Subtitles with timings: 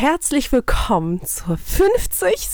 [0.00, 2.48] Herzlich willkommen zur 50.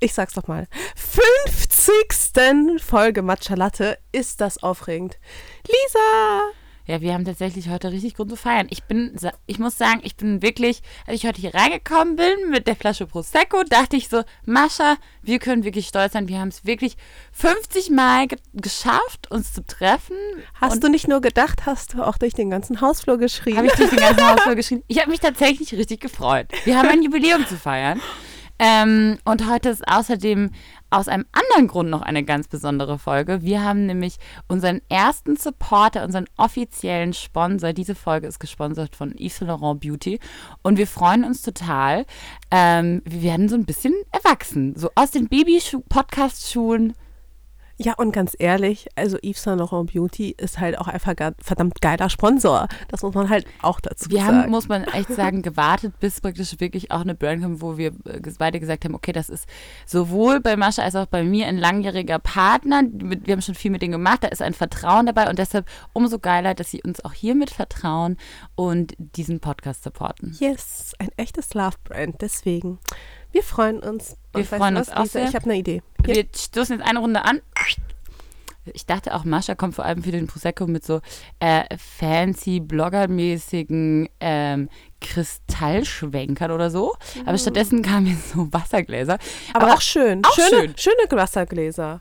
[0.00, 0.66] Ich sag's doch mal.
[0.96, 2.78] 50.
[2.84, 3.96] Folge Matcha Latte.
[4.12, 5.18] Ist das aufregend?
[5.66, 6.57] Lisa!
[6.88, 8.66] Ja, wir haben tatsächlich heute richtig Grund zu feiern.
[8.70, 9.14] Ich bin,
[9.46, 13.06] ich muss sagen, ich bin wirklich, als ich heute hier reingekommen bin mit der Flasche
[13.06, 16.28] Prosecco, dachte ich so, Mascha, wir können wirklich stolz sein.
[16.28, 16.96] Wir haben es wirklich
[17.32, 20.16] 50 Mal ge geschafft, uns zu treffen.
[20.54, 23.58] Hast du nicht nur gedacht, hast du auch durch den ganzen Hausflur geschrieben?
[23.58, 24.82] Habe ich durch den ganzen Hausflur geschrieben.
[24.88, 26.46] Ich habe mich tatsächlich richtig gefreut.
[26.64, 28.00] Wir haben ein Jubiläum zu feiern.
[28.58, 30.50] Ähm, und heute ist außerdem
[30.90, 33.42] aus einem anderen Grund noch eine ganz besondere Folge.
[33.42, 34.16] Wir haben nämlich
[34.48, 37.72] unseren ersten Supporter, unseren offiziellen Sponsor.
[37.72, 40.18] Diese Folge ist gesponsert von Yves Saint Laurent Beauty.
[40.62, 42.06] Und wir freuen uns total.
[42.50, 44.74] Ähm, wir werden so ein bisschen erwachsen.
[44.76, 46.94] So aus den Baby-Podcast-Schulen
[47.80, 52.10] ja, und ganz ehrlich, also Yves Saint Laurent Beauty ist halt auch einfach verdammt geiler
[52.10, 52.66] Sponsor.
[52.88, 54.32] Das muss man halt auch dazu wir sagen.
[54.32, 57.78] Wir haben, muss man echt sagen, gewartet, bis praktisch wirklich auch eine Brand kommt, wo
[57.78, 59.46] wir äh, beide gesagt haben, okay, das ist
[59.86, 62.82] sowohl bei Mascha als auch bei mir ein langjähriger Partner.
[62.90, 66.18] Wir haben schon viel mit denen gemacht, da ist ein Vertrauen dabei und deshalb umso
[66.18, 68.16] geiler, dass sie uns auch hiermit vertrauen
[68.56, 70.36] und diesen Podcast supporten.
[70.40, 72.80] Yes, ein echtes Love-Brand, deswegen.
[73.32, 74.16] Wir freuen uns.
[74.34, 75.28] Wir freuen uns auch sehr.
[75.28, 75.82] Ich habe eine Idee.
[76.04, 76.14] Hier.
[76.14, 77.40] Wir stoßen jetzt eine Runde an.
[78.74, 81.00] Ich dachte auch, Mascha kommt vor allem für den Prosecco mit so
[81.40, 84.68] äh, fancy, bloggermäßigen ähm,
[85.00, 86.94] Kristallschwenkern oder so.
[87.14, 87.28] Mhm.
[87.28, 89.18] Aber stattdessen kamen jetzt so Wassergläser.
[89.54, 90.24] Aber, Aber auch schön.
[90.24, 90.74] Auch schöne, schön.
[90.76, 92.00] Schöne Wassergläser.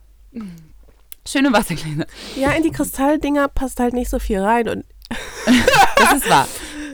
[1.26, 2.06] Schöne Wassergläser.
[2.36, 4.70] Ja, in die Kristalldinger passt halt nicht so viel rein.
[4.70, 4.86] Und
[5.96, 6.48] das ist wahr.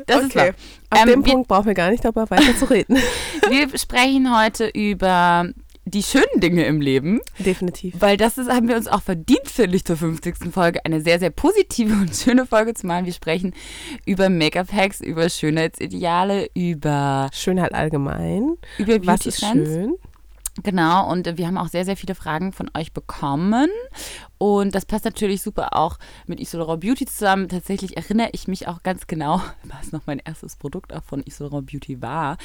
[0.06, 0.28] Das okay.
[0.28, 0.54] ist wahr.
[0.94, 2.98] Ab ähm, dem Punkt brauchen wir gar nicht darüber weiter zu reden.
[3.50, 5.50] wir sprechen heute über
[5.86, 7.20] die schönen Dinge im Leben.
[7.40, 7.96] Definitiv.
[8.00, 10.52] Weil das ist, haben wir uns auch verdient, finde ich, zur 50.
[10.52, 10.86] Folge.
[10.86, 13.06] Eine sehr, sehr positive und schöne Folge zu machen.
[13.06, 13.54] Wir sprechen
[14.06, 18.56] über Make-up-Hacks, über Schönheitsideale, über Schönheit allgemein.
[18.78, 19.96] Über Beauty Was ist schön?
[20.62, 23.70] Genau, und wir haben auch sehr, sehr viele Fragen von euch bekommen.
[24.38, 27.50] Und das passt natürlich super auch mit Isolera Beauty zusammen.
[27.50, 31.62] Tatsächlich erinnere ich mich auch ganz genau, was noch mein erstes Produkt auch von Isolera
[31.62, 32.38] Beauty war.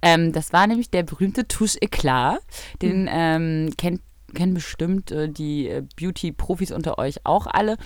[0.00, 2.40] Ähm, das war nämlich der berühmte Touche Eclat.
[2.82, 3.08] Den mhm.
[3.10, 4.00] ähm, kennt
[4.34, 7.76] kennen bestimmt äh, die äh, Beauty-Profis unter euch auch alle.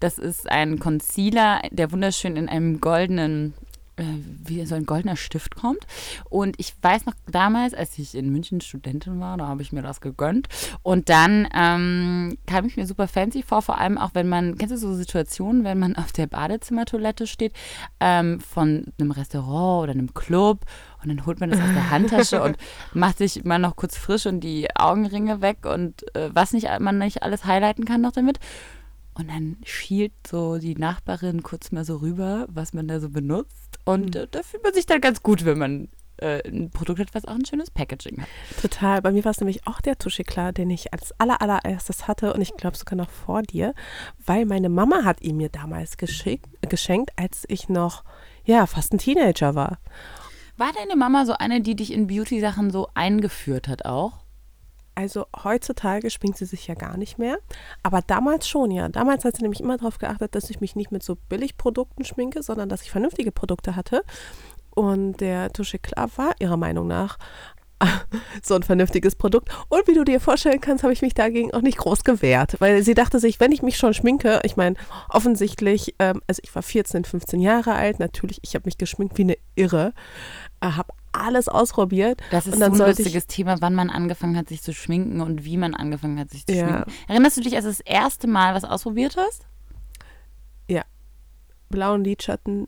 [0.00, 5.56] Das ist ein Concealer, der wunderschön in einem goldenen äh, wie so ein goldener Stift
[5.56, 5.86] kommt.
[6.28, 9.82] Und ich weiß noch damals, als ich in München Studentin war, da habe ich mir
[9.82, 10.48] das gegönnt.
[10.82, 14.72] Und dann ähm, kam ich mir super fancy vor, vor allem auch wenn man, kennst
[14.72, 17.52] du so Situationen, wenn man auf der Badezimmertoilette steht,
[18.00, 20.64] ähm, von einem Restaurant oder einem Club
[21.02, 22.56] und dann holt man das aus der Handtasche und
[22.94, 26.98] macht sich mal noch kurz frisch und die Augenringe weg und äh, was nicht man
[26.98, 28.38] nicht alles highlighten kann noch damit.
[29.14, 33.61] Und dann schielt so die Nachbarin kurz mal so rüber, was man da so benutzt.
[33.84, 34.26] Und mhm.
[34.30, 35.88] da fühlt man sich dann ganz gut, wenn man
[36.18, 38.28] äh, ein Produkt hat, was auch ein schönes Packaging hat.
[38.60, 39.02] Total.
[39.02, 42.40] Bei mir war es nämlich auch der Toucheklar, den ich als aller, allererstes hatte und
[42.40, 43.74] ich glaube sogar noch vor dir,
[44.24, 48.04] weil meine Mama hat ihn mir damals geschickt, geschenkt, als ich noch,
[48.44, 49.78] ja, fast ein Teenager war.
[50.56, 54.21] War deine Mama so eine, die dich in Beauty-Sachen so eingeführt hat auch?
[54.94, 57.38] Also heutzutage schminkt sie sich ja gar nicht mehr.
[57.82, 58.88] Aber damals schon, ja.
[58.88, 62.42] Damals hat sie nämlich immer darauf geachtet, dass ich mich nicht mit so Billigprodukten schminke,
[62.42, 64.02] sondern dass ich vernünftige Produkte hatte.
[64.74, 67.18] Und der Touche Klar war ihrer Meinung nach
[68.42, 69.48] so ein vernünftiges Produkt.
[69.68, 72.82] Und wie du dir vorstellen kannst, habe ich mich dagegen auch nicht groß gewehrt, weil
[72.82, 74.76] sie dachte sich, wenn ich mich schon schminke, ich meine,
[75.08, 79.22] offensichtlich, ähm, also ich war 14, 15 Jahre alt, natürlich, ich habe mich geschminkt wie
[79.22, 79.92] eine Irre,
[80.62, 82.20] habe alles ausprobiert.
[82.30, 85.56] Das ist so ein lustiges Thema, wann man angefangen hat, sich zu schminken und wie
[85.56, 86.66] man angefangen hat, sich zu ja.
[86.66, 86.92] schminken.
[87.08, 89.46] Erinnerst du dich, als du das erste Mal was ausprobiert hast?
[90.68, 90.82] Ja.
[91.68, 92.66] Blauen Lidschatten,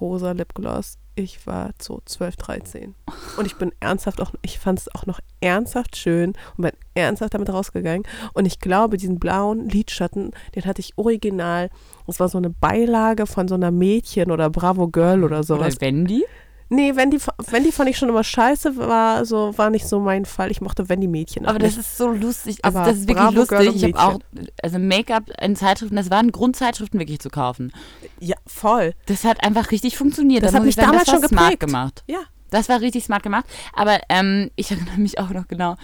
[0.00, 0.98] rosa Lipgloss.
[1.16, 2.94] Ich war so 12, 13.
[3.36, 7.34] Und ich bin ernsthaft auch, ich fand es auch noch ernsthaft schön und bin ernsthaft
[7.34, 8.04] damit rausgegangen.
[8.32, 11.68] Und ich glaube, diesen blauen Lidschatten, den hatte ich original.
[12.06, 15.76] Das war so eine Beilage von so einer Mädchen oder Bravo Girl oder sowas.
[15.76, 16.24] Oder Wendy?
[16.72, 20.52] Nee, Wendy, Wendy fand ich schon immer scheiße, war so war nicht so mein Fall.
[20.52, 21.44] Ich mochte Wendy-Mädchen.
[21.46, 22.64] Aber das ist so lustig.
[22.64, 23.74] Also Aber das ist wirklich lustig.
[23.74, 24.20] Ich habe auch,
[24.62, 27.72] also Make-up in Zeitschriften, das waren Grundzeitschriften wirklich zu kaufen.
[28.20, 28.94] Ja, voll.
[29.06, 30.44] Das hat einfach richtig funktioniert.
[30.44, 31.40] Das, das hat mich sagen, damals das schon geprägt.
[31.40, 32.04] smart gemacht.
[32.06, 32.20] Ja.
[32.50, 33.46] Das war richtig smart gemacht.
[33.72, 35.76] Aber ähm, ich erinnere mich auch noch genau,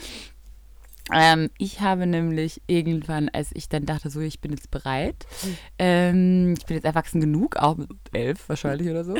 [1.12, 5.26] ähm, ich habe nämlich irgendwann, als ich dann dachte, so, ich bin jetzt bereit,
[5.78, 9.14] ähm, ich bin jetzt erwachsen genug, auch mit elf wahrscheinlich oder so,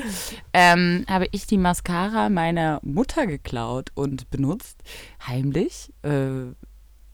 [0.52, 4.82] ähm, habe ich die Mascara meiner Mutter geklaut und benutzt,
[5.26, 5.92] heimlich.
[6.02, 6.54] Äh,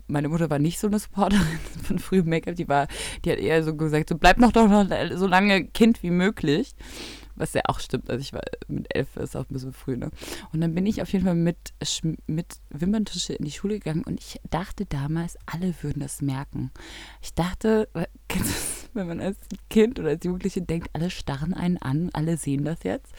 [0.07, 3.75] meine Mutter war nicht so eine Supporterin von frühem Make-up, die die hat eher so
[3.75, 6.75] gesagt, so bleib noch doch noch so lange Kind wie möglich.
[7.35, 8.11] Was ja auch stimmt.
[8.11, 10.11] Also ich war mit elf ist auch ein bisschen früh, ne?
[10.53, 11.73] Und dann bin ich auf jeden Fall mit,
[12.27, 16.71] mit Wimperntusche in die Schule gegangen und ich dachte damals, alle würden das merken.
[17.21, 17.89] Ich dachte,
[18.95, 19.39] wenn man als
[19.71, 23.13] Kind oder als Jugendliche denkt, alle starren einen an, alle sehen das jetzt.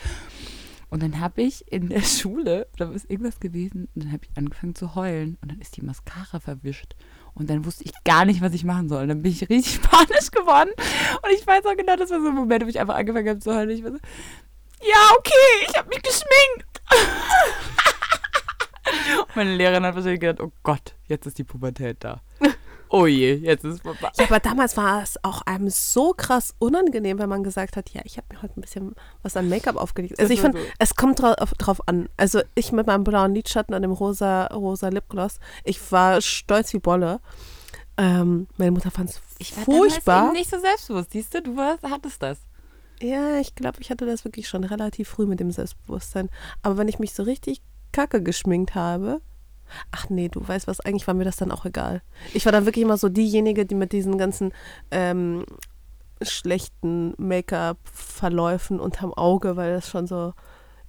[0.93, 4.37] Und dann habe ich in der Schule, da ist irgendwas gewesen, und dann habe ich
[4.37, 6.95] angefangen zu heulen und dann ist die Mascara verwischt.
[7.35, 9.03] Und dann wusste ich gar nicht, was ich machen soll.
[9.03, 10.69] Und dann bin ich richtig panisch geworden.
[11.21, 13.39] Und ich weiß auch genau, das war so ein Moment, wo ich einfach angefangen habe
[13.39, 13.69] zu heulen.
[13.71, 13.97] Ich war so,
[14.81, 16.81] ja, okay, ich habe mich geschminkt.
[19.27, 22.21] Und meine Lehrerin hat wahrscheinlich gedacht, oh Gott, jetzt ist die Pubertät da.
[22.95, 24.11] Oh je, jetzt ist es vorbei.
[24.19, 28.01] Ja, aber damals war es auch einem so krass unangenehm, wenn man gesagt hat, ja,
[28.05, 28.93] ich habe mir heute ein bisschen
[29.23, 30.19] was an Make-up aufgelegt.
[30.19, 30.67] Also ich finde, so.
[30.77, 32.07] es kommt drauf, drauf, an.
[32.17, 36.77] Also ich mit meinem blauen Lidschatten und dem rosa, rosa Lipgloss, ich war stolz wie
[36.77, 37.19] Bolle.
[37.97, 39.17] Ähm, meine Mutter fand es
[39.49, 40.27] furchtbar.
[40.27, 42.37] Ich nicht so selbstbewusst, siehst du, du warst, hattest das.
[43.01, 46.29] Ja, ich glaube, ich hatte das wirklich schon relativ früh mit dem Selbstbewusstsein.
[46.61, 49.19] Aber wenn ich mich so richtig kacke geschminkt habe,
[49.91, 52.01] Ach nee, du weißt was, eigentlich war mir das dann auch egal.
[52.33, 54.53] Ich war dann wirklich immer so diejenige, die mit diesen ganzen
[54.91, 55.45] ähm,
[56.21, 60.33] schlechten Make-up-Verläufen unterm Auge, weil das schon so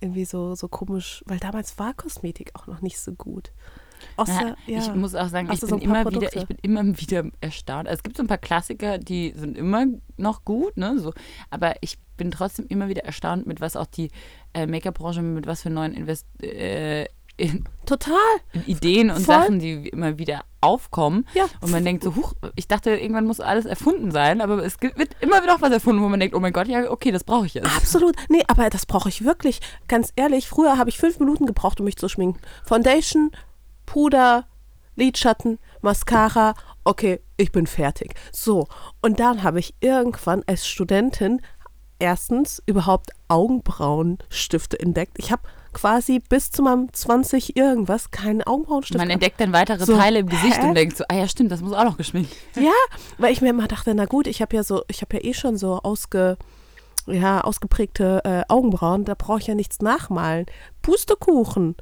[0.01, 3.53] irgendwie so, so komisch, weil damals war Kosmetik auch noch nicht so gut.
[4.17, 7.25] Außer, ja, ich muss auch sagen, ich bin, so immer wieder, ich bin immer wieder
[7.41, 7.89] erstaunt.
[7.89, 9.87] Also es gibt so ein paar Klassiker, die sind immer
[10.17, 10.99] noch gut, ne?
[10.99, 11.13] So,
[11.51, 14.11] aber ich bin trotzdem immer wieder erstaunt, mit was auch die
[14.53, 18.15] äh, Make-up-Branche, mit was für neuen Invest äh, in, Total.
[18.53, 19.35] In Ideen und Voll.
[19.35, 21.27] Sachen, die immer wieder aufkommen.
[21.35, 21.47] Ja.
[21.61, 25.17] Und man denkt so, huch, ich dachte, irgendwann muss alles erfunden sein, aber es wird
[25.21, 27.47] immer wieder auch was erfunden, wo man denkt, oh mein Gott, ja, okay, das brauche
[27.47, 27.77] ich jetzt.
[27.77, 28.17] Absolut.
[28.29, 29.61] Nee, aber das brauche ich wirklich.
[29.89, 32.41] Ganz ehrlich, früher habe ich fünf Minuten gebraucht, um mich zu schminken.
[32.65, 33.31] Foundation,
[33.85, 34.47] Puder,
[34.97, 36.55] Lidschatten, Mascara,
[36.85, 38.15] okay, ich bin fertig.
[38.33, 38.69] So,
[39.03, 41.43] und dann habe ich irgendwann als Studentin
[41.99, 45.19] erstens überhaupt Augenbrauenstifte entdeckt.
[45.19, 45.43] Ich habe
[45.75, 48.99] quasi bis zu meinem 20 irgendwas keinen Augenbrauenstift.
[48.99, 50.69] Man entdeckt dann weitere so, Teile im Gesicht hä?
[50.69, 52.35] und denkt so, ah ja, stimmt, das muss auch noch geschminkt.
[52.57, 52.73] Ja,
[53.19, 55.35] weil ich mir immer dachte, na gut, ich habe ja so, ich habe ja eh
[55.35, 56.39] schon so ausge,
[57.07, 60.47] ja, ausgeprägte äh, Augenbrauen, da brauche ich ja nichts nachmalen.
[60.81, 61.77] Pustekuchen.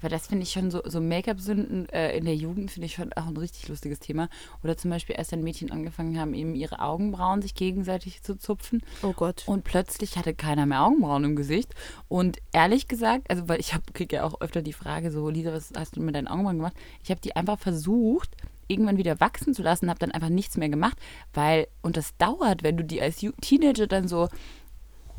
[0.00, 3.12] Aber das finde ich schon so, so Make-up-Sünden äh, in der Jugend finde ich schon
[3.12, 4.28] auch ein richtig lustiges Thema.
[4.64, 8.82] Oder zum Beispiel, erst ein Mädchen angefangen haben, eben ihre Augenbrauen sich gegenseitig zu zupfen.
[9.02, 9.42] Oh Gott.
[9.46, 11.74] Und plötzlich hatte keiner mehr Augenbrauen im Gesicht.
[12.08, 15.72] Und ehrlich gesagt, also weil ich kriege ja auch öfter die Frage so, Lisa, was
[15.76, 16.76] hast du mit deinen Augenbrauen gemacht?
[17.04, 18.36] Ich habe die einfach versucht,
[18.68, 20.96] irgendwann wieder wachsen zu lassen, habe dann einfach nichts mehr gemacht,
[21.34, 24.28] weil, und das dauert, wenn du die als Teenager dann so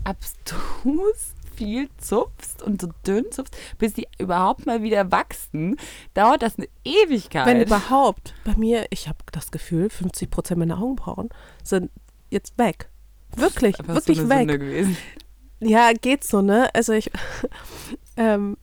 [0.04, 5.78] abstrus viel zupfst und so dünn zupfst, bis die überhaupt mal wieder wachsen,
[6.16, 7.46] dauert das eine Ewigkeit.
[7.46, 8.34] Wenn überhaupt.
[8.44, 11.30] Bei mir, ich habe das Gefühl, 50 Prozent meiner Augenbrauen
[11.64, 11.92] sind
[12.32, 12.90] jetzt weg.
[13.36, 14.48] Wirklich, wirklich so weg.
[14.48, 14.98] gewesen.
[15.60, 16.74] Ja, geht so, ne?
[16.74, 17.12] Also ich,
[18.18, 18.58] ähm,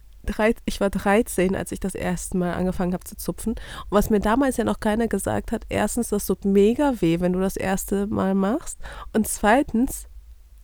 [0.65, 3.53] ich war 13, als ich das erste Mal angefangen habe zu zupfen.
[3.53, 3.61] Und
[3.91, 7.39] was mir damals ja noch keiner gesagt hat, erstens, das tut mega weh, wenn du
[7.41, 8.79] das erste Mal machst.
[9.13, 10.09] Und zweitens,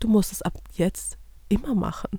[0.00, 1.16] du musst es ab jetzt
[1.48, 2.18] immer machen,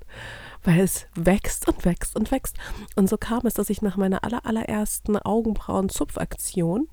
[0.63, 2.57] weil es wächst und wächst und wächst.
[2.95, 6.87] Und so kam es, dass ich nach meiner aller, allerersten Augenbrauen-Zupfaktion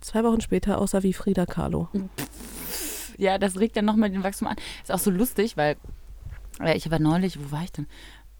[0.00, 1.88] zwei Wochen später aussah wie Frida Kahlo.
[3.18, 4.56] Ja, das regt dann nochmal den Wachstum an.
[4.82, 5.76] Ist auch so lustig, weil
[6.74, 7.86] ich war neulich, wo war ich denn?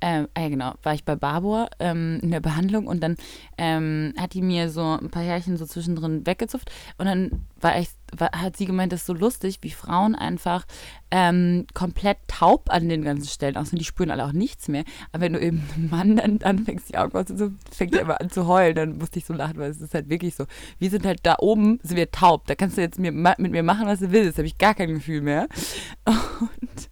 [0.00, 3.17] Ähm, äh, genau, war ich bei Barbour ähm, in der Behandlung und dann
[3.58, 7.91] ähm, hat die mir so ein paar Härchen so zwischendrin weggezupft und dann war ich,
[8.17, 10.67] war, hat sie gemeint, das ist so lustig, wie Frauen einfach
[11.10, 13.79] ähm, komplett taub an den ganzen Stellen aussehen.
[13.79, 14.84] Die spüren alle auch nichts mehr.
[15.13, 18.31] Aber wenn du eben einem Mann dann anfängst, die Augen so fängt er immer an
[18.31, 20.46] zu heulen, dann musste ich so lachen, weil es ist halt wirklich so.
[20.79, 22.46] Wir sind halt da oben, sind wir taub.
[22.46, 24.39] Da kannst du jetzt mit mir machen, was du willst.
[24.39, 25.48] Da habe ich gar kein Gefühl mehr.
[26.06, 26.91] Und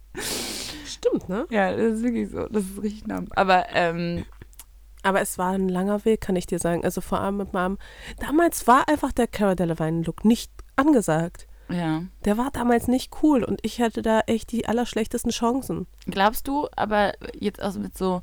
[0.99, 1.47] stimmt, ne?
[1.49, 2.47] Ja, das ist wirklich so.
[2.47, 3.23] Das ist richtig nah.
[3.35, 4.25] Aber, ähm,
[5.03, 6.83] aber es war ein langer Weg, kann ich dir sagen.
[6.83, 7.77] Also vor allem mit meinem.
[8.19, 11.47] Damals war einfach der Cara Delevingne-Look nicht angesagt.
[11.69, 12.03] Ja.
[12.25, 15.87] Der war damals nicht cool und ich hatte da echt die allerschlechtesten Chancen.
[16.05, 18.21] Glaubst du, aber jetzt auch mit so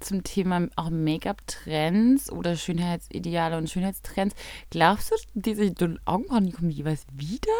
[0.00, 4.34] zum Thema auch Make-up-Trends oder Schönheitsideale und Schönheitstrends.
[4.70, 5.74] Glaubst du, diese
[6.04, 7.52] Augenbrauen, die kommen jeweils wieder?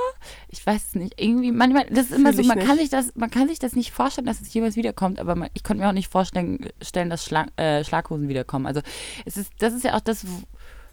[0.48, 1.20] Ich weiß es nicht.
[1.20, 3.74] Irgendwie, manchmal, das ist immer Fühl so, man kann, sich das, man kann sich das
[3.74, 7.10] nicht vorstellen, dass es jeweils wiederkommt, aber man, ich konnte mir auch nicht vorstellen, stellen,
[7.10, 8.66] dass Schlag, äh, Schlaghosen wiederkommen.
[8.66, 8.80] Also
[9.24, 10.24] es ist, das ist ja auch das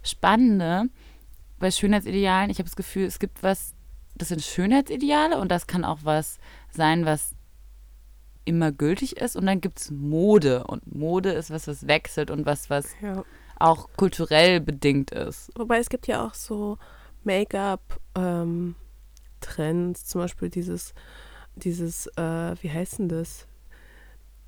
[0.04, 0.90] Spannende
[1.60, 2.50] bei Schönheitsidealen.
[2.50, 3.76] Ich habe das Gefühl, es gibt was,
[4.16, 6.40] das sind Schönheitsideale und das kann auch was
[6.72, 7.35] sein, was
[8.46, 12.46] immer gültig ist und dann gibt es Mode und Mode ist was, was wechselt und
[12.46, 13.24] was, was ja.
[13.60, 15.52] auch kulturell bedingt ist.
[15.56, 16.78] Wobei es gibt ja auch so
[17.24, 20.94] Make-up-Trends, ähm, zum Beispiel dieses
[21.56, 23.48] dieses, äh, wie heißt denn das?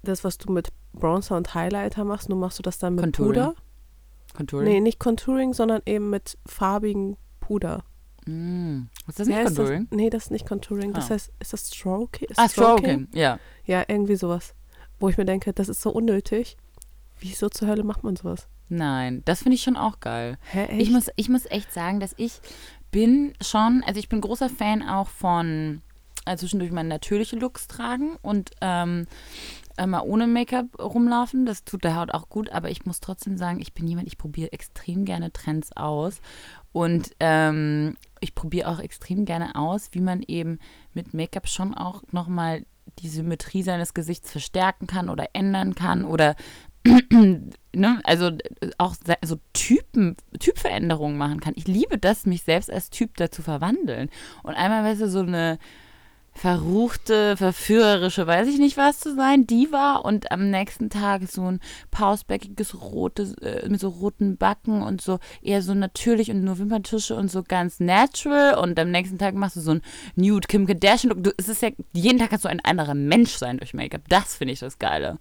[0.04, 3.34] Das, was du mit Bronzer und Highlighter machst, nur machst du das dann mit Contouring.
[3.34, 3.56] Puder?
[4.36, 4.68] Contouring?
[4.68, 7.84] Nee, nicht Contouring, sondern eben mit farbigen Puder.
[8.27, 8.89] Mm.
[9.07, 9.88] Ist das nicht heißt Contouring?
[9.89, 9.98] Das?
[9.98, 10.93] Nee, das ist nicht Contouring.
[10.93, 11.13] Das Ah.
[11.15, 12.27] heißt, ist das Stroking?
[12.36, 13.07] Ah, Stroking.
[13.13, 13.39] Ja.
[13.65, 14.53] Ja, irgendwie sowas.
[15.00, 16.57] Wo ich mir denke, das ist so unnötig.
[17.19, 18.48] Wieso zur Hölle macht man sowas?
[18.69, 20.38] Nein, das finde ich schon auch geil.
[20.51, 20.81] Hä, echt?
[20.81, 22.41] Ich muss, ich muss echt sagen, dass ich
[22.91, 25.81] bin schon, also ich bin großer Fan auch von
[26.25, 29.07] äh, zwischendurch mal natürliche Looks tragen und ähm,
[29.77, 31.46] äh, mal ohne Make-up rumlaufen.
[31.46, 34.17] Das tut der Haut auch gut, aber ich muss trotzdem sagen, ich bin jemand, ich
[34.17, 36.19] probiere extrem gerne Trends aus
[36.77, 40.60] und ähm, ich probiere auch extrem gerne aus, wie man eben
[40.93, 42.67] mit Make-up schon auch nochmal
[43.00, 46.36] die Symmetrie seines Gesichts verstärken kann oder ändern kann oder
[46.86, 48.29] ne, also
[48.77, 48.93] auch
[49.25, 51.53] so Typen, Typveränderungen machen kann.
[51.55, 54.12] Ich liebe das, mich selbst als Typ dazu verwandeln.
[54.43, 55.57] Und einmal, weißt du, so eine
[56.38, 61.51] verruchte, verführerische, weiß ich nicht was zu sein, die war und am nächsten Tag so
[61.51, 66.60] ein pausbäckiges rotes, äh, mit so roten Backen und so eher so natürlich und nur
[66.60, 69.82] Wimperntusche und so ganz natural und am nächsten Tag machst du so ein
[70.15, 71.24] Nude Kim Kardashian Look.
[71.24, 74.03] Du, es ist ja, jeden Tag kannst du ein anderer Mensch sein durch Make-up.
[74.08, 75.17] Das finde ich das Geile.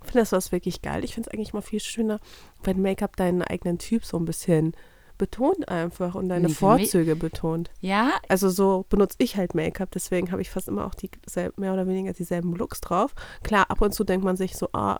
[0.00, 1.04] Ich finde das was wirklich geil.
[1.04, 2.18] Ich finde es eigentlich mal viel schöner,
[2.64, 4.74] wenn Make-up deinen eigenen Typ so ein bisschen
[5.18, 7.70] betont einfach und deine Nee, Vorzüge betont.
[7.80, 11.10] Ja, Also so benutze ich halt Make-up, deswegen habe ich fast immer auch die
[11.56, 13.14] mehr oder weniger dieselben Looks drauf.
[13.42, 14.98] Klar, ab und zu denkt man sich so, ah,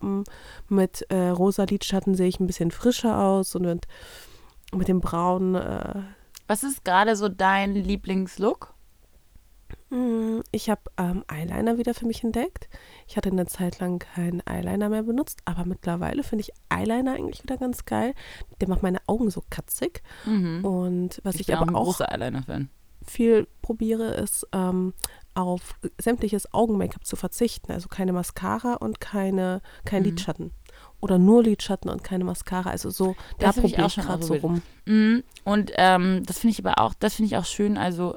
[0.69, 3.87] mit äh, rosa Lidschatten sehe ich ein bisschen frischer aus und mit,
[4.75, 6.03] mit dem braunen äh,
[6.49, 8.73] was ist gerade so dein Lieblingslook?
[9.91, 12.69] Mm, Ich habe ähm, Eyeliner wieder für mich entdeckt.
[13.07, 17.43] Ich hatte eine Zeit lang keinen Eyeliner mehr benutzt, aber mittlerweile finde ich Eyeliner eigentlich
[17.43, 18.15] wieder ganz geil.
[18.61, 20.03] Der macht meine Augen so katzig.
[20.27, 20.65] Mhm.
[20.65, 22.69] Und was ich, bin aber ein auch großer Eyeliner-Fan.
[23.07, 24.93] viel probiere, ist ähm,
[25.35, 27.73] auf sämtliches Augen-Make-up zu verzichten.
[27.73, 30.09] Also keine Mascara und keine, kein Mhm.
[30.11, 30.51] Lidschatten.
[31.01, 32.71] Oder nur Lidschatten und keine Mascara.
[32.71, 34.63] Also so, da Das ich probiere auch ich schon gerade so ausprobiert.
[34.87, 34.95] rum.
[34.95, 35.23] Mhm.
[35.45, 37.79] Und ähm, das finde ich aber auch, das finde ich auch schön.
[37.79, 38.17] Also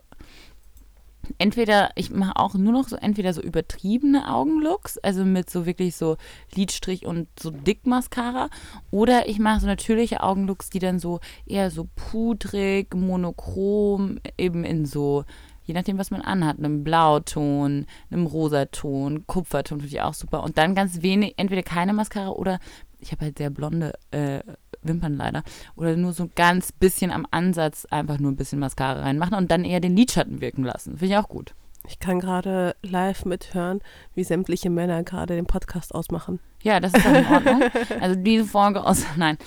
[1.37, 5.95] entweder, ich mache auch nur noch so entweder so übertriebene Augenlooks, also mit so wirklich
[5.95, 6.17] so
[6.55, 8.49] Lidstrich und so Dick-Mascara,
[8.91, 14.85] oder ich mache so natürliche Augenlooks, die dann so eher so pudrig, monochrom, eben in
[14.85, 15.25] so,
[15.63, 20.43] je nachdem, was man anhat, einem Blauton, einem Rosaton, Kupferton finde ich auch super.
[20.43, 22.59] Und dann ganz wenig, entweder keine Mascara oder
[22.99, 24.41] ich habe halt sehr blonde äh,
[24.83, 25.43] Wimpern leider.
[25.75, 29.51] Oder nur so ein ganz bisschen am Ansatz einfach nur ein bisschen Mascara reinmachen und
[29.51, 30.97] dann eher den Lidschatten wirken lassen.
[30.97, 31.53] Finde ich auch gut.
[31.87, 33.79] Ich kann gerade live mithören,
[34.13, 36.39] wie sämtliche Männer gerade den Podcast ausmachen.
[36.61, 37.63] Ja, das ist auch in Ordnung.
[37.99, 39.03] Also diese Folge aus.
[39.15, 39.37] Nein.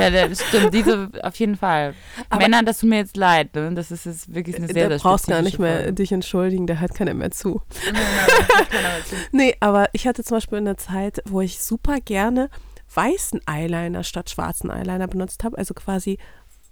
[0.00, 0.72] Ja, das stimmt.
[0.72, 1.94] Diese auf jeden Fall.
[2.30, 3.54] Aber- Männer, das tut mir jetzt leid.
[3.54, 3.72] Ne?
[3.74, 5.92] Das ist jetzt wirklich eine sehr, da sehr brauchst gar nicht mehr Folge.
[5.92, 7.60] dich entschuldigen, da hört keiner mehr zu.
[7.84, 8.04] Nein, nein,
[8.38, 9.14] das hört keiner mehr zu.
[9.32, 12.48] Nee, aber ich hatte zum Beispiel eine Zeit, wo ich super gerne
[12.96, 15.58] weißen Eyeliner statt schwarzen Eyeliner benutzt habe.
[15.58, 16.18] Also quasi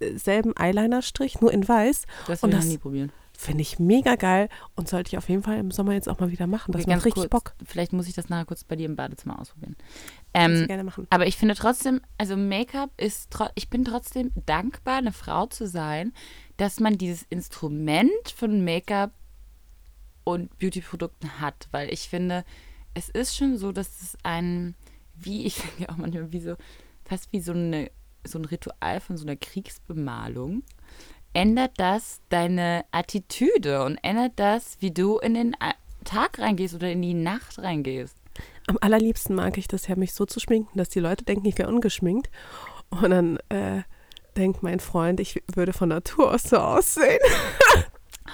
[0.01, 2.07] äh, selben Eyelinerstrich, nur in weiß.
[2.27, 3.13] Das Und will ich noch das- nie probieren.
[3.37, 6.31] Finde ich mega geil und sollte ich auf jeden Fall im Sommer jetzt auch mal
[6.31, 6.71] wieder machen.
[6.71, 7.55] Das Okay, macht richtig kurz, Bock.
[7.65, 9.75] Vielleicht muss ich das nachher kurz bei dir im Badezimmer ausprobieren.
[10.35, 11.09] Ähm, gerne machen.
[11.11, 16.13] Aber ich finde trotzdem, also Make-up ist, ich bin trotzdem dankbar, eine Frau zu sein,
[16.59, 19.11] dass man dieses Instrument von Make-up
[20.23, 22.45] und Beauty-Produkten hat, weil ich finde,
[22.95, 24.77] es ist schon so, dass es ein,
[25.25, 26.57] wie ich finde auch manchmal wie so,
[27.05, 27.91] fast wie so eine
[28.27, 30.63] so ein Ritual von so einer Kriegsbemalung.
[31.33, 35.57] Ändert das deine Attitüde und ändert das, wie du in den
[36.05, 38.17] Tag reingehst oder in die Nacht reingehst.
[38.67, 41.59] Am allerliebsten mag ich das ja, mich so zu schminken, dass die Leute denken, ich
[41.59, 42.31] wäre ungeschminkt.
[42.91, 43.83] Und dann äh,
[44.37, 47.21] denkt mein Freund, ich würde von Natur aus so aussehen.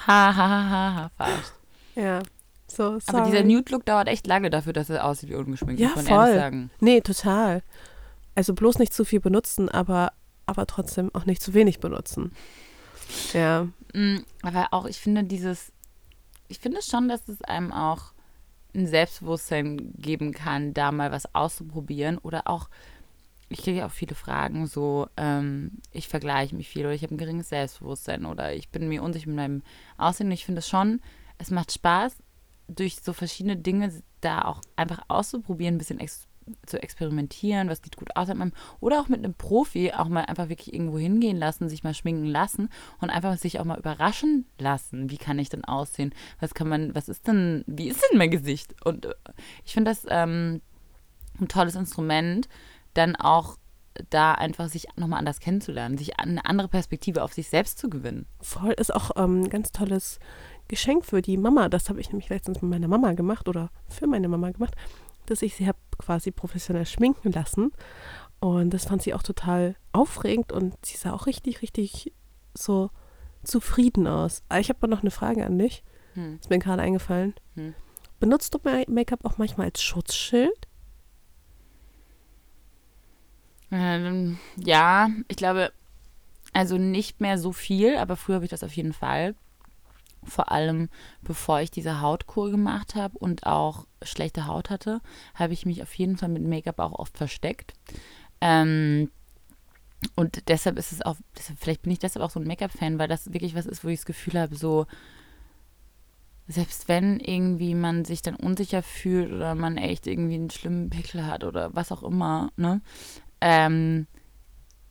[0.06, 1.52] Ha, ha, ha, ha, verarscht.
[1.94, 2.22] Ja,
[2.70, 3.02] so, sorry.
[3.08, 5.80] Aber dieser Nude-Look dauert echt lange dafür, dass er aussieht wie ungeschminkt.
[5.80, 6.26] Ja, muss man voll.
[6.28, 6.70] ehrlich sagen.
[6.80, 7.62] Nee, total.
[8.34, 10.12] Also bloß nicht zu viel benutzen, aber,
[10.46, 12.32] aber trotzdem auch nicht zu wenig benutzen.
[13.32, 13.66] Ja.
[13.92, 15.72] Mm, Aber auch, ich finde dieses,
[16.48, 18.12] ich finde schon, dass es einem auch
[18.74, 22.68] ein Selbstbewusstsein geben kann, da mal was auszuprobieren oder auch,
[23.48, 27.18] ich kriege auch viele Fragen, so, ähm, ich vergleiche mich viel oder ich habe ein
[27.18, 29.62] geringes Selbstbewusstsein oder ich bin mir unsicher mit meinem
[29.98, 31.00] Aussehen und ich finde es schon,
[31.38, 32.16] es macht Spaß,
[32.74, 36.26] durch so verschiedene Dinge da auch einfach auszuprobieren, ein bisschen ex
[36.66, 40.24] zu experimentieren, was sieht gut aus an meinem, oder auch mit einem Profi auch mal
[40.24, 44.46] einfach wirklich irgendwo hingehen lassen, sich mal schminken lassen und einfach sich auch mal überraschen
[44.58, 45.10] lassen.
[45.10, 46.12] Wie kann ich denn aussehen?
[46.40, 48.74] Was kann man, was ist denn, wie ist denn mein Gesicht?
[48.84, 49.14] Und äh,
[49.64, 50.60] ich finde das ähm,
[51.40, 52.48] ein tolles Instrument,
[52.94, 53.56] dann auch
[54.08, 58.26] da einfach sich nochmal anders kennenzulernen, sich eine andere Perspektive auf sich selbst zu gewinnen.
[58.40, 60.20] Voll ist auch ähm, ein ganz tolles
[60.70, 64.06] Geschenk für die Mama, das habe ich nämlich letztens mit meiner Mama gemacht oder für
[64.06, 64.74] meine Mama gemacht,
[65.26, 67.72] dass ich sie habe quasi professionell schminken lassen.
[68.38, 72.14] Und das fand sie auch total aufregend und sie sah auch richtig, richtig
[72.54, 72.90] so
[73.42, 74.42] zufrieden aus.
[74.48, 75.82] Aber ich habe noch eine Frage an dich.
[76.14, 76.38] Hm.
[76.40, 77.34] Ist mir gerade eingefallen.
[77.54, 77.74] Hm.
[78.20, 80.68] Benutzt du Make-up auch manchmal als Schutzschild?
[83.72, 85.72] Ähm, ja, ich glaube,
[86.52, 89.34] also nicht mehr so viel, aber früher habe ich das auf jeden Fall.
[90.22, 90.88] Vor allem
[91.22, 95.00] bevor ich diese Hautkur gemacht habe und auch schlechte Haut hatte,
[95.34, 97.74] habe ich mich auf jeden Fall mit Make-up auch oft versteckt.
[98.40, 99.10] Ähm,
[100.16, 103.08] und deshalb ist es auch, deshalb, vielleicht bin ich deshalb auch so ein Make-up-Fan, weil
[103.08, 104.86] das wirklich was ist, wo ich das Gefühl habe, so,
[106.48, 111.26] selbst wenn irgendwie man sich dann unsicher fühlt oder man echt irgendwie einen schlimmen Pickel
[111.26, 112.80] hat oder was auch immer, ne,
[113.40, 114.06] ähm,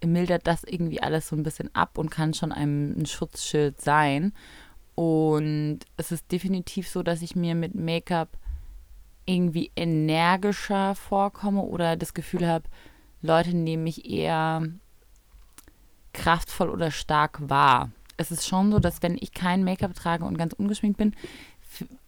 [0.05, 4.33] mildert das irgendwie alles so ein bisschen ab und kann schon einem ein Schutzschild sein.
[4.99, 8.37] Und es ist definitiv so, dass ich mir mit Make-up
[9.25, 12.65] irgendwie energischer vorkomme oder das Gefühl habe,
[13.21, 14.67] Leute nehmen mich eher
[16.11, 17.91] kraftvoll oder stark wahr.
[18.17, 21.15] Es ist schon so, dass wenn ich kein Make-up trage und ganz ungeschminkt bin,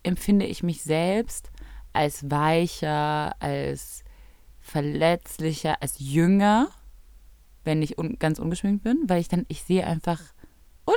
[0.04, 1.50] empfinde ich mich selbst
[1.94, 4.04] als weicher, als
[4.60, 6.68] verletzlicher, als jünger,
[7.64, 10.20] wenn ich un ganz ungeschminkt bin, weil ich dann, ich sehe einfach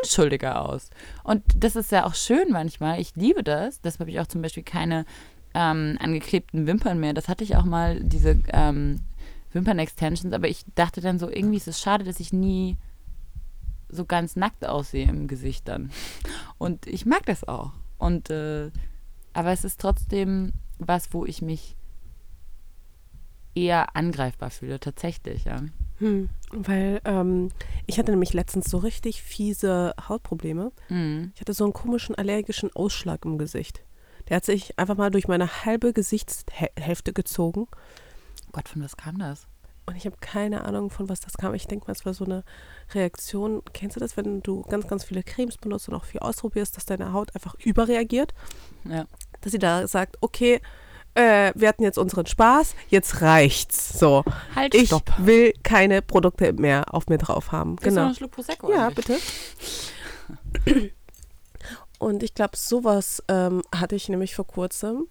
[0.00, 0.90] unschuldiger aus.
[1.22, 3.00] Und das ist ja auch schön manchmal.
[3.00, 3.80] Ich liebe das.
[3.80, 5.04] Deshalb habe ich auch zum Beispiel keine
[5.54, 7.14] ähm, angeklebten Wimpern mehr.
[7.14, 9.00] Das hatte ich auch mal, diese ähm,
[9.52, 12.76] Wimpern-Extensions, aber ich dachte dann so, irgendwie ist es schade, dass ich nie
[13.88, 15.90] so ganz nackt aussehe im Gesicht dann.
[16.58, 17.72] Und ich mag das auch.
[17.98, 18.70] Und äh,
[19.32, 21.76] aber es ist trotzdem was, wo ich mich
[23.54, 25.62] eher angreifbar fühle, tatsächlich, ja.
[25.98, 27.50] Hm, weil ähm,
[27.86, 30.72] ich hatte nämlich letztens so richtig fiese Hautprobleme.
[30.88, 31.32] Mhm.
[31.34, 33.82] Ich hatte so einen komischen allergischen Ausschlag im Gesicht.
[34.28, 37.66] Der hat sich einfach mal durch meine halbe Gesichtshälfte gezogen.
[38.52, 39.46] Gott, von was kam das?
[39.86, 41.52] Und ich habe keine Ahnung, von was das kam.
[41.54, 42.42] Ich denke mal, es war so eine
[42.94, 43.62] Reaktion.
[43.74, 46.86] Kennst du das, wenn du ganz, ganz viele Cremes benutzt und auch viel ausprobierst, dass
[46.86, 48.32] deine Haut einfach überreagiert?
[48.84, 49.04] Ja.
[49.42, 50.60] Dass sie da sagt, okay,
[51.14, 53.98] äh, wir hatten jetzt unseren Spaß, jetzt reicht's.
[53.98, 54.24] So.
[54.54, 55.12] Halt, ich stopp.
[55.18, 57.72] will keine Produkte mehr auf mir drauf haben.
[57.72, 58.00] Willst genau.
[58.00, 59.18] Noch einen Schluck Prosecco ja, bitte.
[61.98, 65.06] Und ich glaube, sowas ähm, hatte ich nämlich vor kurzem.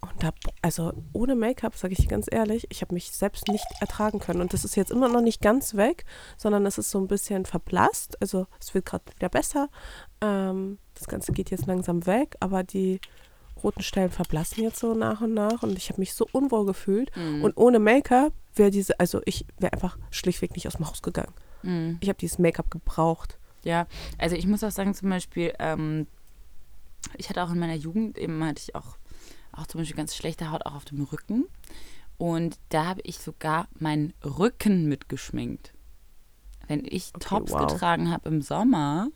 [0.00, 0.30] Und da,
[0.62, 4.40] also ohne Make-up, sage ich dir ganz ehrlich, ich habe mich selbst nicht ertragen können.
[4.40, 6.06] Und das ist jetzt immer noch nicht ganz weg,
[6.38, 8.16] sondern es ist so ein bisschen verblasst.
[8.22, 9.68] Also es wird gerade wieder besser.
[10.22, 13.00] Ähm, das Ganze geht jetzt langsam weg, aber die
[13.62, 17.14] roten Stellen verblassen jetzt so nach und nach und ich habe mich so unwohl gefühlt.
[17.16, 17.44] Mhm.
[17.44, 21.32] Und ohne Make-up wäre diese, also ich wäre einfach schlichtweg nicht aus dem Haus gegangen.
[21.62, 21.98] Mhm.
[22.00, 23.38] Ich habe dieses Make-up gebraucht.
[23.62, 23.86] Ja,
[24.18, 26.06] also ich muss auch sagen, zum Beispiel, ähm,
[27.16, 28.96] ich hatte auch in meiner Jugend eben hatte ich auch,
[29.52, 31.46] auch zum Beispiel ganz schlechte Haut auch auf dem Rücken.
[32.16, 35.72] Und da habe ich sogar meinen Rücken mitgeschminkt.
[36.68, 37.66] Wenn ich okay, Tops wow.
[37.66, 39.08] getragen habe im Sommer,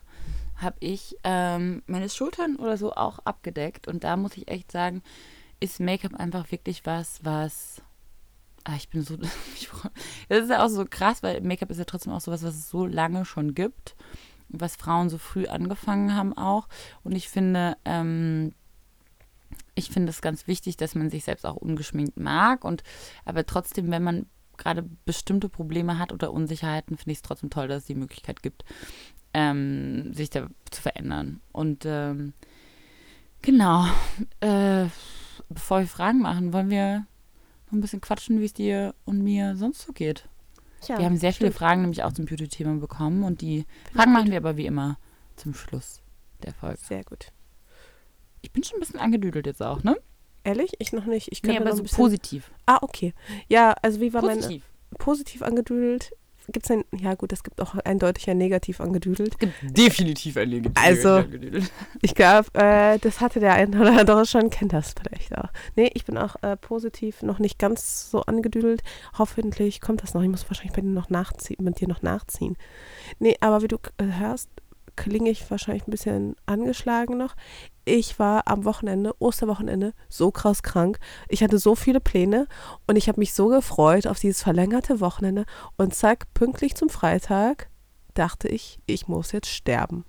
[0.56, 3.88] habe ich ähm, meine Schultern oder so auch abgedeckt.
[3.88, 5.02] Und da muss ich echt sagen,
[5.60, 7.82] ist Make-up einfach wirklich was, was.
[8.64, 9.16] Ah, ich bin so.
[10.28, 12.54] das ist ja auch so krass, weil Make-up ist ja trotzdem auch so was, was
[12.54, 13.96] es so lange schon gibt.
[14.48, 16.68] Was Frauen so früh angefangen haben auch.
[17.02, 18.54] Und ich finde, ähm,
[19.74, 22.64] ich finde es ganz wichtig, dass man sich selbst auch ungeschminkt mag.
[22.64, 22.82] Und
[23.24, 27.68] aber trotzdem, wenn man gerade bestimmte Probleme hat oder Unsicherheiten, finde ich es trotzdem toll,
[27.68, 28.64] dass es die Möglichkeit gibt,
[29.34, 31.40] ähm, sich da zu verändern.
[31.52, 32.32] Und ähm,
[33.42, 33.86] genau,
[34.40, 34.86] äh,
[35.48, 37.06] bevor wir Fragen machen, wollen wir
[37.66, 40.28] noch ein bisschen quatschen, wie es dir und mir sonst so geht.
[40.86, 41.48] Ja, wir haben sehr stimmt.
[41.48, 44.98] viele Fragen nämlich auch zum Beauty-Thema bekommen und die Fragen machen wir aber wie immer
[45.36, 46.02] zum Schluss
[46.42, 46.78] der Folge.
[46.82, 47.28] Sehr gut.
[48.42, 49.96] Ich bin schon ein bisschen angedüdelt jetzt auch, ne?
[50.44, 50.72] Ehrlich?
[50.78, 51.32] Ich noch nicht.
[51.32, 52.50] Ich könnte nee, aber so positiv.
[52.66, 53.14] Ah, okay.
[53.48, 54.62] Ja, also wie war positiv.
[54.90, 54.98] meine...
[54.98, 56.12] Positiv angedüdelt.
[56.48, 59.34] Gibt es ein, ja gut, es gibt auch eindeutig ein Negativ angedüdelt.
[59.62, 61.70] Definitiv ein Negativ also, angedüdelt.
[62.02, 65.48] Ich glaube, äh, das hatte der eine oder andere schon, kennt das vielleicht auch.
[65.76, 68.82] Nee, ich bin auch äh, positiv noch nicht ganz so angedüdelt.
[69.18, 70.22] Hoffentlich kommt das noch.
[70.22, 72.56] Ich muss wahrscheinlich bei dir noch nachziehen, mit dir noch nachziehen.
[73.18, 74.50] Nee, aber wie du äh, hörst,
[74.96, 77.34] klinge ich wahrscheinlich ein bisschen angeschlagen noch.
[77.84, 80.98] Ich war am Wochenende, Osterwochenende, so krass krank.
[81.28, 82.46] Ich hatte so viele Pläne
[82.86, 85.44] und ich habe mich so gefreut auf dieses verlängerte Wochenende.
[85.76, 87.68] Und zack, pünktlich zum Freitag
[88.14, 90.04] dachte ich, ich muss jetzt sterben.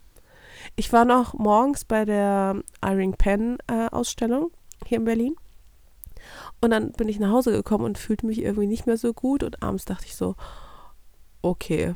[0.75, 4.51] Ich war noch morgens bei der Irene Penn äh, Ausstellung
[4.85, 5.35] hier in Berlin.
[6.61, 9.43] Und dann bin ich nach Hause gekommen und fühlte mich irgendwie nicht mehr so gut.
[9.43, 10.35] Und abends dachte ich so,
[11.41, 11.93] okay,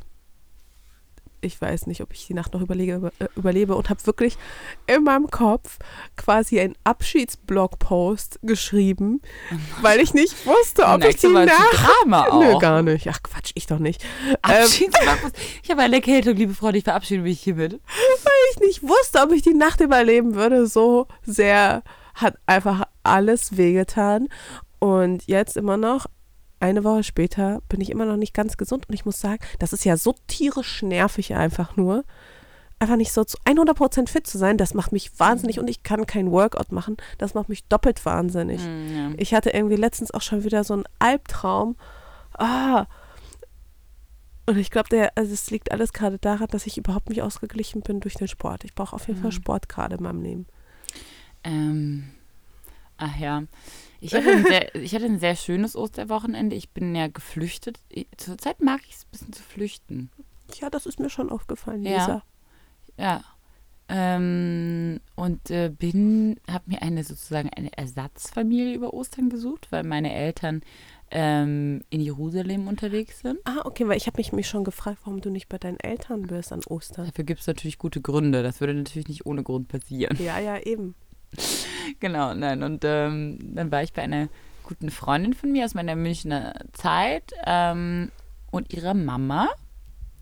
[1.40, 4.36] ich weiß nicht, ob ich die Nacht noch überlege, äh, überlebe und habe wirklich
[4.86, 5.78] in meinem Kopf
[6.16, 9.20] quasi einen Abschiedsblogpost geschrieben,
[9.82, 11.50] weil ich nicht wusste, ob ich die Nacht...
[11.72, 12.42] Drama auch.
[12.42, 13.08] Nö, gar nicht.
[13.08, 14.04] Ach Quatsch, ich doch nicht.
[14.28, 15.34] Ähm, Abschiedsblogpost.
[15.62, 17.72] ich habe eine Erkältung, liebe Freunde, ich verabschiede mich hiermit.
[17.72, 20.66] Weil ich nicht wusste, ob ich die Nacht überleben würde.
[20.66, 21.82] So sehr
[22.14, 24.28] hat einfach alles wehgetan.
[24.78, 26.06] Und jetzt immer noch,
[26.60, 28.88] eine Woche später, bin ich immer noch nicht ganz gesund.
[28.88, 32.04] Und ich muss sagen, das ist ja so tierisch nervig einfach nur.
[32.78, 36.06] Einfach nicht so zu 100% fit zu sein, das macht mich wahnsinnig und ich kann
[36.06, 36.96] kein Workout machen.
[37.18, 38.62] Das macht mich doppelt wahnsinnig.
[38.62, 39.10] Mm, ja.
[39.18, 41.76] Ich hatte irgendwie letztens auch schon wieder so einen Albtraum.
[42.38, 42.86] Ah.
[44.46, 48.00] Und ich glaube, also es liegt alles gerade daran, dass ich überhaupt nicht ausgeglichen bin
[48.00, 48.64] durch den Sport.
[48.64, 49.34] Ich brauche auf jeden Fall Mhm.
[49.34, 50.46] Sport gerade in meinem Leben.
[51.44, 52.10] Ähm,
[52.96, 53.42] ach ja.
[54.00, 56.56] Ich hatte, ein sehr, ich hatte ein sehr schönes Osterwochenende.
[56.56, 57.78] Ich bin ja geflüchtet.
[58.16, 60.10] Zurzeit mag ich es ein bisschen zu flüchten.
[60.60, 61.90] Ja, das ist mir schon aufgefallen, Ja.
[61.98, 62.22] Lisa.
[62.96, 63.22] Ja.
[63.92, 70.14] Ähm, und äh, bin, habe mir eine sozusagen eine Ersatzfamilie über Ostern gesucht, weil meine
[70.14, 70.62] Eltern
[71.10, 73.40] ähm, in Jerusalem unterwegs sind.
[73.44, 76.22] Ah, okay, weil ich habe mich, mich schon gefragt, warum du nicht bei deinen Eltern
[76.22, 77.06] bist an Ostern.
[77.06, 78.44] Dafür gibt es natürlich gute Gründe.
[78.44, 80.16] Das würde natürlich nicht ohne Grund passieren.
[80.22, 80.94] Ja, ja, eben.
[81.98, 82.62] Genau, nein.
[82.62, 84.28] Und ähm, dann war ich bei einer
[84.62, 88.10] guten Freundin von mir aus meiner Münchner Zeit ähm,
[88.50, 89.48] und ihrer Mama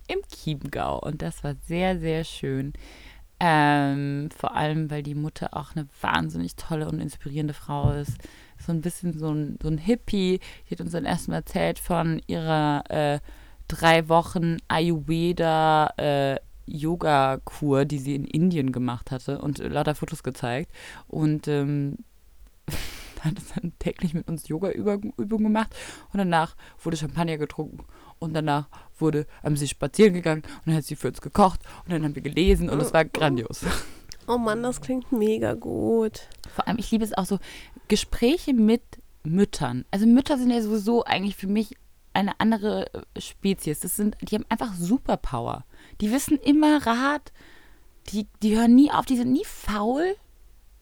[0.09, 0.99] im Chiemgau.
[0.99, 2.73] Und das war sehr, sehr schön.
[3.41, 8.17] Ähm, vor allem, weil die Mutter auch eine wahnsinnig tolle und inspirierende Frau ist.
[8.59, 10.41] So ein bisschen so ein, so ein Hippie.
[10.69, 13.21] Die hat uns dann erstmal erzählt von ihrer äh,
[13.69, 16.37] drei Wochen Ayurveda äh,
[16.69, 20.73] Yoga-Kur, die sie in Indien gemacht hatte und lauter Fotos gezeigt.
[21.07, 21.99] Und ähm,
[23.25, 25.75] hat dann täglich mit uns Yoga-Übungen gemacht
[26.13, 27.85] und danach wurde Champagner getrunken
[28.19, 31.93] und danach wurde, haben sie spazieren gegangen und dann hat sie für uns gekocht und
[31.93, 33.65] dann haben wir gelesen und es war grandios.
[34.27, 36.29] Oh Mann, das klingt mega gut.
[36.55, 37.39] Vor allem, ich liebe es auch so,
[37.89, 38.83] Gespräche mit
[39.23, 39.85] Müttern.
[39.91, 41.77] Also Mütter sind ja sowieso eigentlich für mich
[42.19, 43.81] eine andere äh, Spezies.
[43.81, 45.65] Das sind, die haben einfach Superpower.
[46.01, 47.33] Die wissen immer Rat,
[48.09, 50.17] die, die hören nie auf, die sind nie faul.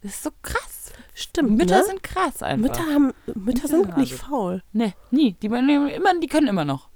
[0.02, 0.92] Das ist so krass.
[1.14, 1.84] Stimmt, Mütter ne?
[1.84, 2.68] sind krass einfach.
[2.68, 4.62] Mütter haben Mütter sind nicht faul.
[4.72, 5.34] Ne, nie.
[5.42, 6.88] Die, immer, die können immer noch.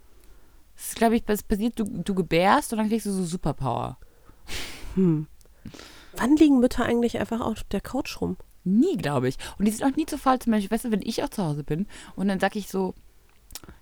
[0.74, 3.98] Das ist, glaube ich, was passiert, du, du gebärst und dann kriegst du so Superpower.
[4.94, 5.26] Hm.
[6.16, 8.36] Wann liegen Mütter eigentlich einfach auf der Couch rum?
[8.64, 9.36] Nie, glaube ich.
[9.58, 10.38] Und die sind auch nie zu faul.
[10.38, 12.94] Zum Beispiel, weißt du, wenn ich auch zu Hause bin und dann sag ich so,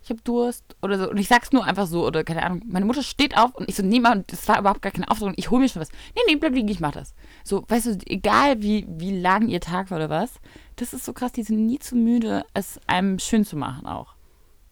[0.03, 1.11] ich habe Durst oder so.
[1.11, 2.63] Und ich sag's nur einfach so oder keine Ahnung.
[2.67, 5.35] Meine Mutter steht auf und ich so, nee, Mann, das war überhaupt gar keine Aufforderung.
[5.37, 5.91] Ich hole mir schon was.
[6.15, 7.15] Nee, nee, bleib liegen, ich mach das.
[7.45, 10.41] So, weißt du, egal wie, wie lang ihr Tag war oder was,
[10.77, 11.33] das ist so krass.
[11.33, 14.15] Die sind nie zu müde, es einem schön zu machen auch.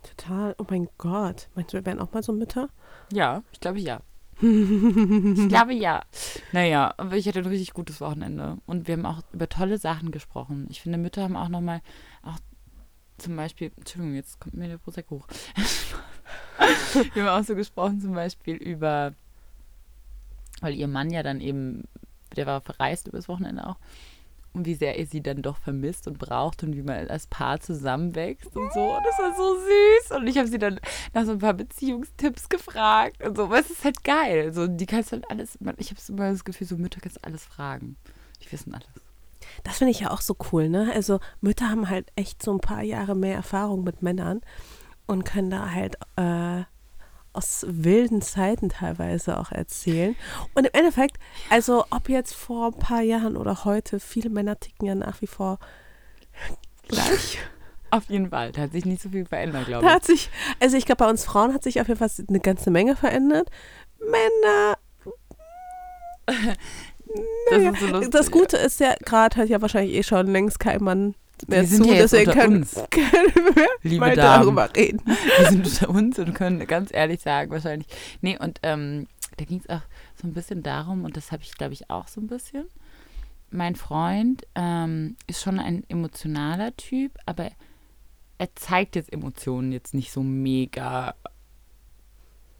[0.02, 0.54] Total.
[0.58, 1.48] Oh mein Gott.
[1.54, 2.68] Meinst du, wir wären auch mal so Mütter?
[3.12, 4.00] Ja, ich glaube ja.
[4.40, 6.02] ich glaube ja.
[6.52, 8.58] Naja, aber ich hatte ein richtig gutes Wochenende.
[8.66, 10.66] Und wir haben auch über tolle Sachen gesprochen.
[10.70, 11.80] Ich finde, Mütter haben auch nochmal,
[12.22, 12.36] auch
[13.18, 15.28] zum Beispiel, Entschuldigung, jetzt kommt mir der Prosecco hoch.
[17.14, 19.14] wir haben auch so gesprochen, zum Beispiel über,
[20.60, 21.84] weil ihr Mann ja dann eben,
[22.36, 23.76] der war verreist übers Wochenende auch.
[24.52, 27.60] Und wie sehr ihr sie dann doch vermisst und braucht und wie man als Paar
[27.60, 28.96] zusammenwächst und so.
[28.96, 30.18] Und das war so süß.
[30.18, 30.80] Und ich habe sie dann
[31.12, 33.44] nach so ein paar Beziehungstipps gefragt und so.
[33.44, 34.54] Aber es ist halt geil.
[34.54, 37.96] So, die kannst halt alles, ich habe immer das Gefühl, so Mütter kannst alles fragen.
[38.42, 39.05] Die wissen alles.
[39.64, 40.90] Das finde ich ja auch so cool, ne?
[40.94, 44.40] Also Mütter haben halt echt so ein paar Jahre mehr Erfahrung mit Männern
[45.06, 46.62] und können da halt äh,
[47.32, 50.16] aus wilden Zeiten teilweise auch erzählen.
[50.54, 51.18] Und im Endeffekt,
[51.50, 55.26] also ob jetzt vor ein paar Jahren oder heute, viele Männer ticken ja nach wie
[55.26, 55.58] vor
[56.88, 57.38] gleich.
[57.90, 58.50] Auf jeden Fall.
[58.52, 59.94] Da hat sich nicht so viel verändert, glaube Da ich.
[59.94, 62.70] hat sich, also ich glaube, bei uns Frauen hat sich auf jeden Fall eine ganze
[62.72, 63.48] Menge verändert.
[64.00, 64.76] Männer.
[67.50, 70.58] Das naja, ist so das Gute ist ja, gerade hat ja wahrscheinlich eh schon längst
[70.58, 71.14] kein Mann
[71.46, 74.44] mehr Wir sind zu, ja jetzt deswegen können, uns, können wir liebe weiter Damen.
[74.44, 75.00] darüber reden.
[75.04, 77.88] Wir sind unter uns und können ganz ehrlich sagen, wahrscheinlich.
[78.20, 79.82] Nee, und ähm, da ging es auch
[80.20, 82.66] so ein bisschen darum, und das habe ich, glaube ich, auch so ein bisschen.
[83.50, 87.50] Mein Freund ähm, ist schon ein emotionaler Typ, aber
[88.38, 91.14] er zeigt jetzt Emotionen jetzt nicht so mega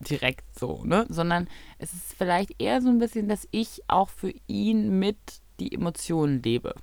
[0.00, 1.06] direkt so, ne?
[1.08, 5.16] Sondern es ist vielleicht eher so ein bisschen, dass ich auch für ihn mit
[5.60, 6.74] die Emotionen lebe.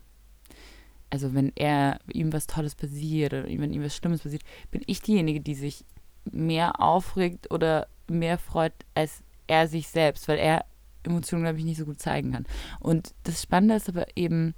[1.09, 5.01] Also wenn er ihm was Tolles passiert oder wenn ihm was Schlimmes passiert, bin ich
[5.01, 5.85] diejenige, die sich
[6.31, 10.65] mehr aufregt oder mehr freut als er sich selbst, weil er
[11.03, 12.45] Emotionen, glaube ich, nicht so gut zeigen kann.
[12.79, 14.55] Und das Spannende ist aber eben,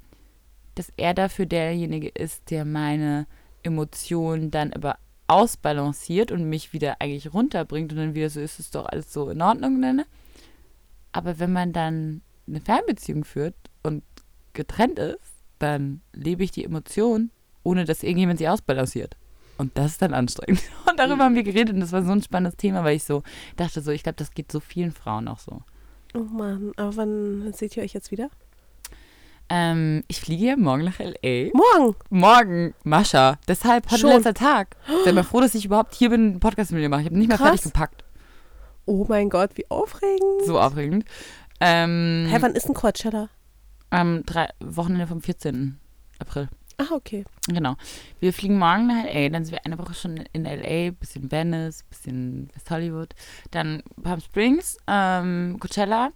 [0.75, 3.27] dass er dafür derjenige ist, der meine
[3.63, 8.71] Emotionen dann aber ausbalanciert und mich wieder eigentlich runterbringt und dann wieder so ist es
[8.71, 10.05] doch alles so in Ordnung nenne.
[11.11, 14.03] Aber wenn man dann eine Fernbeziehung führt und
[14.53, 17.31] getrennt ist, dann lebe ich die Emotion,
[17.63, 19.17] ohne dass irgendjemand sie ausbalanciert.
[19.57, 20.61] Und das ist dann anstrengend.
[20.89, 23.23] Und darüber haben wir geredet und das war so ein spannendes Thema, weil ich so
[23.55, 25.61] dachte, so, ich glaube, das geht so vielen Frauen auch so.
[26.13, 28.29] Oh Mann, aber wann seht ihr euch jetzt wieder?
[29.49, 31.51] Ähm, ich fliege ja morgen nach L.A.
[31.55, 31.95] Morgen!
[32.09, 33.37] Morgen, Mascha.
[33.47, 34.09] Deshalb heute Schon.
[34.09, 34.75] letzter Tag.
[35.03, 37.01] Sei mal froh, dass ich überhaupt hier bin, einen Podcast mit dir mache.
[37.01, 37.47] Ich habe nicht mal Krass.
[37.47, 38.03] fertig gepackt.
[38.85, 40.45] Oh mein Gott, wie aufregend.
[40.45, 41.05] So aufregend.
[41.59, 43.29] Ähm, Hä, wann ist ein Coachella?
[43.91, 45.79] am drei, Wochenende vom 14.
[46.19, 46.49] April.
[46.77, 47.23] Ah, okay.
[47.47, 47.75] Genau.
[48.19, 51.83] Wir fliegen morgen nach L.A., dann sind wir eine Woche schon in L.A., bisschen Venice,
[51.83, 53.15] bisschen West Hollywood,
[53.51, 56.11] dann Palm Springs, ähm, Coachella.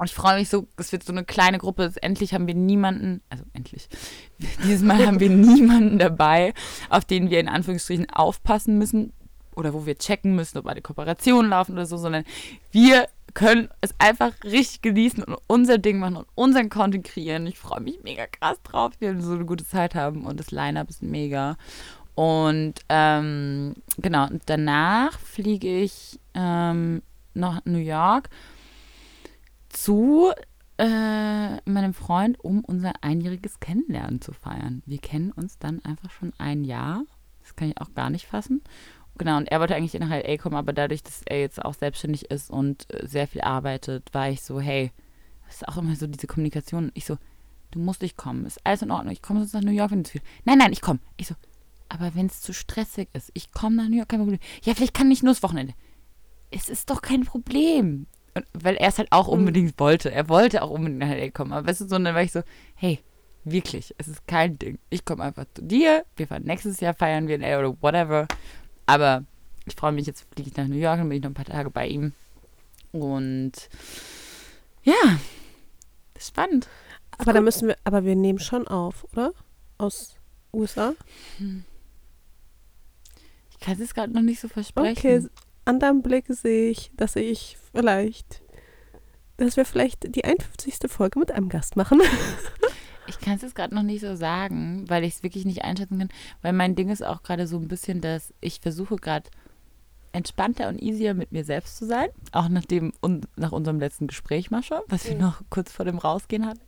[0.00, 1.92] Und ich freue mich so, es wird so eine kleine Gruppe.
[2.00, 3.86] Endlich haben wir niemanden, also endlich,
[4.64, 6.54] dieses Mal haben wir niemanden dabei,
[6.88, 9.12] auf den wir in Anführungsstrichen aufpassen müssen
[9.56, 12.24] oder wo wir checken müssen, ob alle Kooperationen laufen oder so, sondern
[12.70, 17.46] wir können es einfach richtig genießen und unser Ding machen und unseren Content kreieren.
[17.46, 18.92] Ich freue mich mega krass drauf.
[19.00, 21.58] Wir werden so eine gute Zeit haben und das Line-Up ist mega.
[22.14, 27.02] Und ähm, genau, danach fliege ich ähm,
[27.34, 28.30] nach New York
[29.70, 30.32] zu
[30.78, 34.82] äh, meinem Freund, um unser einjähriges Kennenlernen zu feiern.
[34.86, 37.04] Wir kennen uns dann einfach schon ein Jahr.
[37.42, 38.62] Das kann ich auch gar nicht fassen.
[39.18, 42.30] Genau, und er wollte eigentlich nach LA kommen, aber dadurch, dass er jetzt auch selbstständig
[42.30, 44.92] ist und äh, sehr viel arbeitet, war ich so, hey,
[45.46, 46.90] das ist auch immer so diese Kommunikation.
[46.94, 47.18] Ich so,
[47.70, 49.12] du musst nicht kommen, ist alles in Ordnung.
[49.12, 50.22] Ich komme sonst nach New York, wenn es viel.
[50.44, 51.00] Nein, nein, ich komme.
[51.18, 51.34] Ich so,
[51.90, 54.40] aber wenn es zu stressig ist, ich komme nach New York, kein Problem.
[54.62, 55.74] Ja, vielleicht kann ich nur das Wochenende.
[56.50, 58.06] Es ist doch kein Problem.
[58.52, 60.10] Weil er es halt auch unbedingt wollte.
[60.12, 61.52] Er wollte auch unbedingt nach LA kommen.
[61.52, 62.42] Aber weißt du, so, und dann war ich so,
[62.74, 63.00] hey,
[63.44, 64.78] wirklich, es ist kein Ding.
[64.88, 66.04] Ich komme einfach zu dir.
[66.16, 68.28] Wir fahren nächstes Jahr feiern wir in LA oder whatever.
[68.86, 69.24] Aber
[69.66, 71.44] ich freue mich, jetzt fliege ich nach New York und bin ich noch ein paar
[71.44, 72.12] Tage bei ihm.
[72.92, 73.52] Und
[74.82, 74.94] ja,
[76.14, 76.68] das ist spannend.
[77.18, 79.32] Aber da müssen wir, aber wir nehmen schon auf, oder?
[79.78, 80.16] Aus
[80.52, 80.94] USA?
[83.50, 84.96] Ich kann es jetzt gerade noch nicht so versprechen.
[84.96, 85.28] Okay,
[85.70, 88.42] an deinem Blick sehe ich, dass ich vielleicht,
[89.38, 90.90] dass wir vielleicht die 51.
[90.90, 92.00] Folge mit einem Gast machen.
[93.06, 95.98] Ich kann es jetzt gerade noch nicht so sagen, weil ich es wirklich nicht einschätzen
[95.98, 96.10] kann.
[96.42, 99.28] Weil mein Ding ist auch gerade so ein bisschen, dass ich versuche gerade
[100.12, 102.10] entspannter und easier mit mir selbst zu sein.
[102.30, 105.22] Auch nach, dem, un, nach unserem letzten Gespräch, Mascha, was wir Mhm.
[105.22, 106.60] noch kurz vor dem Rausgehen hatten.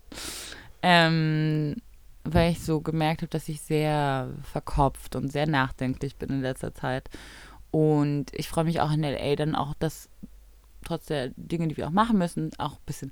[0.83, 1.77] Ähm,
[2.25, 6.75] weil ich so gemerkt habe, dass ich sehr verkopft und sehr nachdenklich bin in letzter
[6.75, 7.09] Zeit.
[7.73, 10.09] Und ich freue mich auch in LA dann auch, dass
[10.85, 13.11] trotz der Dinge, die wir auch machen müssen, auch ein bisschen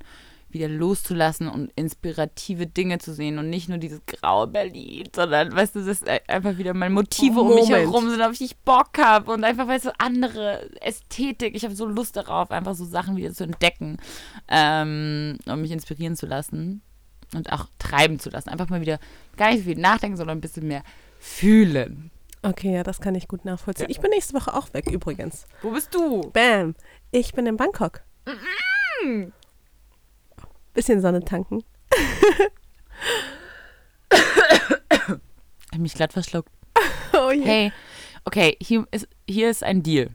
[0.53, 5.75] wieder loszulassen und inspirative Dinge zu sehen und nicht nur dieses graue Berlin, sondern, weißt
[5.75, 8.97] du, das ist einfach wieder mal Motive um mich herum sind, auf die ich Bock
[8.97, 11.55] habe und einfach, weißt du, andere Ästhetik.
[11.55, 13.97] Ich habe so Lust darauf, einfach so Sachen wieder zu entdecken
[14.47, 16.81] ähm, und mich inspirieren zu lassen
[17.33, 18.49] und auch treiben zu lassen.
[18.49, 18.99] Einfach mal wieder
[19.37, 20.83] gar nicht so viel nachdenken, sondern ein bisschen mehr
[21.19, 22.11] fühlen.
[22.43, 23.89] Okay, ja, das kann ich gut nachvollziehen.
[23.89, 25.45] Ich bin nächste Woche auch weg übrigens.
[25.61, 26.21] Wo bist du?
[26.31, 26.75] Bam.
[27.11, 28.01] Ich bin in Bangkok.
[30.73, 31.63] Bisschen Sonne tanken.
[34.13, 36.51] Ich habe mich glatt verschluckt.
[37.13, 37.43] Oh je.
[37.43, 37.71] Hey,
[38.25, 40.09] okay, hier ist, hier ist ein Deal.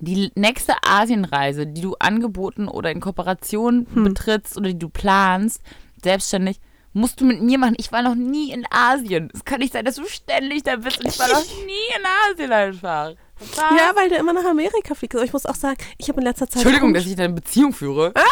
[0.00, 4.04] Die nächste Asienreise, die du angeboten oder in Kooperation Hm.
[4.04, 5.62] betrittst oder die du planst,
[6.02, 6.60] selbstständig,
[6.94, 7.74] musst du mit mir machen.
[7.76, 9.30] Ich war noch nie in Asien.
[9.34, 12.04] Es kann nicht sein, dass du ständig da bist und ich war noch nie in
[12.32, 13.12] Asien einfach.
[13.38, 13.56] Was?
[13.56, 15.16] Ja, weil du immer nach Amerika fliegst.
[15.16, 16.62] Aber ich muss auch sagen, ich habe in letzter Zeit.
[16.62, 18.14] Entschuldigung, dass ich da eine Beziehung führe.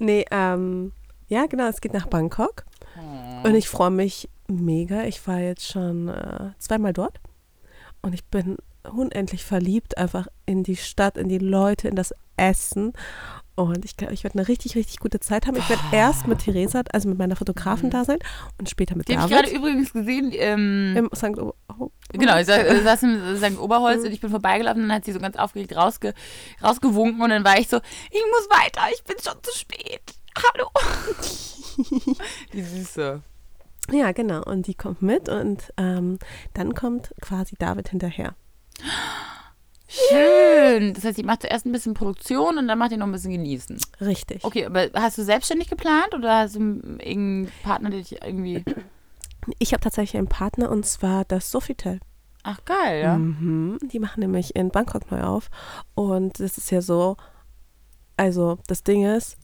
[0.00, 0.92] Nee, ähm,
[1.28, 2.64] ja, genau, es geht nach Bangkok.
[2.96, 3.46] Oh.
[3.46, 5.04] Und ich freue mich mega.
[5.04, 7.20] Ich war jetzt schon äh, zweimal dort.
[8.00, 12.94] Und ich bin unendlich verliebt einfach in die Stadt, in die Leute, in das Essen.
[13.56, 15.56] Und ich glaube, ich werde eine richtig, richtig gute Zeit haben.
[15.56, 18.18] Ich werde erst mit Theresa, also mit meiner Fotografin da sein
[18.58, 19.58] und später mit Die habe ich gerade David.
[19.58, 20.32] übrigens gesehen.
[20.34, 21.38] Ähm, Im St.
[21.38, 23.58] O oh, Genau, ich äh, saß in St.
[23.58, 26.14] Oberholz und ich bin vorbeigelaufen und dann hat sie so ganz aufgeregt rausge
[26.62, 30.14] rausgewunken und dann war ich so, ich muss weiter, ich bin schon zu spät.
[30.36, 30.70] Hallo.
[32.52, 33.22] Die Süße.
[33.90, 34.42] Ja, genau.
[34.44, 36.18] Und die kommt mit und ähm,
[36.54, 38.34] dann kommt quasi David hinterher.
[39.90, 40.94] Schön.
[40.94, 43.32] Das heißt, ich mache zuerst ein bisschen Produktion und dann macht ihr noch ein bisschen
[43.32, 43.78] genießen.
[44.00, 44.44] Richtig.
[44.44, 48.64] Okay, aber hast du selbstständig geplant oder hast du irgendeinen Partner, der dich irgendwie.
[49.58, 51.98] Ich habe tatsächlich einen Partner und zwar das Sofitel.
[52.42, 53.16] Ach, geil, ja.
[53.16, 53.78] Mhm.
[53.90, 55.48] Die machen nämlich in Bangkok neu auf.
[55.94, 57.16] Und das ist ja so,
[58.18, 59.38] also das Ding ist,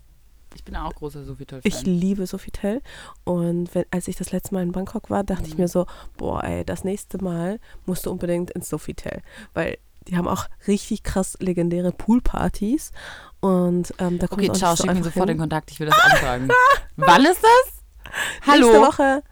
[0.54, 1.62] Ich bin auch großer Sofitel-Fan.
[1.64, 2.82] ich liebe Sofitel.
[3.24, 5.62] Und wenn, als ich das letzte Mal in Bangkok war, dachte ich Mhm.
[5.62, 5.86] mir so,
[6.18, 9.22] boah, ey, das nächste Mal musst du unbedingt ins Sofitel.
[9.54, 12.92] Weil die haben auch richtig krass legendäre Poolpartys.
[13.40, 15.36] Und ähm, da kommt Okay, ciao, so schick mir sofort hin.
[15.36, 16.48] den Kontakt, ich will das anfragen.
[16.96, 18.12] Wann ist das?
[18.46, 18.86] Nächste Hallo?
[18.86, 19.22] Woche.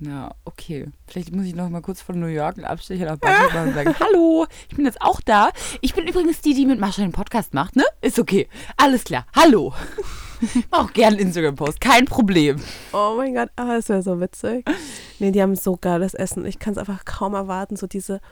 [0.00, 0.86] Ja, okay.
[1.06, 3.74] Vielleicht muss ich noch mal kurz von New York einen Abstecher nach Bangkok machen und
[3.74, 5.50] sagen, hallo, ich bin jetzt auch da.
[5.82, 7.84] Ich bin übrigens die, die mit Mascha den Podcast macht, ne?
[8.00, 8.48] Ist okay.
[8.78, 9.26] Alles klar.
[9.36, 9.74] Hallo.
[10.70, 12.56] Auch gerne einen Instagram-Post, kein Problem.
[12.94, 14.66] Oh mein Gott, ah, das wäre so witzig.
[15.18, 16.46] Nee, die haben so geiles Essen.
[16.46, 17.76] Ich kann es einfach kaum erwarten.
[17.76, 18.22] So diese,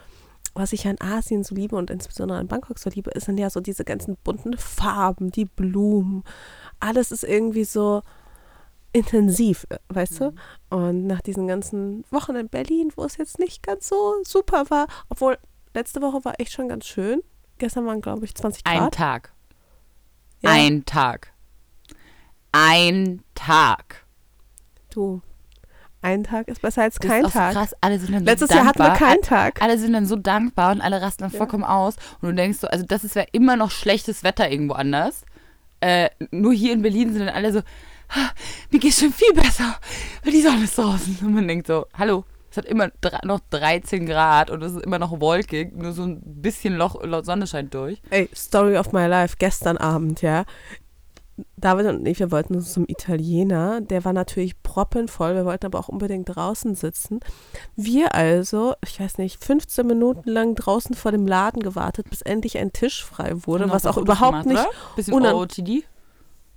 [0.59, 3.61] was ich an Asien so liebe und insbesondere an Bangkok so liebe, sind ja so
[3.61, 6.23] diese ganzen bunten Farben, die Blumen.
[6.81, 8.01] Alles ist irgendwie so
[8.91, 10.33] intensiv, weißt du?
[10.69, 14.87] Und nach diesen ganzen Wochen in Berlin, wo es jetzt nicht ganz so super war,
[15.07, 15.37] obwohl
[15.73, 17.21] letzte Woche war echt schon ganz schön.
[17.57, 18.93] Gestern waren, glaube ich, 20 Ein Grad.
[18.93, 19.33] Tag.
[20.41, 20.51] Ja.
[20.51, 21.33] Ein Tag.
[22.51, 24.05] Ein Tag.
[24.89, 25.21] Du,
[26.01, 27.53] ein Tag ist besser als Das ist kein auch so Tag.
[27.53, 27.75] krass.
[27.81, 29.07] Alle sind dann Letztes so Jahr hatten wir dankbar.
[29.09, 29.61] keinen Tag.
[29.61, 31.37] Alle sind dann so dankbar und alle rasten dann Ja.
[31.37, 31.95] vollkommen aus.
[32.21, 35.23] Und du denkst so, also das ist ja immer noch schlechtes Wetter irgendwo anders.
[35.81, 37.59] Äh, nur hier in Berlin sind dann alle so,
[38.09, 38.31] "Ha,
[38.71, 39.75] mir geht's schon viel besser,
[40.23, 41.17] weil die Sonne ist draußen.
[41.21, 42.89] Und man denkt so, hallo, es hat immer
[43.23, 47.23] noch 13 Grad und es ist immer noch wolkig, nur so ein bisschen Loch, Loch
[47.23, 48.01] Sonne scheint durch.
[48.09, 50.45] Ey, Story of my life, gestern Abend, ja.
[51.57, 53.81] David und ich, wir wollten uns zum Italiener.
[53.81, 55.35] Der war natürlich proppenvoll.
[55.35, 57.19] Wir wollten aber auch unbedingt draußen sitzen.
[57.75, 62.57] Wir also, ich weiß nicht, 15 Minuten lang draußen vor dem Laden gewartet, bis endlich
[62.57, 64.59] ein Tisch frei wurde, Und was auch Fotos überhaupt gemacht, nicht.
[64.59, 64.95] Oder?
[64.95, 65.83] Bisschen unan- OOTD.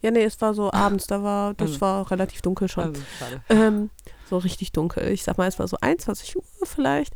[0.02, 1.80] Ja, nee, es war so abends, da war, das Also.
[1.80, 2.84] war relativ dunkel schon.
[2.86, 3.00] Also.
[3.48, 3.90] Ähm,
[4.28, 5.08] so richtig dunkel.
[5.08, 7.14] Ich sag mal, es war so 21 Uhr vielleicht.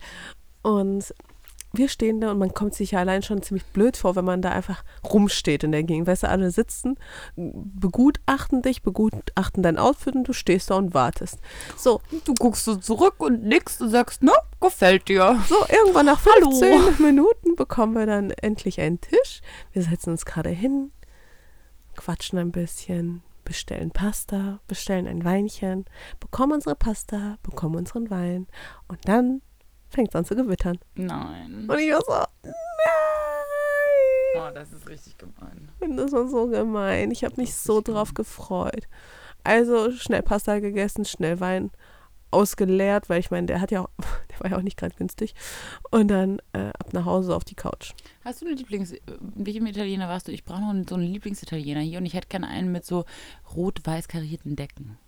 [0.63, 1.13] Und
[1.77, 4.43] wir stehen da und man kommt sich ja allein schon ziemlich blöd vor, wenn man
[4.43, 6.07] da einfach rumsteht in der Gegend.
[6.07, 6.97] Weißt du, alle sitzen,
[7.37, 11.39] begutachten dich, begutachten dein Outfit und du stehst da und wartest.
[11.77, 15.39] So, Du guckst so zurück und nickst und sagst, na, gefällt dir.
[15.49, 16.51] so irgendwann nach Hallo.
[16.51, 19.41] 15 Minuten bekommen wir dann endlich einen Tisch.
[19.73, 20.91] Wir setzen uns gerade hin,
[21.97, 25.85] quatschen ein bisschen, bestellen Pasta, bestellen ein Weinchen,
[26.21, 28.47] bekommen unsere Pasta, bekommen unseren Wein
[28.89, 29.41] und dann
[29.97, 30.79] fängt es an zu gewittern.
[30.95, 31.67] Nein.
[31.69, 32.13] Und ich war so,
[32.45, 32.53] nein.
[34.37, 35.71] Oh, das ist richtig gemein.
[35.81, 37.11] Und das war so gemein.
[37.11, 38.87] Ich habe mich so drauf gefreut.
[39.43, 41.71] Also schnell Pasta gegessen, schnell Wein
[42.31, 43.89] ausgeleert, weil ich meine, der hat ja auch,
[44.31, 45.35] der war ja auch nicht gerade günstig.
[45.91, 47.93] Und dann äh, ab nach Hause auf die Couch.
[48.23, 48.93] Hast du eine Lieblings...
[49.35, 50.33] Welchem Italiener warst du?
[50.33, 53.07] Ich brauche noch so einen Lieblingsitaliener hier und ich hätte gerne einen mit so
[53.55, 54.99] rot-weiß karierten Decken.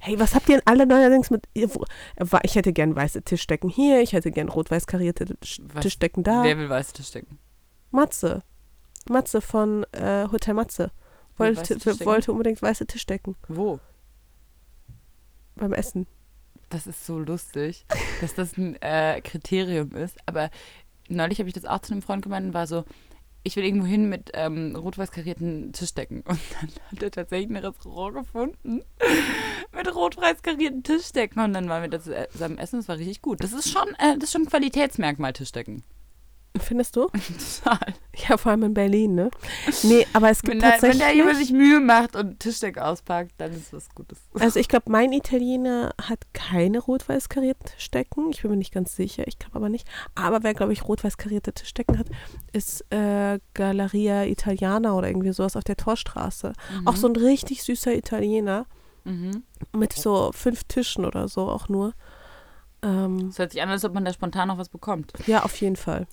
[0.00, 1.48] Hey, was habt ihr denn alle neuerdings mit.
[1.54, 5.36] Ich hätte gern weiße Tischdecken hier, ich hätte gern rot-weiß karierte?
[5.80, 6.44] Tischdecken da.
[6.44, 7.38] Wer will weiße Tischdecken?
[7.90, 8.42] Matze.
[9.08, 10.90] Matze von äh, Hotel Matze.
[11.36, 13.80] Wollte, wollte unbedingt weiße Tischdecken Wo?
[15.56, 16.06] beim Essen.
[16.68, 17.86] Das ist so lustig,
[18.20, 20.16] dass das ein äh, Kriterium ist.
[20.26, 20.50] Aber
[21.08, 22.84] neulich habe ich das auch zu einem Freund gemeint und war so,
[23.44, 26.22] ich will irgendwo hin mit ähm, rot-weiß karierten Tischdecken.
[26.22, 28.82] Und dann hat er tatsächlich ein Restaurant gefunden
[29.74, 31.42] mit rot-weiß karierten Tischdecken.
[31.42, 32.80] Und dann waren wir da zusammen essen.
[32.80, 33.42] Das war richtig gut.
[33.42, 35.82] Das ist schon, äh, das ist schon ein Qualitätsmerkmal, Tischdecken.
[36.58, 37.06] Findest du?
[37.64, 37.94] Total.
[38.28, 39.30] Ja, vor allem in Berlin, ne?
[39.84, 41.00] Nee, aber es gibt Wenn da, wenn tatsächlich.
[41.02, 44.18] da jemand sich Mühe macht und Tischdecken auspackt, dann ist was Gutes.
[44.38, 48.30] also ich glaube, mein Italiener hat keine rot-weiß karierten Tischdecken.
[48.32, 49.88] Ich bin mir nicht ganz sicher, ich glaube aber nicht.
[50.14, 52.06] Aber wer, glaube ich, rot-weiß karierte Tischdecken hat,
[52.52, 56.52] ist äh, Galleria Italiana oder irgendwie sowas auf der Torstraße.
[56.84, 58.66] Auch so ein richtig süßer Italiener
[59.04, 59.42] Mhm.
[59.72, 61.92] mit so fünf Tischen oder so auch nur.
[62.82, 65.12] Ähm, Es hört sich an, als ob man da spontan noch was bekommt.
[65.26, 66.06] ja, auf jeden Fall.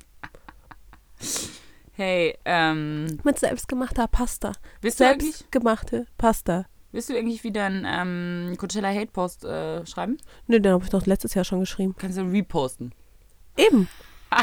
[1.93, 4.53] Hey, ähm, Mit selbstgemachter Pasta.
[4.81, 6.65] willst du eigentlich, Selbstgemachte Pasta.
[6.91, 10.17] willst du eigentlich wieder einen ähm, Coachella Hate Post äh, schreiben?
[10.47, 11.95] Ne, den habe ich doch letztes Jahr schon geschrieben.
[11.97, 12.93] Kannst du reposten.
[13.57, 13.87] Eben.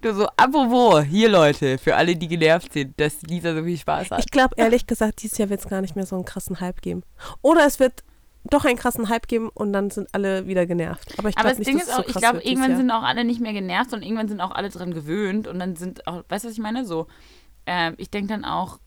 [0.00, 4.10] Du so, apropos, hier Leute, für alle, die genervt sind, dass Lisa so viel Spaß
[4.10, 4.18] hat.
[4.20, 6.80] Ich glaube ehrlich gesagt, dieses Jahr wird es gar nicht mehr so einen krassen Hype
[6.82, 7.02] geben.
[7.42, 8.02] Oder es wird
[8.48, 11.18] doch einen krassen Hype geben und dann sind alle wieder genervt.
[11.18, 12.90] Aber ich glaube das nicht, Ding dass ist es auch, so ich glaube, irgendwann sind
[12.90, 16.06] auch alle nicht mehr genervt und irgendwann sind auch alle dran gewöhnt und dann sind
[16.06, 16.84] auch, weißt du, was ich meine?
[16.84, 17.06] So,
[17.66, 18.78] ähm, ich denke dann auch,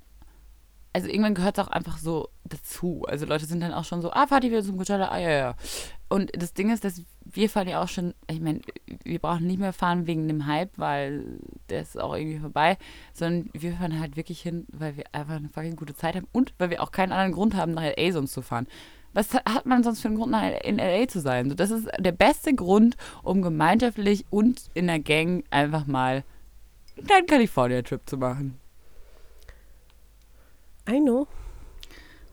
[0.93, 3.05] also irgendwann gehört es auch einfach so dazu.
[3.07, 5.09] Also Leute sind dann auch schon so, ah, ihr wieder zum Coachella?
[5.09, 5.55] Ah, ja, ja.
[6.07, 8.61] Und das Ding ist, dass wir fahren ja auch schon, ich meine,
[9.03, 12.77] wir brauchen nicht mehr fahren wegen dem Hype, weil der ist auch irgendwie vorbei,
[13.13, 16.53] sondern wir fahren halt wirklich hin, weil wir einfach eine fucking gute Zeit haben und
[16.57, 18.11] weil wir auch keinen anderen Grund haben, nach L.A.
[18.11, 18.67] sonst zu fahren.
[19.13, 21.07] Was hat man sonst für einen Grund, nach in L.A.
[21.07, 21.49] zu sein?
[21.49, 26.23] So, das ist der beste Grund, um gemeinschaftlich und in der Gang einfach mal
[26.97, 28.59] einen kleinen California-Trip zu machen.
[30.87, 31.27] I know.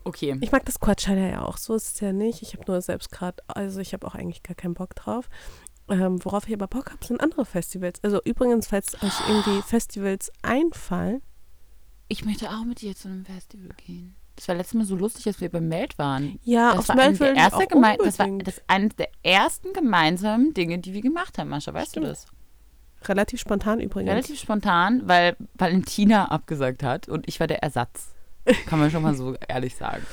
[0.05, 0.37] Okay.
[0.41, 1.57] Ich mag das Coachella ja auch.
[1.57, 2.41] So ist es ja nicht.
[2.41, 5.29] Ich habe nur selbst gerade, also ich habe auch eigentlich gar keinen Bock drauf.
[5.89, 8.03] Ähm, worauf ich aber Bock habe, sind andere Festivals.
[8.03, 11.23] Also übrigens, falls euch irgendwie Festivals einfallen.
[12.09, 14.15] Ich möchte auch mit dir zu einem Festival gehen.
[14.37, 16.39] Das war letztes Mal so lustig, als wir beim Meld waren.
[16.45, 19.73] Ja, das aufs war, Meld der erste auch geme- das war das eines der ersten
[19.73, 21.73] gemeinsamen Dinge, die wir gemacht haben, Mascha.
[21.73, 22.07] Weißt Stimmt.
[22.07, 22.27] du das?
[23.05, 24.11] Relativ spontan übrigens.
[24.11, 28.09] Relativ spontan, weil Valentina abgesagt hat und ich war der Ersatz.
[28.67, 30.05] Kann man schon mal so ehrlich sagen.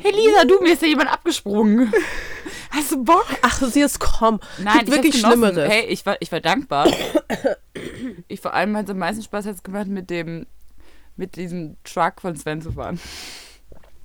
[0.00, 1.92] Hey Lisa, du, mir ist ja jemand abgesprungen.
[2.70, 3.26] Hast du Bock?
[3.42, 4.38] Ach, sie ist komm.
[4.62, 5.20] Nein, Gibt ich wirklich.
[5.20, 5.68] Schlimmeres.
[5.68, 6.86] Hey, ich war, ich war dankbar.
[8.28, 10.46] ich vor allem hat es am meisten Spaß hat's gemacht, mit dem,
[11.18, 12.98] mit diesem Truck von Sven zu fahren.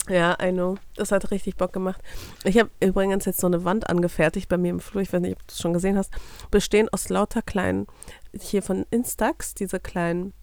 [0.09, 0.75] Ja, I know.
[0.95, 2.01] Das hat richtig Bock gemacht.
[2.43, 5.01] Ich habe übrigens jetzt so eine Wand angefertigt bei mir im Flur.
[5.01, 6.11] Ich weiß nicht, ob du es schon gesehen hast.
[6.51, 7.87] Bestehend aus lauter kleinen,
[8.37, 10.33] hier von Instax, diese kleinen,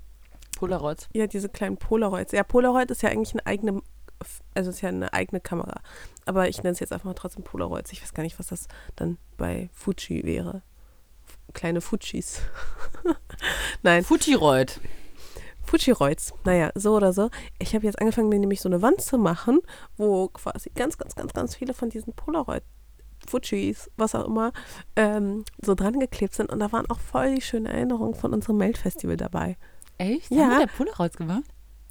[0.57, 1.09] Polaroids.
[1.13, 2.33] ja, diese kleinen Polaroids.
[2.33, 3.83] Ja, Polaroid ist ja eigentlich eine eigene,
[4.55, 5.83] also ist ja eine eigene Kamera.
[6.25, 7.93] Aber ich nenne es jetzt einfach mal trotzdem Polaroids.
[7.93, 8.67] Ich weiß gar nicht, was das
[8.97, 10.63] dann bei Fuji wäre.
[11.53, 12.41] Kleine Fujis.
[13.83, 14.05] Nein.
[14.05, 14.81] Fujiroid.
[15.71, 16.33] Fujiroids.
[16.45, 17.31] Naja, so oder so.
[17.61, 19.61] Ich habe jetzt angefangen, mir nämlich so eine Wand zu machen,
[19.97, 22.65] wo quasi ganz, ganz, ganz, ganz viele von diesen Polaroid
[23.29, 24.53] Fujis, was auch immer,
[24.97, 26.51] ähm, so dran geklebt sind.
[26.51, 29.57] Und da waren auch voll die schönen Erinnerungen von unserem Meldfestival dabei.
[29.99, 30.31] Echt?
[30.31, 30.45] Ja.
[30.47, 31.45] Haben wir da Polaroids gemacht?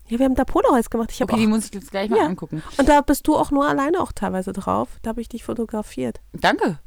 [0.08, 1.12] Ja, wir haben da Polaroids gemacht.
[1.14, 2.26] Ich Okay, die auch, muss ich jetzt gleich mal Ja.
[2.26, 2.64] angucken.
[2.78, 4.90] und da bist du auch nur alleine auch teilweise drauf.
[5.04, 6.20] Da habe ich dich fotografiert.
[6.34, 6.80] Danke.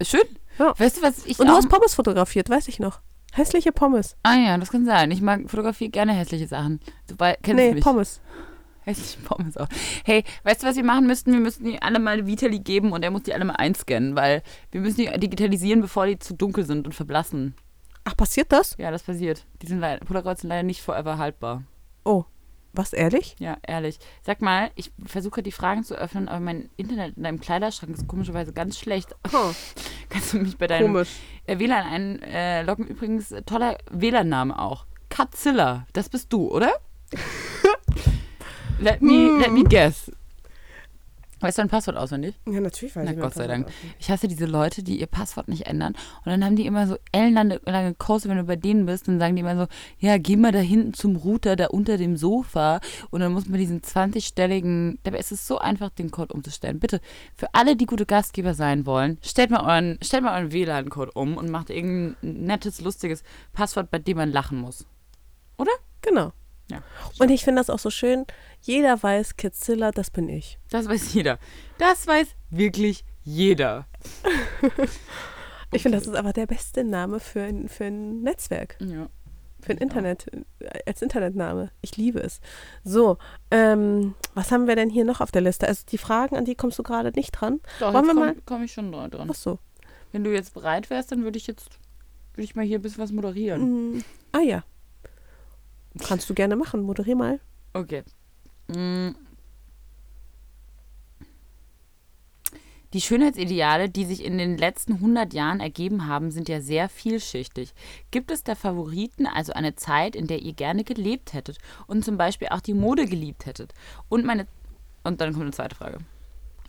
[0.00, 0.22] Schön.
[0.58, 0.72] Ja.
[0.78, 3.00] Weißt du, was ich Und du hast Pommes fotografiert, weiß ich noch.
[3.38, 4.16] Hässliche Pommes.
[4.24, 5.12] ah ja, das kann sein.
[5.12, 6.80] Ich mag fotografiere gerne hässliche Sachen.
[7.06, 7.84] Du kennst nee, mich.
[7.84, 8.20] Pommes.
[8.80, 9.68] Hässliche Pommes auch.
[10.04, 11.32] Hey, weißt du, was wir machen müssten?
[11.32, 14.42] Wir müssten die alle mal Vitali geben und er muss die alle mal einscannen, weil
[14.72, 17.54] wir müssen die digitalisieren, bevor die zu dunkel sind und verblassen.
[18.02, 18.74] Ach, passiert das?
[18.76, 19.46] Ja, das passiert.
[19.62, 21.62] Die sind leider, Polaroids sind leider nicht forever haltbar.
[22.04, 22.24] Oh,
[22.72, 23.36] was, ehrlich?
[23.38, 23.98] Ja, ehrlich.
[24.22, 28.06] Sag mal, ich versuche die Fragen zu öffnen, aber mein Internet in deinem Kleiderschrank ist
[28.06, 29.14] komischerweise ganz schlecht.
[29.32, 29.50] Oh,
[30.10, 31.10] Kannst du mich bei deinem komisch.
[31.46, 32.86] äh, WLAN einloggen?
[32.86, 34.86] Übrigens, toller WLAN-Name auch.
[35.08, 35.86] Katzilla.
[35.92, 36.72] Das bist du, oder?
[38.78, 40.10] let, me, let me guess.
[41.40, 42.34] Weißt du dein Passwort auswendig?
[42.46, 43.66] Ja, natürlich weiß Na ich mein Gott sei Dank.
[43.66, 43.94] auswendig.
[43.98, 45.94] Ich hasse diese Leute, die ihr Passwort nicht ändern.
[46.24, 49.18] Und dann haben die immer so ellenlange lange Kurse, wenn du bei denen bist, dann
[49.18, 49.66] sagen die immer so,
[49.98, 52.80] ja, geh mal da hinten zum Router, da unter dem Sofa.
[53.10, 56.80] Und dann muss man diesen 20-stelligen, dabei ist es so einfach, den Code umzustellen.
[56.80, 57.00] Bitte,
[57.34, 61.36] für alle, die gute Gastgeber sein wollen, stellt mal euren, stellt mal euren WLAN-Code um
[61.36, 63.22] und macht irgendein nettes, lustiges
[63.52, 64.86] Passwort, bei dem man lachen muss.
[66.00, 66.32] Genau.
[66.70, 66.82] Ja.
[67.18, 68.24] Und ich finde das auch so schön.
[68.62, 70.58] Jeder weiß, Kidzilla, das bin ich.
[70.70, 71.38] Das weiß jeder.
[71.78, 73.86] Das weiß wirklich jeder.
[75.70, 79.10] Ich finde, das ist aber der beste Name für ein, für ein Netzwerk, Ja.
[79.60, 79.76] für ein.
[79.76, 80.26] Internet,
[80.60, 81.70] äh, als Internetname.
[81.82, 82.40] Ich liebe es.
[82.84, 83.18] So,
[83.50, 85.68] ähm, was haben wir denn hier noch auf der Liste?
[85.68, 87.60] Also die Fragen, an die kommst du gerade nicht dran.
[87.80, 89.28] Doch, Wollen wir komme mal- komm ich schon dran.
[89.30, 89.58] Ach so.
[90.10, 91.68] Wenn du jetzt bereit wärst, dann würde ich jetzt
[92.32, 93.96] würde ich mal hier ein bisschen was moderieren.
[93.98, 94.64] Mm, ah ja.
[96.02, 96.80] Kannst du gerne machen.
[96.80, 97.40] Moderier mal.
[97.74, 98.04] Okay.
[98.68, 99.10] Mm.
[102.94, 107.74] Die Schönheitsideale, die sich in den letzten 100 Jahren ergeben haben, sind ja sehr vielschichtig.
[108.10, 112.16] Gibt es da Favoriten, also eine Zeit, in der ihr gerne gelebt hättet und zum
[112.16, 113.74] Beispiel auch die Mode geliebt hättet?
[114.08, 114.46] Und meine
[115.04, 115.98] und dann kommt eine zweite Frage.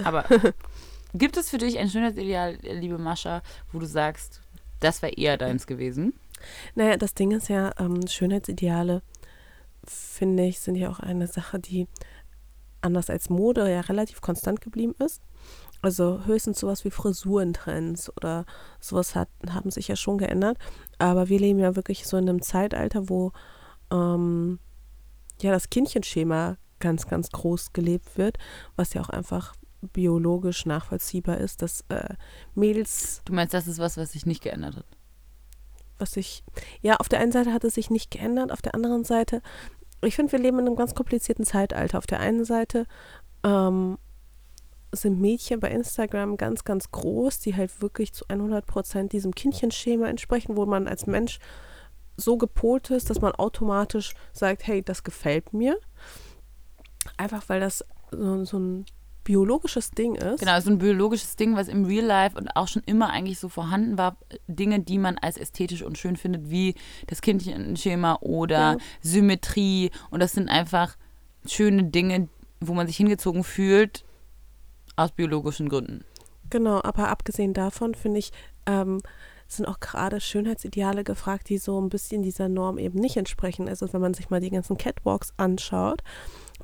[0.04, 0.26] Aber
[1.14, 3.42] gibt es für dich ein Schönheitsideal, liebe Mascha,
[3.72, 4.42] wo du sagst,
[4.80, 6.14] das wäre eher deins gewesen?
[6.76, 9.02] Naja, das Ding ist ja, ähm, Schönheitsideale,
[9.90, 11.88] finde ich, sind ja auch eine Sache, die
[12.82, 15.22] anders als Mode ja relativ konstant geblieben ist.
[15.82, 18.46] Also höchstens sowas wie Frisurentrends oder
[18.80, 20.58] sowas hat, haben sich ja schon geändert.
[20.98, 23.32] Aber wir leben ja wirklich so in einem Zeitalter, wo
[23.92, 24.60] ähm,
[25.42, 28.38] ja das Kindchenschema ganz, ganz groß gelebt wird,
[28.76, 29.56] was ja auch einfach
[29.94, 32.16] biologisch nachvollziehbar ist, dass äh,
[32.56, 34.86] Mädels Du meinst, das ist was, was sich nicht geändert hat?
[36.00, 36.44] was sich,
[36.82, 39.42] ja, auf der einen Seite hat es sich nicht geändert, auf der anderen Seite,
[40.02, 41.98] ich finde, wir leben in einem ganz komplizierten Zeitalter.
[41.98, 42.86] Auf der einen Seite
[43.44, 43.98] ähm,
[44.92, 50.08] sind Mädchen bei Instagram ganz, ganz groß, die halt wirklich zu 100 Prozent diesem Kindchenschema
[50.08, 51.40] entsprechen, wo man als Mensch
[52.18, 55.78] so gepolt ist, dass man automatisch sagt, hey, das gefällt mir.
[57.18, 58.86] Einfach weil das so, so ein
[59.30, 60.40] biologisches Ding ist.
[60.40, 63.48] Genau, so ein biologisches Ding, was im Real Life und auch schon immer eigentlich so
[63.48, 64.18] vorhanden war.
[64.48, 66.74] Dinge, die man als ästhetisch und schön findet, wie
[67.06, 68.78] das Kindchenschema oder Ja.
[69.02, 69.92] Symmetrie.
[70.10, 70.98] Und das sind einfach
[71.46, 72.28] schöne Dinge,
[72.60, 74.04] wo man sich hingezogen fühlt,
[74.96, 76.04] aus biologischen Gründen.
[76.50, 78.32] Genau, aber abgesehen davon finde ich,
[78.66, 79.00] ähm,
[79.48, 83.70] sind auch gerade Schönheitsideale gefragt, die so ein bisschen dieser Norm eben nicht entsprechen.
[83.70, 86.02] Also wenn man sich mal die ganzen Catwalks anschaut,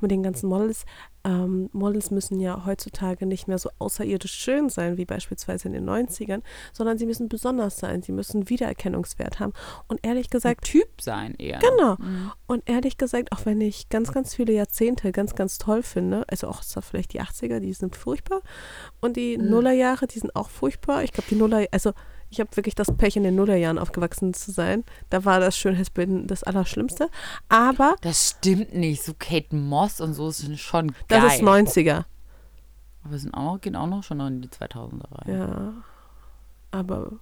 [0.00, 0.84] mit den ganzen Models,
[1.26, 5.84] ähm, Models müssen ja heutzutage nicht mehr so außerirdisch schön sein, wie beispielsweise in den
[5.84, 9.52] 90ern, sondern sie müssen besonders sein, sie müssen Wiedererkennungswert haben.
[9.88, 10.60] Und ehrlich gesagt.
[10.62, 11.58] Ein Typ sein eher.
[11.58, 11.96] Genau.
[11.96, 12.30] Mhm.
[12.46, 16.46] Und ehrlich gesagt, auch wenn ich ganz, ganz viele Jahrzehnte ganz, ganz toll finde, also
[16.46, 18.42] auch vielleicht die 80er, die sind furchtbar.
[19.00, 19.50] Und die mhm.
[19.50, 21.02] Nullerjahre, die sind auch furchtbar.
[21.02, 21.92] Ich glaube, die Nuller, also
[22.30, 24.84] ich habe wirklich das Pech, in den Nullerjahren aufgewachsen zu sein.
[25.10, 27.08] Da war das Schönheitsbild das Allerschlimmste.
[27.48, 27.96] Aber.
[28.00, 29.02] Das stimmt nicht.
[29.02, 31.20] So Kate Moss und so sind schon geil.
[31.22, 32.04] Das ist 90er.
[33.04, 35.38] Aber sind auch, gehen auch noch schon in die 2000er rein.
[35.38, 35.72] Ja.
[36.72, 37.12] Aber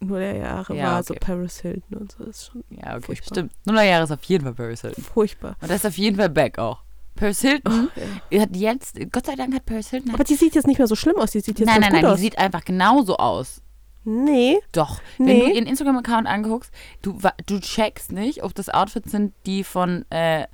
[0.00, 1.06] Nullerjahre ja, war okay.
[1.06, 2.24] so Paris Hilton und so.
[2.24, 2.64] Das ist schon.
[2.70, 3.06] Ja, okay.
[3.06, 3.34] Furchtbar.
[3.34, 3.52] Stimmt.
[3.64, 5.02] Nullerjahre ist auf jeden Fall Paris Hilton.
[5.02, 5.56] Furchtbar.
[5.60, 6.82] Und das ist auf jeden Fall back auch.
[7.14, 8.00] Paris Hilton oh,
[8.30, 8.42] ja.
[8.42, 10.12] hat jetzt, Gott sei Dank hat Paris Hilton.
[10.14, 11.30] Aber die sieht jetzt nicht mehr so schlimm aus.
[11.30, 12.16] Die sieht jetzt nein, nein, nein, aus.
[12.16, 13.62] die sieht einfach genauso aus.
[14.04, 14.60] Nee.
[14.72, 15.00] Doch.
[15.18, 15.26] Nee.
[15.26, 16.70] Wenn du ihren Instagram-Account anguckst,
[17.02, 20.46] du, du checkst nicht, ob das Outfits sind, die von äh,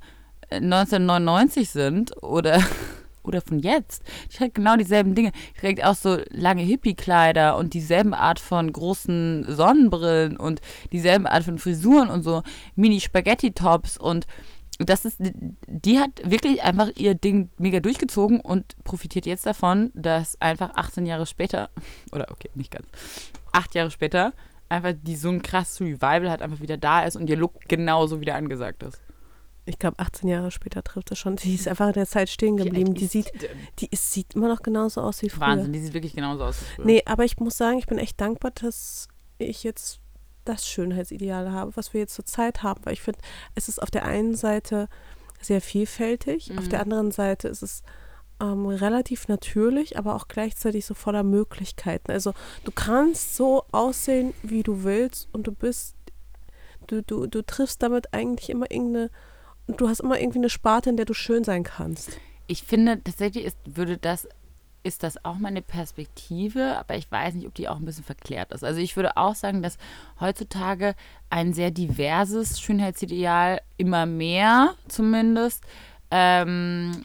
[0.51, 2.63] 1999 sind oder,
[3.23, 4.03] oder von jetzt.
[4.33, 5.33] Die trägt genau dieselben Dinge.
[5.55, 10.61] Die trägt auch so lange Hippie-Kleider und dieselben Art von großen Sonnenbrillen und
[10.93, 12.43] dieselben Art von Frisuren und so
[12.77, 14.27] Mini-Spaghetti-Tops und
[14.87, 20.41] das ist, die hat wirklich einfach ihr Ding mega durchgezogen und profitiert jetzt davon, dass
[20.41, 21.69] einfach 18 Jahre später,
[22.13, 22.87] oder okay, nicht ganz,
[23.53, 24.33] acht Jahre später,
[24.69, 28.21] einfach die so ein krasses Revival hat, einfach wieder da ist und ihr Look genauso
[28.21, 29.01] wieder angesagt ist.
[29.67, 31.37] Ich glaube, 18 Jahre später trifft es schon.
[31.37, 32.95] Die ist einfach in der Zeit stehen geblieben.
[32.95, 33.31] Die sieht,
[33.79, 35.43] die ist, sieht immer noch genauso aus wie früher.
[35.43, 36.87] Wahnsinn, die sieht wirklich genauso aus wie früher.
[36.87, 40.01] Nee, aber ich muss sagen, ich bin echt dankbar, dass ich jetzt
[40.45, 42.81] das Schönheitsideal habe, was wir jetzt zur Zeit haben.
[42.85, 43.21] Weil ich finde,
[43.55, 44.89] es ist auf der einen Seite
[45.41, 46.59] sehr vielfältig, mhm.
[46.59, 46.85] auf der mhm.
[46.85, 47.83] anderen Seite ist es
[48.41, 52.11] ähm, relativ natürlich, aber auch gleichzeitig so voller Möglichkeiten.
[52.11, 52.32] Also
[52.64, 55.95] du kannst so aussehen, wie du willst und du bist,
[56.86, 59.11] du, du, du triffst damit eigentlich immer irgendeine,
[59.66, 62.18] du hast immer irgendwie eine Sparte, in der du schön sein kannst.
[62.47, 64.26] Ich finde tatsächlich ist, würde das
[64.82, 68.53] ist das auch meine Perspektive, aber ich weiß nicht, ob die auch ein bisschen verklärt
[68.53, 68.64] ist.
[68.64, 69.76] Also ich würde auch sagen, dass
[70.18, 70.95] heutzutage
[71.28, 75.64] ein sehr diverses Schönheitsideal immer mehr zumindest
[76.11, 77.05] ähm,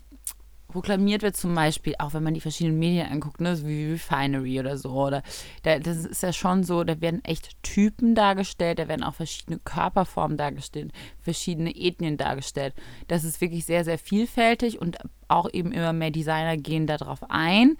[0.75, 4.77] proklamiert wird, zum Beispiel, auch wenn man die verschiedenen Medien anguckt, ne, wie Refinery oder
[4.77, 5.23] so, oder
[5.63, 9.57] da, das ist ja schon so, da werden echt Typen dargestellt, da werden auch verschiedene
[9.59, 12.73] Körperformen dargestellt, verschiedene Ethnien dargestellt.
[13.07, 14.97] Das ist wirklich sehr, sehr vielfältig und
[15.29, 17.77] auch eben immer mehr Designer gehen darauf ein.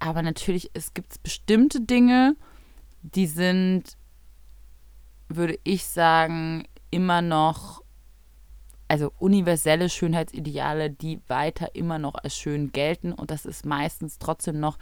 [0.00, 2.34] Aber natürlich, es gibt bestimmte Dinge,
[3.02, 3.96] die sind,
[5.28, 7.81] würde ich sagen, immer noch
[8.92, 13.14] also universelle Schönheitsideale, die weiter immer noch als schön gelten.
[13.14, 14.76] Und das ist meistens trotzdem noch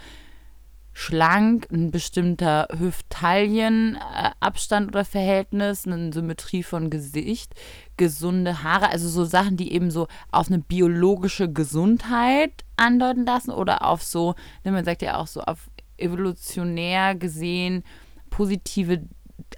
[0.92, 7.54] schlank, ein bestimmter Hüft-Taillen-Abstand oder Verhältnis, eine Symmetrie von Gesicht,
[7.96, 13.86] gesunde Haare, also so Sachen, die eben so auf eine biologische Gesundheit andeuten lassen oder
[13.86, 14.34] auf so,
[14.64, 17.84] ne, man sagt ja auch so auf evolutionär gesehen
[18.28, 19.04] positive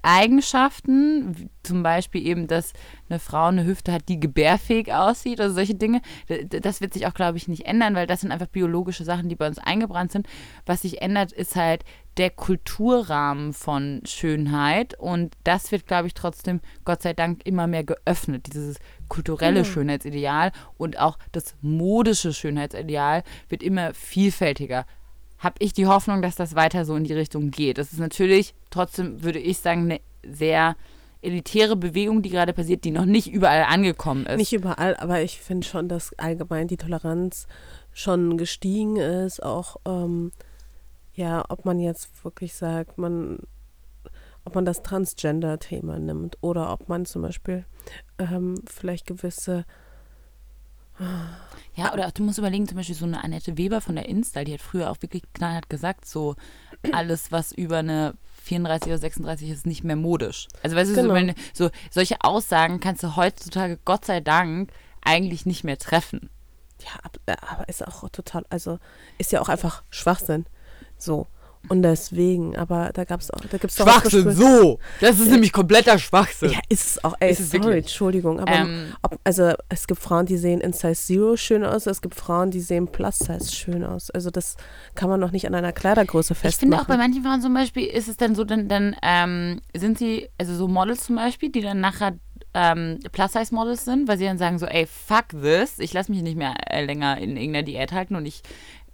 [0.01, 2.73] Eigenschaften, zum Beispiel eben, dass
[3.09, 6.01] eine Frau eine Hüfte hat, die gebärfähig aussieht, also solche Dinge,
[6.49, 9.35] das wird sich auch, glaube ich, nicht ändern, weil das sind einfach biologische Sachen, die
[9.35, 10.27] bei uns eingebrannt sind.
[10.65, 11.83] Was sich ändert, ist halt
[12.17, 17.83] der Kulturrahmen von Schönheit und das wird, glaube ich, trotzdem, Gott sei Dank, immer mehr
[17.83, 18.77] geöffnet, dieses
[19.07, 19.65] kulturelle mhm.
[19.65, 24.85] Schönheitsideal und auch das modische Schönheitsideal wird immer vielfältiger
[25.43, 27.77] habe ich die Hoffnung, dass das weiter so in die Richtung geht.
[27.77, 30.75] Das ist natürlich trotzdem, würde ich sagen, eine sehr
[31.21, 34.37] elitäre Bewegung, die gerade passiert, die noch nicht überall angekommen ist.
[34.37, 37.47] Nicht überall, aber ich finde schon, dass allgemein die Toleranz
[37.91, 39.43] schon gestiegen ist.
[39.43, 40.31] Auch, ähm,
[41.13, 43.39] ja, ob man jetzt wirklich sagt, man,
[44.45, 47.65] ob man das Transgender-Thema nimmt oder ob man zum Beispiel
[48.17, 49.65] ähm, vielleicht gewisse
[51.75, 54.53] ja, oder du musst überlegen, zum Beispiel so eine Annette Weber von der Insta, die
[54.53, 56.35] hat früher auch wirklich knallhart gesagt, so
[56.91, 60.47] alles, was über eine 34 oder 36 ist, nicht mehr modisch.
[60.61, 61.07] Also weißt du, genau.
[61.07, 64.71] so, meine, so solche Aussagen kannst du heutzutage, Gott sei Dank,
[65.01, 66.29] eigentlich nicht mehr treffen.
[66.79, 68.79] Ja, aber ist auch total, also
[69.17, 70.45] ist ja auch einfach Schwachsinn.
[70.97, 71.27] So.
[71.69, 74.79] Und deswegen, aber da gab es auch, da gibt's Schwachsinn, auch so!
[74.99, 75.31] Das ist ja.
[75.31, 76.51] nämlich kompletter Schwachsinn.
[76.51, 77.85] Ja, ist es auch, ey, ist sorry, wirklich?
[77.85, 81.87] Entschuldigung, aber ähm, ob, also es gibt Frauen, die sehen in Size Zero schön aus,
[81.87, 84.09] es gibt Frauen, die sehen Plus Size schön aus.
[84.11, 84.57] Also das
[84.93, 86.53] kann man noch nicht an einer Kleidergröße festmachen.
[86.53, 89.61] Ich finde auch bei manchen Frauen zum Beispiel ist es dann so, dann, dann ähm,
[89.73, 92.17] sind sie, also so Models zum Beispiel, die dann nachher
[92.53, 96.37] ähm, Plus-Size-Models sind, weil sie dann sagen so, ey, fuck this, ich lasse mich nicht
[96.37, 98.41] mehr äh, länger in irgendeiner Diät halten und ich,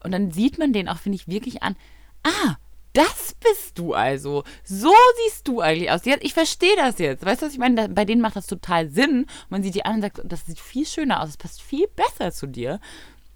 [0.03, 1.75] und dann sieht man den auch, finde ich, wirklich an,
[2.23, 2.55] ah,
[2.93, 4.43] das bist du also.
[4.63, 4.91] So
[5.23, 6.05] siehst du eigentlich aus.
[6.05, 7.25] Jetzt, ich verstehe das jetzt.
[7.25, 7.89] Weißt du, was ich meine?
[7.89, 9.27] Bei denen macht das total Sinn.
[9.49, 11.27] Man sieht die an und sagt, das sieht viel schöner aus.
[11.27, 12.79] Das passt viel besser zu dir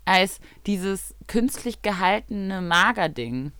[0.05, 3.51] als dieses künstlich gehaltene Magerding.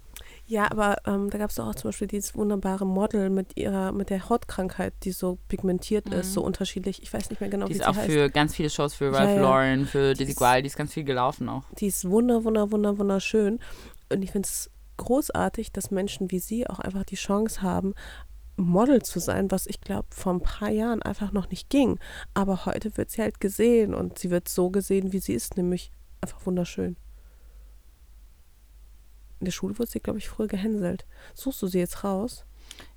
[0.46, 4.10] Ja, aber ähm, da gab es auch zum Beispiel dieses wunderbare Model mit ihrer, mit
[4.10, 6.14] der Hautkrankheit, die so pigmentiert mhm.
[6.14, 7.02] ist, so unterschiedlich.
[7.02, 7.96] Ich weiß nicht mehr genau, die wie sie heißt.
[7.96, 9.42] Die ist auch für ganz viele Shows, für Ralph ja, ja.
[9.42, 11.64] Lauren, für Desigual, die ist ganz viel gelaufen auch.
[11.80, 13.60] Die ist wunder, wunder, wunder, wunderschön.
[14.10, 17.94] Und ich finde es großartig, dass Menschen wie sie auch einfach die Chance haben,
[18.56, 22.00] Model zu sein, was ich glaube vor ein paar Jahren einfach noch nicht ging.
[22.34, 25.92] Aber heute wird sie halt gesehen und sie wird so gesehen, wie sie ist, nämlich
[26.22, 26.98] einfach wunderschön.
[29.40, 31.06] In der Schule wurde sie, glaube ich, früher gehänselt.
[31.34, 32.46] Suchst du sie jetzt raus?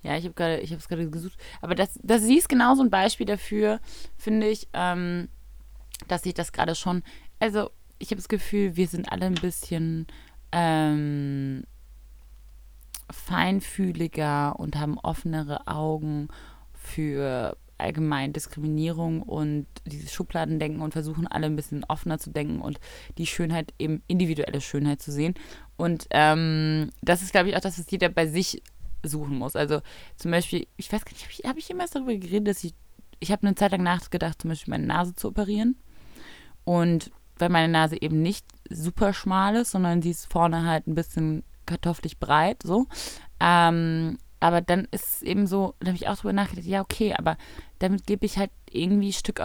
[0.03, 1.39] Ja, ich habe gerade, ich habe es gerade gesucht.
[1.61, 3.81] Aber das, das sie ist genau so ein Beispiel dafür,
[4.17, 5.29] finde ich, ähm,
[6.07, 7.03] dass ich das gerade schon.
[7.41, 10.07] Also ich habe das Gefühl, wir sind alle ein bisschen
[10.53, 11.65] ähm,
[13.11, 16.29] feinfühliger und haben offenere Augen
[16.73, 22.81] für allgemein Diskriminierung und dieses Schubladendenken und versuchen alle ein bisschen offener zu denken und
[23.19, 25.35] die Schönheit eben individuelle Schönheit zu sehen.
[25.77, 28.63] Und ähm, das ist, glaube ich, auch das, was jeder bei sich
[29.03, 29.57] suchen muss.
[29.57, 29.81] Also
[30.17, 32.75] zum Beispiel, ich weiß gar nicht, habe ich, hab ich jemals darüber geredet, dass ich,
[33.21, 35.77] ich habe eine Zeit lang nachgedacht, zum Beispiel meine Nase zu operieren.
[36.65, 40.95] Und weil meine Nase eben nicht super schmal ist, sondern sie ist vorne halt ein
[40.95, 42.87] bisschen kartoffelig breit, so.
[43.41, 47.15] Ähm, aber dann ist es eben so, da habe ich auch drüber nachgedacht, ja, okay,
[47.15, 47.37] aber
[47.79, 49.43] damit gebe ich halt irgendwie ein Stück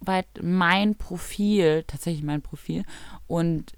[0.00, 2.84] weit mein Profil, tatsächlich mein Profil
[3.26, 3.72] und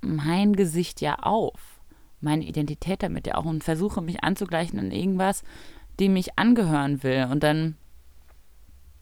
[0.00, 1.80] mein Gesicht ja auf.
[2.20, 5.42] Meine Identität damit ja auch und versuche mich anzugleichen an irgendwas,
[5.98, 7.28] dem ich angehören will.
[7.30, 7.76] Und dann,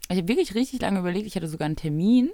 [0.08, 2.30] ich habe wirklich richtig lange überlegt, ich hatte sogar einen Termin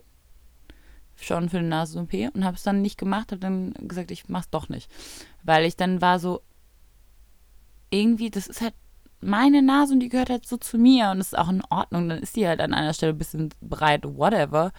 [1.17, 4.43] schon für eine Nasen-OP und habe es dann nicht gemacht, habe dann gesagt, ich mache
[4.43, 4.91] es doch nicht.
[5.43, 6.43] Weil ich dann war so,
[7.91, 8.75] irgendwie, das ist halt
[9.21, 12.09] meine Nase und die gehört halt so zu mir und das ist auch in Ordnung.
[12.09, 14.73] Dann ist die halt an einer Stelle ein bisschen breit, whatever.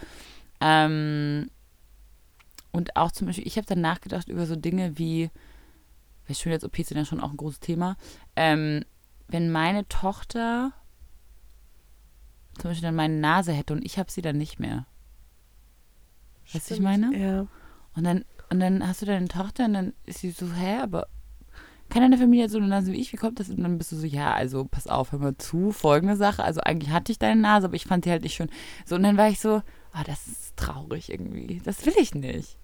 [0.62, 1.50] Ähm,
[2.72, 5.32] und auch zum Beispiel, ich habe dann nachgedacht über so Dinge wie,
[6.28, 7.98] weil schön jetzt OPs sind ja schon auch ein großes Thema,
[8.36, 8.84] ähm,
[9.28, 10.72] wenn meine Tochter
[12.60, 14.86] zum Beispiel dann meine Nase hätte und ich habe sie dann nicht mehr.
[16.54, 17.18] Weißt du, ich meine?
[17.18, 17.48] Ja.
[17.96, 21.08] Und dann, und dann hast du deine Tochter und dann ist sie so, hä, aber
[21.96, 23.50] in der Familie so eine Nase wie ich, wie kommt das?
[23.50, 26.44] Und dann bist du so, ja, also pass auf, hör mal zu, folgende Sache.
[26.44, 28.50] Also eigentlich hatte ich deine Nase, aber ich fand sie halt nicht schön.
[28.86, 29.62] So, und dann war ich so,
[29.94, 31.62] oh, das ist traurig irgendwie.
[31.64, 32.58] Das will ich nicht.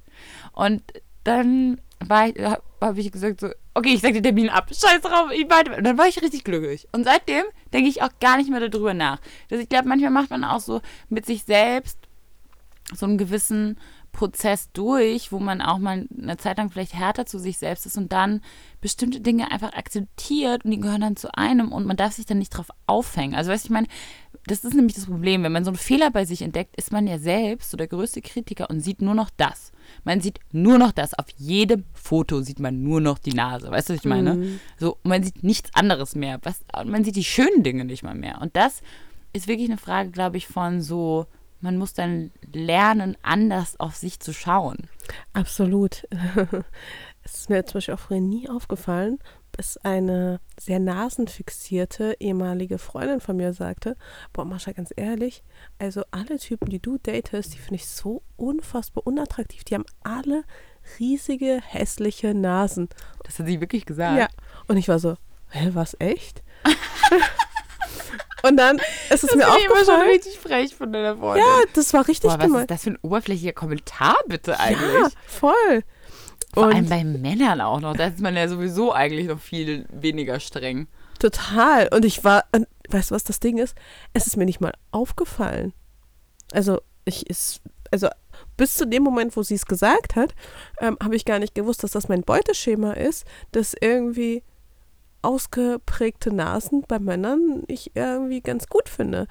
[0.52, 0.84] Und
[1.24, 2.36] dann war ich,
[2.82, 5.78] habe ich gesagt so, okay, ich sag den Termin ab, scheiß drauf, ich weiter.
[5.78, 6.88] Und dann war ich richtig glücklich.
[6.92, 9.20] Und seitdem denke ich auch gar nicht mehr darüber nach.
[9.50, 11.98] Dass ich glaube, manchmal macht man auch so mit sich selbst
[12.96, 13.78] so einen gewissen
[14.12, 17.98] Prozess durch, wo man auch mal eine Zeit lang vielleicht härter zu sich selbst ist
[17.98, 18.42] und dann
[18.80, 22.38] bestimmte Dinge einfach akzeptiert und die gehören dann zu einem und man darf sich dann
[22.38, 23.34] nicht drauf aufhängen.
[23.36, 23.88] Also weißt du, ich meine,
[24.46, 27.08] das ist nämlich das Problem, wenn man so einen Fehler bei sich entdeckt, ist man
[27.08, 29.72] ja selbst so der größte Kritiker und sieht nur noch das.
[30.04, 31.14] Man sieht nur noch das.
[31.18, 33.72] Auf jedem Foto sieht man nur noch die Nase.
[33.72, 34.36] Weißt du, was ich meine?
[34.36, 34.60] Mhm.
[34.78, 36.40] So, man sieht nichts anderes mehr.
[36.44, 38.42] Was, man sieht die schönen Dinge nicht mal mehr.
[38.42, 38.82] Und das
[39.34, 41.26] ist wirklich eine Frage, glaube ich, von so
[41.64, 44.90] man muss dann lernen, anders auf sich zu schauen.
[45.32, 46.06] Absolut.
[47.24, 49.18] es ist mir zum Beispiel auch früher nie aufgefallen,
[49.56, 53.96] bis eine sehr nasenfixierte ehemalige Freundin von mir sagte,
[54.34, 55.42] boah, Mascha, ganz ehrlich,
[55.80, 59.64] also alle Typen, die du datest, die finde ich so unfassbar unattraktiv.
[59.64, 60.44] Die haben alle
[61.00, 62.90] riesige, hässliche Nasen.
[63.24, 64.20] Das hat sie wirklich gesagt?
[64.20, 64.28] Ja.
[64.68, 65.16] Und ich war so,
[65.52, 66.44] hä, was, echt?
[68.46, 68.78] Und dann
[69.10, 71.44] ist es das mir auch immer schon richtig frech von deiner Freundin.
[71.44, 74.94] Ja, das war richtig Boah, was ist das für ein oberflächlicher Kommentar bitte eigentlich?
[74.94, 75.84] Ja, voll.
[76.54, 77.96] Vor und allem bei Männern auch noch.
[77.96, 80.88] Da ist man ja sowieso eigentlich noch viel weniger streng.
[81.20, 81.88] Total.
[81.88, 83.76] Und ich war, und weißt du, was das Ding ist?
[84.14, 85.74] Es ist mir nicht mal aufgefallen.
[86.52, 88.10] Also, ich ist, also
[88.58, 90.36] bis zu dem Moment, wo sie es gesagt hat,
[90.80, 94.44] ähm, habe ich gar nicht gewusst, dass das mein Beuteschema ist, dass irgendwie
[95.24, 99.28] ausgeprägte Nasen bei Männern ich irgendwie ganz gut finde.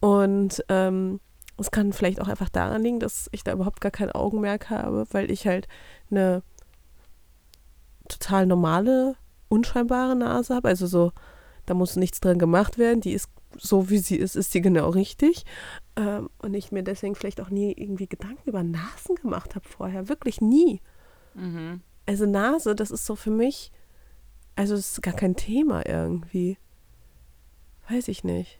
[0.00, 1.20] Und ähm,
[1.58, 5.06] es kann vielleicht auch einfach daran liegen, dass ich da überhaupt gar kein Augenmerk habe,
[5.12, 5.68] weil ich halt
[6.10, 6.42] eine
[8.08, 9.16] total normale,
[9.48, 10.68] unscheinbare Nase habe.
[10.68, 11.12] Also so,
[11.64, 13.00] da muss nichts dran gemacht werden.
[13.00, 15.44] Die ist so, wie sie ist, ist sie genau richtig.
[15.96, 20.08] Ähm, und ich mir deswegen vielleicht auch nie irgendwie Gedanken über Nasen gemacht habe vorher.
[20.08, 20.80] Wirklich nie.
[21.34, 21.80] Mhm.
[22.04, 23.72] Also Nase, das ist so für mich
[24.56, 26.58] also es ist gar kein Thema irgendwie.
[27.88, 28.58] Weiß ich nicht.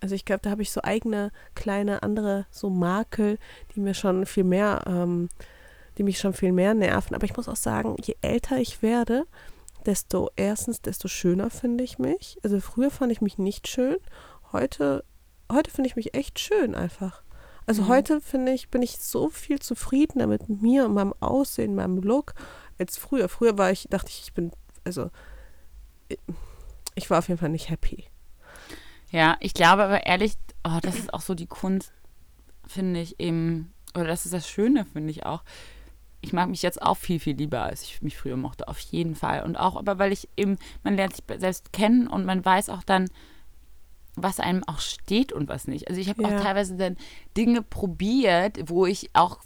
[0.00, 3.38] Also ich glaube, da habe ich so eigene kleine andere so Makel,
[3.74, 5.28] die mir schon viel mehr, ähm,
[5.98, 7.14] die mich schon viel mehr nerven.
[7.14, 9.26] Aber ich muss auch sagen, je älter ich werde,
[9.86, 12.38] desto erstens, desto schöner finde ich mich.
[12.42, 13.96] Also früher fand ich mich nicht schön.
[14.52, 15.04] Heute,
[15.52, 17.22] heute finde ich mich echt schön einfach.
[17.66, 17.88] Also mhm.
[17.88, 22.34] heute finde ich, bin ich so viel zufriedener mit mir und meinem Aussehen, meinem Look
[22.78, 23.28] als früher.
[23.28, 24.50] Früher war ich, dachte ich, ich bin,
[24.84, 25.10] also
[26.94, 28.04] ich war auf jeden Fall nicht happy.
[29.10, 31.92] Ja, ich glaube aber ehrlich, oh, das ist auch so die Kunst,
[32.66, 35.42] finde ich eben, oder das ist das Schöne, finde ich auch.
[36.20, 39.16] Ich mag mich jetzt auch viel, viel lieber, als ich mich früher mochte, auf jeden
[39.16, 39.42] Fall.
[39.42, 42.82] Und auch, aber weil ich eben, man lernt sich selbst kennen und man weiß auch
[42.82, 43.08] dann,
[44.16, 45.88] was einem auch steht und was nicht.
[45.88, 46.28] Also ich habe ja.
[46.28, 46.96] auch teilweise dann
[47.36, 49.38] Dinge probiert, wo ich auch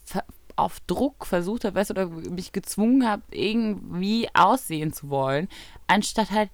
[0.57, 5.49] auf Druck versucht habe, weißt, oder mich gezwungen habe, irgendwie aussehen zu wollen,
[5.87, 6.51] anstatt halt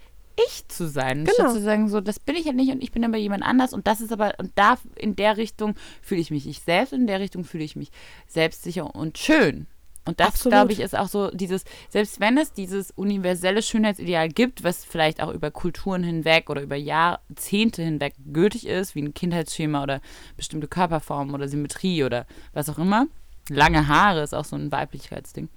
[0.47, 1.25] ich zu sein.
[1.25, 1.35] Genau.
[1.35, 3.73] Statt zu sagen, so, das bin ich halt nicht und ich bin aber jemand anders
[3.73, 7.01] und das ist aber, und da in der Richtung fühle ich mich ich selbst und
[7.01, 7.91] in der Richtung fühle ich mich
[8.27, 9.67] selbstsicher und schön.
[10.07, 14.65] Und das, glaube ich, ist auch so dieses, selbst wenn es dieses universelle Schönheitsideal gibt,
[14.65, 19.83] was vielleicht auch über Kulturen hinweg oder über Jahrzehnte hinweg gültig ist, wie ein Kindheitsschema
[19.83, 20.01] oder
[20.37, 23.09] bestimmte Körperformen oder Symmetrie oder was auch immer,
[23.51, 25.49] lange Haare ist auch so ein Weiblichkeitsding,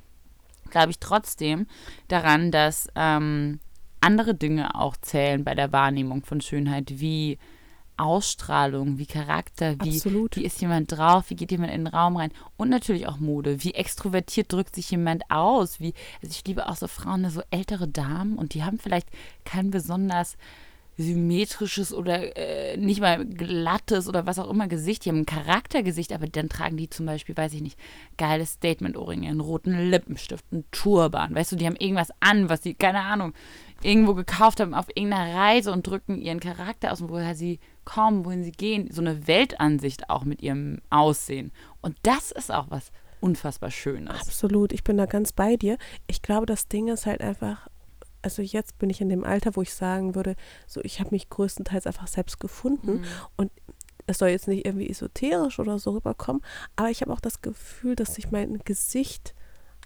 [0.69, 1.67] glaube ich trotzdem
[2.07, 3.59] daran, dass ähm,
[4.01, 7.37] andere Dinge auch zählen bei der Wahrnehmung von Schönheit, wie
[7.95, 10.03] Ausstrahlung, wie Charakter, wie,
[10.41, 13.63] wie ist jemand drauf, wie geht jemand in den Raum rein und natürlich auch Mode,
[13.63, 17.87] wie extrovertiert drückt sich jemand aus, wie, also ich liebe auch so Frauen, so ältere
[17.87, 19.09] Damen und die haben vielleicht
[19.45, 20.37] kein besonders
[20.97, 25.05] symmetrisches oder äh, nicht mal glattes oder was auch immer Gesicht.
[25.05, 27.79] Die haben ein Charaktergesicht, aber dann tragen die zum Beispiel, weiß ich nicht,
[28.17, 31.33] geiles Statement-Ohrringe, einen roten Lippenstift, einen Turban.
[31.35, 33.33] Weißt du, die haben irgendwas an, was sie, keine Ahnung,
[33.81, 38.43] irgendwo gekauft haben auf irgendeiner Reise und drücken ihren Charakter aus woher sie kommen, wohin
[38.43, 38.89] sie gehen.
[38.91, 41.51] So eine Weltansicht auch mit ihrem Aussehen.
[41.81, 44.19] Und das ist auch was unfassbar Schönes.
[44.19, 45.77] Absolut, ich bin da ganz bei dir.
[46.07, 47.67] Ich glaube, das Ding ist halt einfach,
[48.24, 51.30] also jetzt bin ich in dem Alter, wo ich sagen würde, so ich habe mich
[51.30, 53.05] größtenteils einfach selbst gefunden mhm.
[53.38, 53.51] und
[54.05, 56.41] es soll jetzt nicht irgendwie esoterisch oder so rüberkommen,
[56.76, 59.34] aber ich habe auch das Gefühl, dass sich mein Gesicht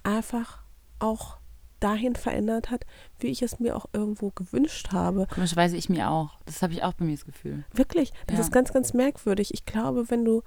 [0.04, 0.64] einfach
[1.00, 1.38] auch
[1.80, 2.86] dahin verändert hat,
[3.20, 5.28] wie ich es mir auch irgendwo gewünscht habe.
[5.28, 6.32] Komischerweise ich mir auch.
[6.46, 7.66] Das habe ich auch bei mir das Gefühl.
[7.72, 8.44] Wirklich, das ja.
[8.44, 9.54] ist ganz, ganz merkwürdig.
[9.54, 10.42] Ich glaube, wenn du,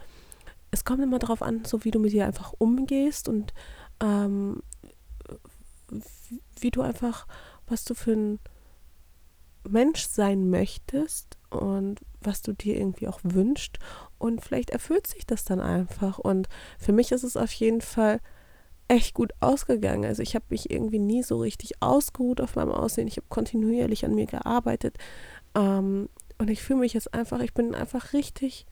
[0.73, 3.53] es kommt immer darauf an, so wie du mit dir einfach umgehst und
[4.03, 4.63] ähm,
[6.59, 7.27] wie du einfach
[7.71, 8.39] was du für ein
[9.69, 13.79] Mensch sein möchtest und was du dir irgendwie auch wünschst.
[14.19, 16.19] Und vielleicht erfüllt sich das dann einfach.
[16.19, 16.49] Und
[16.79, 18.21] für mich ist es auf jeden Fall
[18.89, 20.05] echt gut ausgegangen.
[20.05, 23.09] Also ich habe mich irgendwie nie so richtig ausgeruht auf meinem Aussehen.
[23.09, 24.97] Ich habe kontinuierlich an mir gearbeitet.
[25.55, 26.09] Ähm,
[26.39, 28.67] und ich fühle mich jetzt einfach, ich bin einfach richtig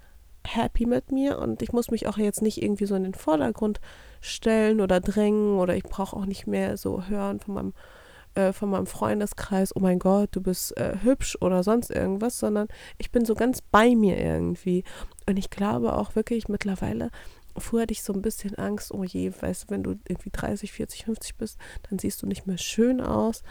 [0.47, 3.81] happy mit mir und ich muss mich auch jetzt nicht irgendwie so in den Vordergrund
[4.21, 7.75] stellen oder drängen oder ich brauche auch nicht mehr so hören von meinem
[8.39, 12.69] äh, von meinem Freundeskreis, oh mein Gott, du bist äh, hübsch oder sonst irgendwas, sondern
[12.97, 14.85] ich bin so ganz bei mir irgendwie.
[15.27, 17.11] Und ich glaube auch wirklich mittlerweile,
[17.57, 20.71] früher hatte ich so ein bisschen Angst, oh je, weißt du, wenn du irgendwie 30,
[20.71, 21.59] 40, 50 bist,
[21.91, 23.43] dann siehst du nicht mehr schön aus.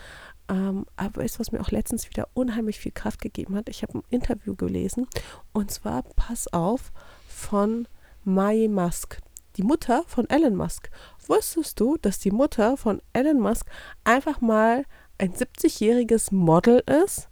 [0.48, 3.68] Ähm, aber weißt du, was mir auch letztens wieder unheimlich viel Kraft gegeben hat?
[3.68, 5.08] Ich habe ein Interview gelesen
[5.52, 6.94] und zwar, pass auf,
[7.28, 7.90] von
[8.24, 9.20] Mai Musk
[9.58, 10.90] die Mutter von Elon Musk.
[11.30, 13.68] Wusstest du, dass die Mutter von Elon Musk
[14.04, 14.86] einfach mal
[15.18, 17.30] ein 70-jähriges Model ist?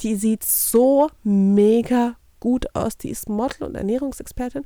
[0.00, 2.96] Die sieht so mega gut aus.
[2.96, 4.64] Die ist Model und Ernährungsexpertin,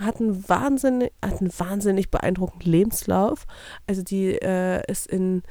[0.00, 3.46] hat einen wahnsinnig, hat einen wahnsinnig beeindruckenden Lebenslauf.
[3.86, 5.42] Also die äh, ist in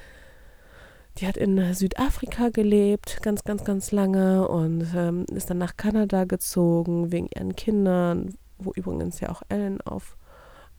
[1.18, 6.24] die hat in Südafrika gelebt, ganz, ganz, ganz lange und ähm, ist dann nach Kanada
[6.24, 10.16] gezogen wegen ihren Kindern, wo übrigens ja auch Ellen auf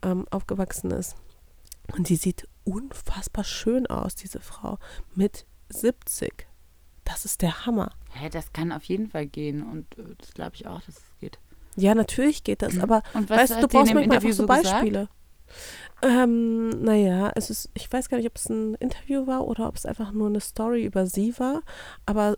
[0.02, 1.16] ähm, aufgewachsen ist.
[1.96, 4.78] Und sie sieht unfassbar schön aus, diese Frau,
[5.14, 6.46] mit 70.
[7.04, 7.92] Das ist der Hammer.
[8.12, 11.04] Hä, das kann auf jeden Fall gehen und äh, das glaube ich auch, dass es
[11.20, 11.38] geht.
[11.76, 15.08] Ja, natürlich geht das, aber weißt, du brauchst manchmal einfach so Beispiele.
[16.02, 19.76] Ähm, naja, es ist, ich weiß gar nicht, ob es ein Interview war oder ob
[19.76, 21.62] es einfach nur eine Story über sie war,
[22.06, 22.36] aber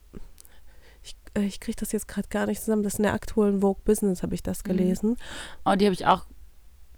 [1.03, 2.83] ich, äh, ich kriege das jetzt gerade gar nicht zusammen.
[2.83, 4.69] Das ist in der aktuellen Vogue Business, habe ich das mhm.
[4.69, 5.17] gelesen.
[5.65, 6.27] Oh, die habe ich auch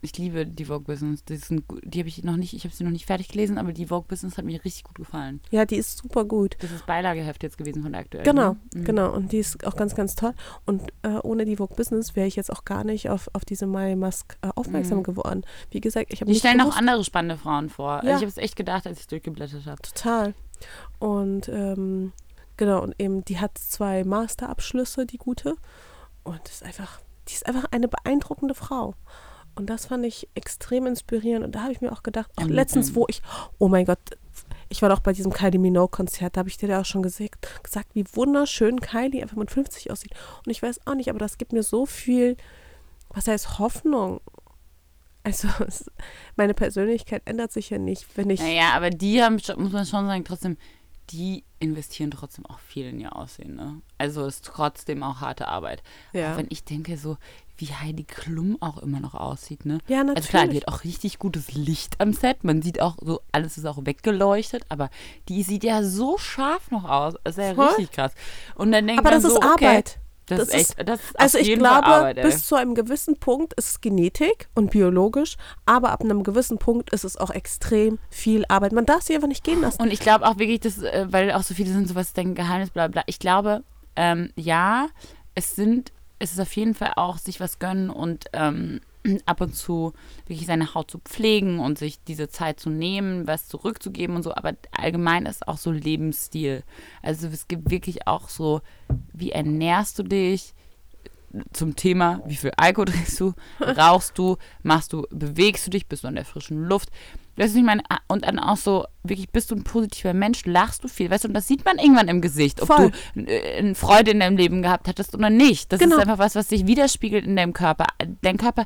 [0.03, 1.25] ich liebe die Vogue Business.
[1.25, 1.39] Die,
[1.83, 4.07] die habe ich noch nicht, ich habe sie noch nicht fertig gelesen, aber die Vogue
[4.09, 5.41] Business hat mir richtig gut gefallen.
[5.51, 6.57] Ja, die ist super gut.
[6.61, 8.25] Das ist Beilageheft jetzt gewesen von der aktuellen.
[8.25, 8.59] Genau, ne?
[8.75, 8.85] mhm.
[8.85, 9.13] genau.
[9.13, 10.35] Und die ist auch ganz, ganz toll.
[10.65, 13.67] Und äh, ohne die Vogue Business wäre ich jetzt auch gar nicht auf, auf diese
[13.67, 15.05] Mai Musk äh, aufmerksam mhm.
[15.05, 15.43] geworden.
[15.71, 17.93] Wie gesagt, ich habe Die stellen auch andere spannende Frauen vor.
[17.93, 18.13] Also ja.
[18.15, 19.83] Also ich habe es echt gedacht, als ich durchgeblättert habe.
[19.83, 20.35] Total.
[20.99, 22.13] Und ähm,
[22.57, 25.57] genau, und eben, die hat zwei Masterabschlüsse, die gute.
[26.23, 28.95] Und ist einfach, die ist einfach eine beeindruckende Frau.
[29.57, 31.45] Und das fand ich extrem inspirierend.
[31.45, 33.23] Und da habe ich mir auch gedacht, auch letztens, wo ich,
[33.59, 33.99] oh mein Gott,
[34.69, 37.63] ich war doch bei diesem Kylie Minogue-Konzert, da habe ich dir ja auch schon gesagt,
[37.63, 40.13] gesagt, wie wunderschön Kylie einfach mit 50 aussieht.
[40.45, 42.37] Und ich weiß auch nicht, aber das gibt mir so viel,
[43.11, 44.21] was heißt Hoffnung.
[45.23, 45.91] Also es,
[46.37, 48.41] meine Persönlichkeit ändert sich ja nicht, wenn ich.
[48.41, 50.57] Naja, aber die haben, muss man schon sagen, trotzdem,
[51.11, 53.55] die investieren trotzdem auch viel in ihr Aussehen.
[53.55, 53.81] Ne?
[53.99, 55.83] Also ist trotzdem auch harte Arbeit.
[56.13, 56.33] Ja.
[56.33, 57.17] Auch wenn ich denke, so
[57.59, 59.65] wie Heidi Klum auch immer noch aussieht.
[59.65, 59.79] Ne?
[59.89, 60.67] Ja, Also klar, die natürlich.
[60.67, 62.45] hat auch richtig gutes Licht am Set.
[62.45, 64.91] Man sieht auch so, alles ist auch weggeleuchtet, aber
[65.29, 67.15] die sieht ja so scharf noch aus.
[67.25, 67.67] Das ist ja Voll.
[67.69, 68.13] richtig krass.
[68.55, 69.99] Und dann denkt Aber man das so, ist okay, Arbeit.
[70.29, 73.55] Das, Das ist echt, das ist Also ich glaube, Arbeit, bis zu einem gewissen Punkt
[73.55, 75.37] ist es Genetik und biologisch,
[75.67, 78.73] aber ab einem gewissen Punkt ist es auch extrem viel Arbeit.
[78.73, 79.81] Man darf sie einfach nicht gehen lassen.
[79.81, 82.19] Und ich glaube auch wirklich, dass, äh, weil auch so viele sind, so was ist
[82.19, 83.05] dein Geheimnis, bla bla.
[83.07, 83.63] Ich glaube,
[83.95, 84.89] ähm, ja,
[85.37, 88.81] es sind, es ist auf jeden Fall auch sich was gönnen und ähm,
[89.27, 89.93] ab und zu
[90.27, 94.35] wirklich seine Haut zu pflegen und sich diese Zeit zu nehmen, was zurückzugeben und so.
[94.35, 96.63] Aber allgemein ist auch so Lebensstil.
[97.03, 98.61] Also es gibt wirklich auch so,
[99.13, 100.55] wie ernährst du dich?
[101.53, 106.05] Zum Thema, wie viel Alkohol trinkst du, rauchst du, machst du, bewegst du dich, bist
[106.05, 106.91] du in der frischen Luft.
[107.37, 110.83] Weißt du, ich meine, und dann auch so, wirklich, bist du ein positiver Mensch, lachst
[110.85, 112.93] du viel, weißt du, und das sieht man irgendwann im Gesicht, ob Voll.
[113.15, 115.73] du äh, eine Freude in deinem Leben gehabt hattest oder nicht.
[115.73, 115.97] Das Genau.
[115.97, 117.87] ist einfach was, was sich widerspiegelt in deinem Körper.
[118.23, 118.65] Dein Körper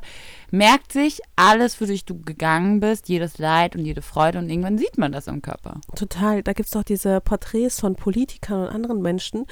[0.51, 4.97] merkt sich alles, wodurch du gegangen bist, jedes Leid und jede Freude, und irgendwann sieht
[4.97, 5.81] man das im Körper.
[5.95, 6.41] Total.
[6.43, 9.45] Da gibt es doch diese Porträts von Politikern und anderen Menschen,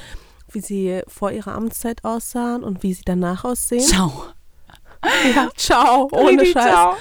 [0.51, 3.81] wie sie vor ihrer Amtszeit aussahen und wie sie danach aussehen.
[3.81, 4.23] Ciao.
[5.35, 6.71] Ja, ciao, ohne Richtig, Scheiß.
[6.71, 6.95] ciao.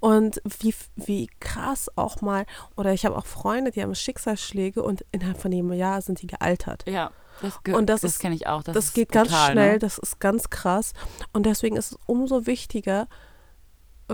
[0.00, 2.46] Und wie, wie krass auch mal,
[2.76, 6.26] oder ich habe auch Freunde, die haben Schicksalsschläge und innerhalb von jedem Jahr sind die
[6.26, 6.84] gealtert.
[6.88, 8.62] Ja, das, Und das das kenne ich auch.
[8.62, 9.78] Das, Das, geht ganz brutal, schnell, Ne?
[9.78, 10.92] das ist ganz krass.
[11.32, 13.08] Und deswegen ist es umso wichtiger,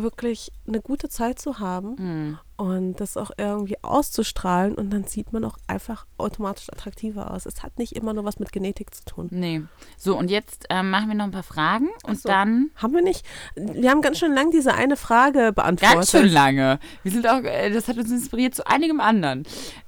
[0.03, 2.39] wirklich eine gute Zeit zu haben Mhm.
[2.57, 7.47] und das auch irgendwie auszustrahlen und dann sieht man auch einfach automatisch attraktiver aus.
[7.47, 9.29] Es hat nicht immer nur was mit Genetik zu tun.
[9.31, 9.63] Nee.
[9.97, 12.29] So, und jetzt ähm, machen wir noch ein paar Fragen und so.
[12.29, 13.25] dann Haben wir nicht?
[13.55, 15.95] Wir haben ganz schön lang diese eine Frage beantwortet.
[15.97, 16.79] Ganz schön lange.
[17.03, 19.45] Wir sind auch, äh, das hat uns inspiriert zu einigem anderen.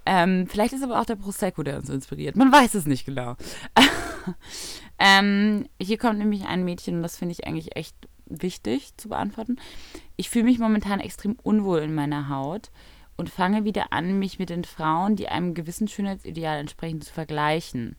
[0.06, 2.36] Ähm, vielleicht ist aber auch der Prosecco, der uns inspiriert.
[2.36, 3.36] Man weiß es nicht genau.
[4.98, 7.94] ähm, hier kommt nämlich ein Mädchen und das finde ich eigentlich echt
[8.30, 9.56] wichtig zu beantworten.
[10.16, 12.70] Ich fühle mich momentan extrem unwohl in meiner Haut
[13.16, 17.96] und fange wieder an, mich mit den Frauen, die einem gewissen Schönheitsideal entsprechen, zu vergleichen.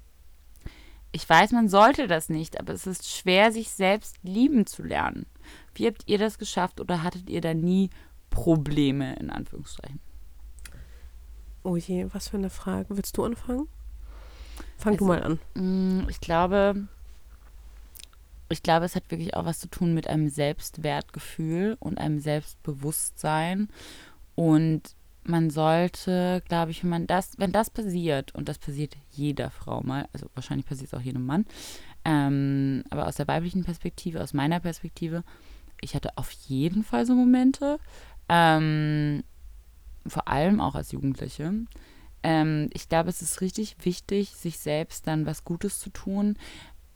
[1.11, 5.25] Ich weiß, man sollte das nicht, aber es ist schwer, sich selbst lieben zu lernen.
[5.75, 7.89] Wie habt ihr das geschafft oder hattet ihr da nie
[8.29, 9.99] Probleme, in Anführungszeichen?
[11.63, 12.87] Oh je, was für eine Frage.
[12.97, 13.67] Willst du anfangen?
[14.77, 15.39] Fang du Also- mal an.
[16.03, 16.87] Mm, Ich glaube,
[18.51, 23.69] ich glaube, es hat wirklich auch was zu tun mit einem Selbstwertgefühl und einem Selbstbewusstsein.
[24.35, 29.51] Und man sollte, glaube ich, wenn man das, wenn das passiert, und das passiert jeder
[29.51, 31.45] Frau mal, also wahrscheinlich passiert es auch jedem Mann,
[32.05, 35.23] ähm, aber aus der weiblichen Perspektive, aus meiner Perspektive,
[35.81, 37.79] ich hatte auf jeden Fall so Momente,
[38.29, 39.23] ähm,
[40.07, 41.53] vor allem auch als Jugendliche.
[42.23, 46.37] Ähm, ich glaube, es ist richtig wichtig, sich selbst dann was Gutes zu tun,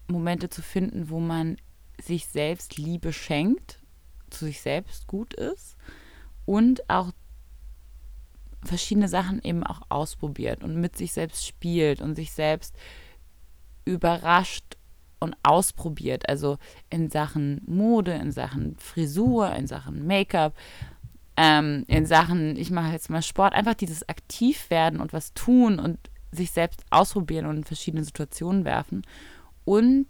[0.08, 1.58] Momente zu finden, wo man
[2.01, 3.80] sich selbst Liebe schenkt,
[4.30, 5.78] zu sich selbst gut ist
[6.45, 7.12] und auch
[8.64, 12.76] verschiedene Sachen eben auch ausprobiert und mit sich selbst spielt und sich selbst
[13.86, 14.78] überrascht
[15.20, 16.28] und ausprobiert.
[16.28, 16.58] Also
[16.89, 20.56] in Sachen Mode, in Sachen Frisur, in Sachen Make-up,
[21.38, 25.99] ähm, in Sachen, ich mache jetzt mal Sport, einfach dieses Aktivwerden und was tun und
[26.32, 29.03] sich selbst ausprobieren und in verschiedene Situationen werfen.
[29.66, 30.07] Und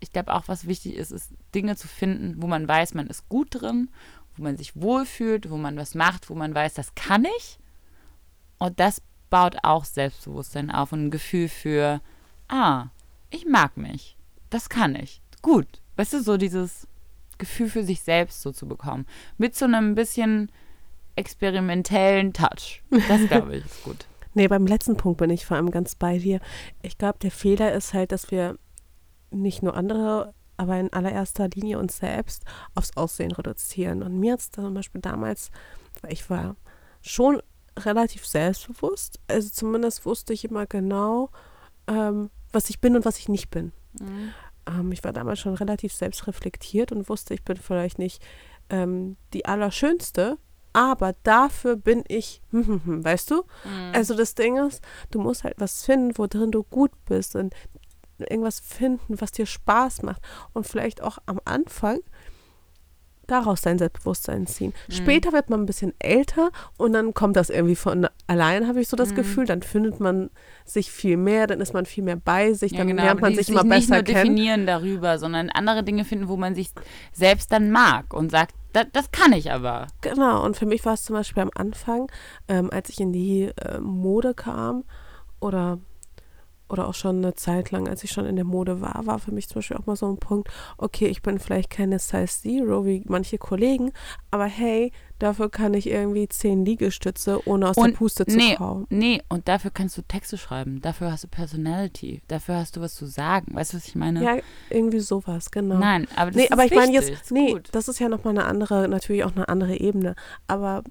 [0.00, 3.28] ich glaube auch, was wichtig ist, ist Dinge zu finden, wo man weiß, man ist
[3.28, 3.90] gut drin,
[4.36, 7.58] wo man sich wohlfühlt, wo man was macht, wo man weiß, das kann ich.
[8.58, 12.00] Und das baut auch Selbstbewusstsein auf und ein Gefühl für,
[12.48, 12.86] ah,
[13.30, 14.16] ich mag mich.
[14.50, 15.20] Das kann ich.
[15.42, 15.66] Gut.
[15.96, 16.86] Weißt du, so dieses
[17.38, 19.06] Gefühl für sich selbst so zu bekommen.
[19.36, 20.50] Mit so einem bisschen
[21.16, 22.82] experimentellen Touch.
[23.08, 24.06] Das glaube ich ist gut.
[24.38, 26.38] Nee, beim letzten Punkt bin ich vor allem ganz bei dir.
[26.80, 28.56] Ich glaube, der Fehler ist halt, dass wir
[29.32, 32.44] nicht nur andere, aber in allererster Linie uns selbst
[32.76, 34.00] aufs Aussehen reduzieren.
[34.00, 35.50] Und mir jetzt zum Beispiel damals,
[36.02, 36.54] weil ich war
[37.02, 37.42] schon
[37.76, 39.18] relativ selbstbewusst.
[39.26, 41.30] Also zumindest wusste ich immer genau,
[41.88, 43.72] ähm, was ich bin und was ich nicht bin.
[44.68, 48.24] Ähm, ich war damals schon relativ selbstreflektiert und wusste, ich bin vielleicht nicht
[48.70, 50.38] ähm, die Allerschönste,
[50.72, 53.44] aber dafür bin ich, weißt du?
[53.92, 57.54] Also das Ding ist, du musst halt was finden, wo drin du gut bist und
[58.18, 60.22] irgendwas finden, was dir Spaß macht.
[60.52, 61.98] Und vielleicht auch am Anfang
[63.26, 64.72] daraus sein Selbstbewusstsein ziehen.
[64.88, 64.92] Mhm.
[64.92, 68.88] Später wird man ein bisschen älter und dann kommt das irgendwie von allein, habe ich
[68.88, 68.98] so Mhm.
[68.98, 69.44] das Gefühl.
[69.44, 70.30] Dann findet man
[70.64, 73.32] sich viel mehr, dann ist man viel mehr bei sich, Ja, dann genau, lernt man
[73.32, 74.34] die sich immer nicht besser nur kennen.
[74.34, 76.70] definieren darüber, sondern andere Dinge finden, wo man sich
[77.12, 79.86] selbst dann mag und sagt, das, das kann ich aber.
[80.00, 82.10] Genau, und für mich war es zum Beispiel am Anfang,
[82.48, 84.84] ähm, als ich in die äh, Mode kam
[85.40, 85.78] oder,
[86.68, 89.32] oder auch schon eine Zeit lang, als ich schon in der Mode war, war für
[89.32, 92.84] mich zum Beispiel auch mal so ein Punkt, okay, ich bin vielleicht keine Size Zero
[92.84, 93.92] wie manche Kollegen,
[94.30, 98.56] aber hey, dafür kann ich irgendwie zehn Liegestütze, ohne aus der Und Puste zu nee,
[98.56, 98.86] kommen.
[98.90, 102.94] nee, und dafür kannst du Texte schreiben, dafür hast du Personality, dafür hast du was
[102.94, 103.54] zu sagen.
[103.54, 104.22] Weißt du, was ich meine?
[104.22, 104.36] Ja,
[104.70, 105.78] irgendwie sowas, genau.
[105.78, 107.68] Nein, aber das nee, ist aber ich meine wichtig, jetzt, ist nee, gut.
[107.72, 110.14] das ist ja nochmal eine andere, natürlich auch eine andere Ebene,
[110.46, 110.84] aber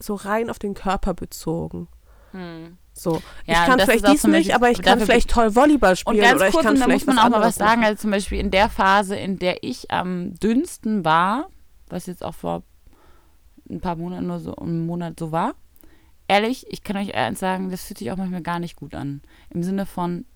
[0.00, 1.88] so rein auf den Körper bezogen.
[2.32, 2.76] Hm.
[2.92, 5.96] So, Ja, ich und kann vielleicht dies nicht, aber ich kann vielleicht toll Volleyball Und
[5.98, 7.84] spielen ganz oder ich kurz, kann und da vielleicht muss man auch mal was sagen.
[7.84, 11.48] Also zum Beispiel in der Phase, in der ich am dünnsten war,
[11.88, 12.64] was jetzt auch vor
[13.70, 15.54] ein paar Monaten nur so, einen Monat so war,
[16.28, 19.22] ehrlich, ich kann euch eins sagen, das fühlt sich auch manchmal gar nicht gut an.
[19.50, 20.26] Im Sinne von,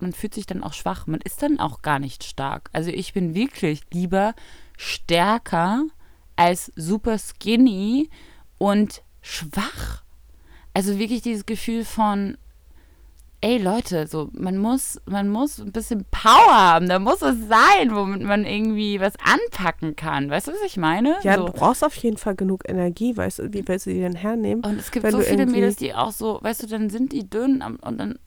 [0.00, 1.06] man fühlt sich dann auch schwach.
[1.06, 2.68] Man ist dann auch gar nicht stark.
[2.72, 4.34] Also ich bin wirklich lieber
[4.76, 5.84] stärker
[6.36, 8.10] als super skinny
[8.58, 10.02] und schwach.
[10.74, 12.36] Also wirklich dieses Gefühl von,
[13.42, 16.88] ey Leute, so man muss, man muss ein bisschen Power haben.
[16.88, 20.30] Da muss es sein, womit man irgendwie was anpacken kann.
[20.30, 21.16] Weißt du, was ich meine?
[21.22, 21.46] Ja, so.
[21.46, 24.64] du brauchst auf jeden Fall genug Energie, weißt du, wie willst du die denn hernehmen?
[24.64, 27.62] Und es gibt so viele Mädels, die auch so, weißt du, dann sind die dünn
[27.62, 28.18] und dann,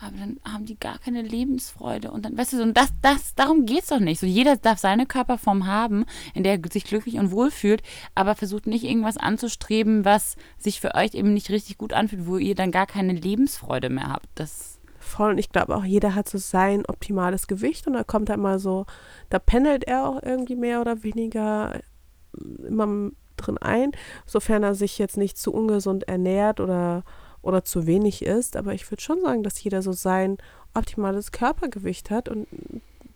[0.00, 2.10] aber dann haben die gar keine Lebensfreude.
[2.10, 4.18] Und dann, weißt du, so, und das, das, darum geht's doch nicht.
[4.18, 7.82] So, jeder darf seine Körperform haben, in der er sich glücklich und wohl fühlt,
[8.14, 12.38] aber versucht nicht irgendwas anzustreben, was sich für euch eben nicht richtig gut anfühlt, wo
[12.38, 14.28] ihr dann gar keine Lebensfreude mehr habt.
[14.34, 15.30] Das, Voll.
[15.30, 18.58] Und ich glaube auch, jeder hat so sein optimales Gewicht und da kommt er mal
[18.58, 18.84] so,
[19.30, 23.92] da pendelt er auch irgendwie mehr oder weniger äh, immer drin ein,
[24.26, 27.02] sofern er sich jetzt nicht zu ungesund ernährt oder,
[27.42, 28.56] oder zu wenig isst.
[28.56, 30.38] Aber ich würde schon sagen, dass jeder so sein
[30.74, 32.46] optimales Körpergewicht hat und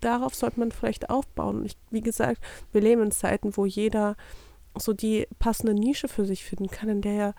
[0.01, 1.65] darauf sollte man vielleicht aufbauen.
[1.65, 2.41] Ich, wie gesagt,
[2.73, 4.17] wir leben in Zeiten, wo jeder
[4.77, 7.35] so die passende Nische für sich finden kann, in der er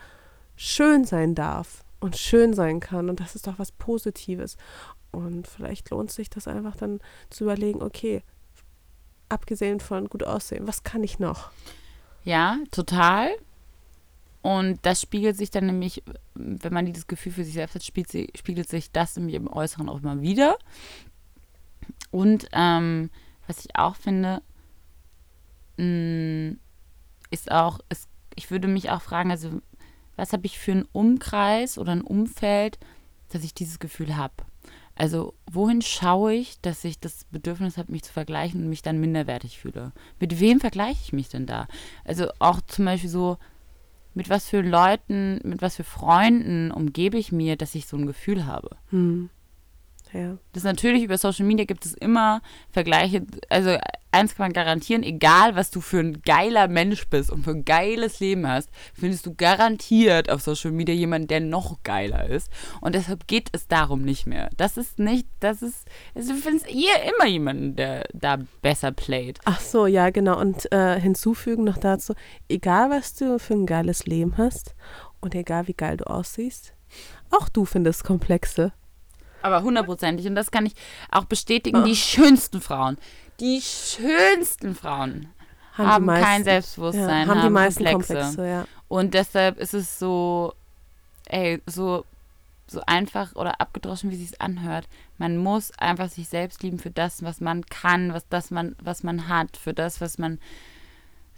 [0.55, 3.09] schön sein darf und schön sein kann.
[3.09, 4.57] Und das ist doch was Positives.
[5.11, 8.23] Und vielleicht lohnt sich das einfach dann zu überlegen, okay,
[9.29, 11.51] abgesehen von gut aussehen, was kann ich noch?
[12.25, 13.29] ja, total.
[14.45, 16.03] Und das spiegelt sich dann nämlich,
[16.35, 19.89] wenn man dieses Gefühl für sich selbst hat, spiegelt, spiegelt sich das nämlich im Äußeren
[19.89, 20.59] auch immer wieder.
[22.11, 23.09] Und ähm,
[23.47, 24.43] was ich auch finde,
[25.77, 26.57] mh,
[27.31, 29.49] ist auch, es, ich würde mich auch fragen, also
[30.15, 32.77] was habe ich für einen Umkreis oder ein Umfeld,
[33.29, 34.35] dass ich dieses Gefühl habe?
[34.93, 38.99] Also wohin schaue ich, dass ich das Bedürfnis habe, mich zu vergleichen und mich dann
[38.99, 39.91] minderwertig fühle?
[40.19, 41.67] Mit wem vergleiche ich mich denn da?
[42.03, 43.39] Also auch zum Beispiel so,
[44.15, 48.07] mit was für Leuten, mit was für Freunden umgebe ich mir, dass ich so ein
[48.07, 48.69] Gefühl habe?
[48.89, 49.29] Hm.
[50.15, 50.37] Ja.
[50.53, 52.41] Das ist natürlich über Social Media gibt es immer
[52.71, 53.25] Vergleiche.
[53.49, 53.77] Also
[54.11, 57.65] eins kann man garantieren, egal was du für ein geiler Mensch bist und für ein
[57.65, 62.49] geiles Leben hast, findest du garantiert auf Social Media jemanden, der noch geiler ist.
[62.79, 64.49] Und deshalb geht es darum nicht mehr.
[64.55, 69.39] Das ist nicht, das ist, also du findest hier immer jemanden, der da besser playt.
[69.43, 70.39] Ach so, ja, genau.
[70.39, 72.13] Und äh, hinzufügen noch dazu,
[72.47, 74.75] egal was du für ein geiles Leben hast
[75.19, 76.73] und egal wie geil du aussiehst,
[77.31, 78.71] auch du findest Komplexe.
[79.45, 80.25] Aber hundertprozentig.
[80.25, 80.73] Und das kann ich
[81.11, 82.97] auch bestätigen, die schönsten Frauen,
[83.39, 85.27] die schönsten Frauen
[85.73, 88.13] Haben, haben meisten, kein Selbstbewusstsein, ja, haben, die meisten Komplexe.
[88.13, 88.65] Komplexe, ja.
[88.87, 90.53] Und deshalb ist es so,
[91.25, 92.05] ey, so,
[92.65, 94.87] so einfach oder abgedroschen, wie es anhört.
[95.19, 99.03] Man muss einfach sich selbst lieben für das, was man kann, was das man, was
[99.03, 100.39] man hat, für das, was man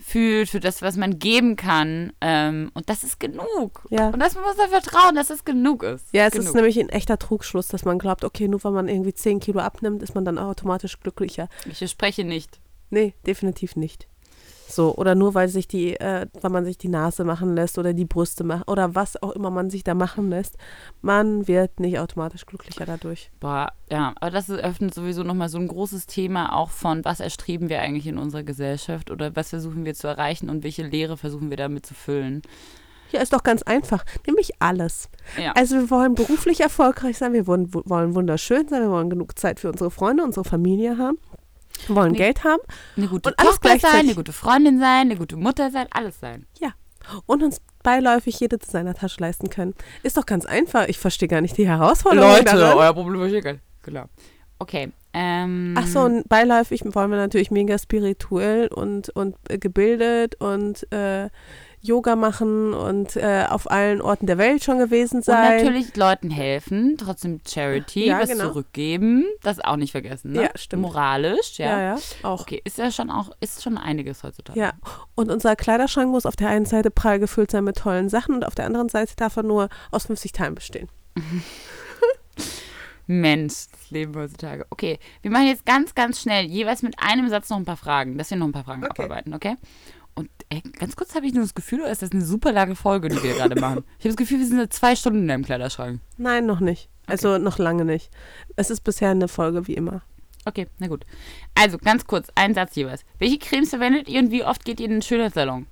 [0.08, 2.14] fühlt, für das, was man geben kann.
[2.22, 3.86] Ähm, und das ist genug.
[3.90, 4.08] Ja.
[4.08, 6.06] Und das muss man vertrauen, dass es genug ist.
[6.14, 6.48] Ja, es genug.
[6.48, 9.60] ist nämlich ein echter Trugschluss, dass man glaubt, okay, nur weil man irgendwie 10 Kilo
[9.60, 11.50] abnimmt, ist man dann automatisch glücklicher.
[11.70, 12.62] Ich spreche nicht.
[12.90, 14.08] Nee, definitiv nicht.
[14.68, 17.94] So, oder nur weil sich die, äh, weil man sich die Nase machen lässt oder
[17.94, 20.58] die Brüste machen oder was auch immer man sich da machen lässt,
[21.02, 23.32] man wird nicht automatisch glücklicher dadurch.
[23.40, 27.70] Boah, ja, aber das öffnet sowieso nochmal so ein großes Thema auch von, was erstreben
[27.70, 31.50] wir eigentlich in unserer Gesellschaft oder was versuchen wir zu erreichen und welche Lehre versuchen
[31.50, 32.42] wir damit zu füllen.
[33.12, 34.04] Ja, ist doch ganz einfach.
[34.26, 35.10] Nämlich alles.
[35.42, 35.54] Ja.
[35.54, 39.60] Also wir wollen beruflich erfolgreich sein, wir wollen, wollen wunderschön sein, wir wollen genug Zeit
[39.60, 41.18] für unsere Freunde, unsere Familie haben,
[41.88, 42.18] wollen Nee.
[42.18, 42.62] Geld haben
[42.96, 46.20] Eine gute Und alles Tochter sein, eine gute Freundin sein, eine gute Mutter sein, alles
[46.20, 46.46] sein.
[47.26, 49.74] und uns beiläufig jede Designertasche leisten können.
[50.04, 50.88] Ist doch ganz einfach.
[50.88, 52.78] Ich verstehe gar nicht die Herausforderung daran.
[52.78, 53.42] euer Problem verstehe
[53.84, 54.06] Genau.
[54.60, 54.92] Okay.
[55.14, 60.92] Ähm, Ach so, und beiläufig wollen wir natürlich mega spirituell und, und äh, gebildet und
[60.92, 61.30] äh,
[61.82, 65.58] Yoga machen und äh, auf allen Orten der Welt schon gewesen und sein.
[65.58, 68.46] natürlich Leuten helfen, trotzdem Charity, Ja, was genau.
[68.50, 70.44] zurückgeben, das auch nicht vergessen, ne?
[70.44, 70.82] Ja, stimmt.
[70.82, 71.66] Moralisch, ja.
[71.66, 72.42] ja, ja, auch.
[72.42, 74.60] Okay, ist ja schon auch, ist schon einiges heutzutage.
[74.60, 74.74] Ja,
[75.16, 78.46] und unser Kleiderschrank muss auf der einen Seite prall gefüllt sein mit tollen Sachen und
[78.46, 80.90] auf der anderen Seite darf er nur aus 50 Teilen bestehen.
[83.10, 84.66] Mensch, das Leben heutzutage.
[84.70, 88.18] Okay, wir machen jetzt ganz, ganz schnell, jeweils mit einem Satz noch ein paar Fragen,
[88.18, 89.04] dass wir noch ein paar Fragen Okay.
[89.04, 89.56] abarbeiten, okay?
[90.50, 93.22] Ey, ganz kurz habe ich nur das Gefühl, ist das eine super lange Folge, die
[93.22, 93.84] wir gerade machen.
[94.00, 96.00] Ich habe das Gefühl, wir sind seit zwei Stunden in deinem Kleiderschrank.
[96.18, 96.90] Nein, noch nicht.
[97.06, 98.10] Also noch lange nicht.
[98.56, 100.02] Es ist bisher eine Folge wie immer.
[100.46, 101.04] Okay, na gut.
[101.56, 103.04] Also, ganz kurz, ein Satz jeweils.
[103.20, 105.68] Welche Cremes verwendet ihr und wie oft geht ihr in den Schönheitssalon?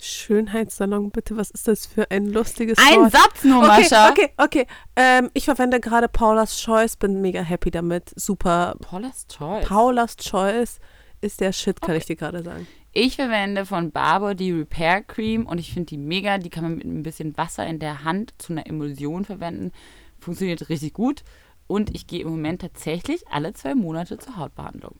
[0.00, 3.12] Schönheitssalon, bitte, was ist das für ein lustiges Ein Wort?
[3.12, 4.10] Satz nur, Okay, Mascha.
[4.10, 4.66] okay, okay.
[4.96, 8.12] Ähm, ich verwende gerade Paula's Choice, bin mega happy damit.
[8.16, 8.74] Super.
[8.80, 9.64] Paula's Choice.
[9.68, 10.78] Paula's Choice
[11.20, 12.66] ist der Shit, kann ich dir gerade sagen.
[12.94, 16.36] Ich verwende von Barbour die Repair Cream und ich finde die mega.
[16.36, 19.72] Die kann man mit ein bisschen Wasser in der Hand zu einer Emulsion verwenden.
[20.20, 21.24] Funktioniert richtig gut.
[21.66, 24.96] Und ich gehe im Moment tatsächlich alle zwei Monate zur Hautbehandlung.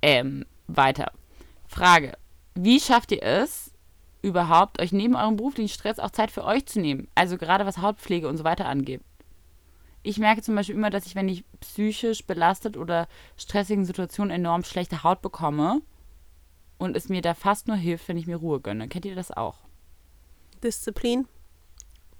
[0.00, 1.10] Ähm, weiter.
[1.66, 2.16] Frage.
[2.54, 3.72] Wie schafft ihr es
[4.22, 7.08] überhaupt, euch neben eurem beruflichen Stress auch Zeit für euch zu nehmen?
[7.16, 9.00] Also gerade was Hautpflege und so weiter angeht.
[10.04, 14.62] Ich merke zum Beispiel immer, dass ich, wenn ich psychisch belastet oder stressigen Situationen enorm
[14.62, 15.82] schlechte Haut bekomme,
[16.78, 18.88] und es mir da fast nur hilft, wenn ich mir Ruhe gönne.
[18.88, 19.56] Kennt ihr das auch?
[20.62, 21.26] Disziplin.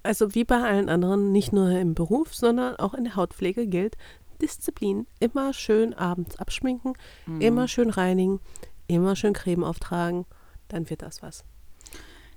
[0.02, 3.96] Also wie bei allen anderen, nicht nur im Beruf, sondern auch in der Hautpflege gilt
[4.40, 5.06] Disziplin.
[5.18, 6.94] Immer schön abends abschminken,
[7.26, 7.40] Mhm.
[7.40, 8.40] immer schön reinigen,
[8.86, 10.24] immer schön Creme auftragen,
[10.68, 11.44] dann wird das was.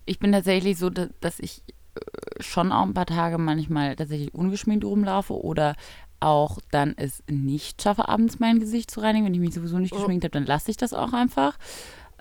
[0.05, 1.63] Ich bin tatsächlich so, da- dass ich
[1.93, 5.75] äh, schon auch ein paar Tage manchmal tatsächlich ungeschminkt rumlaufe oder
[6.21, 9.25] auch dann es nicht schaffe, abends mein Gesicht zu reinigen.
[9.25, 9.97] Wenn ich mich sowieso nicht Oh.
[9.97, 11.57] geschminkt habe, dann lasse ich das auch einfach.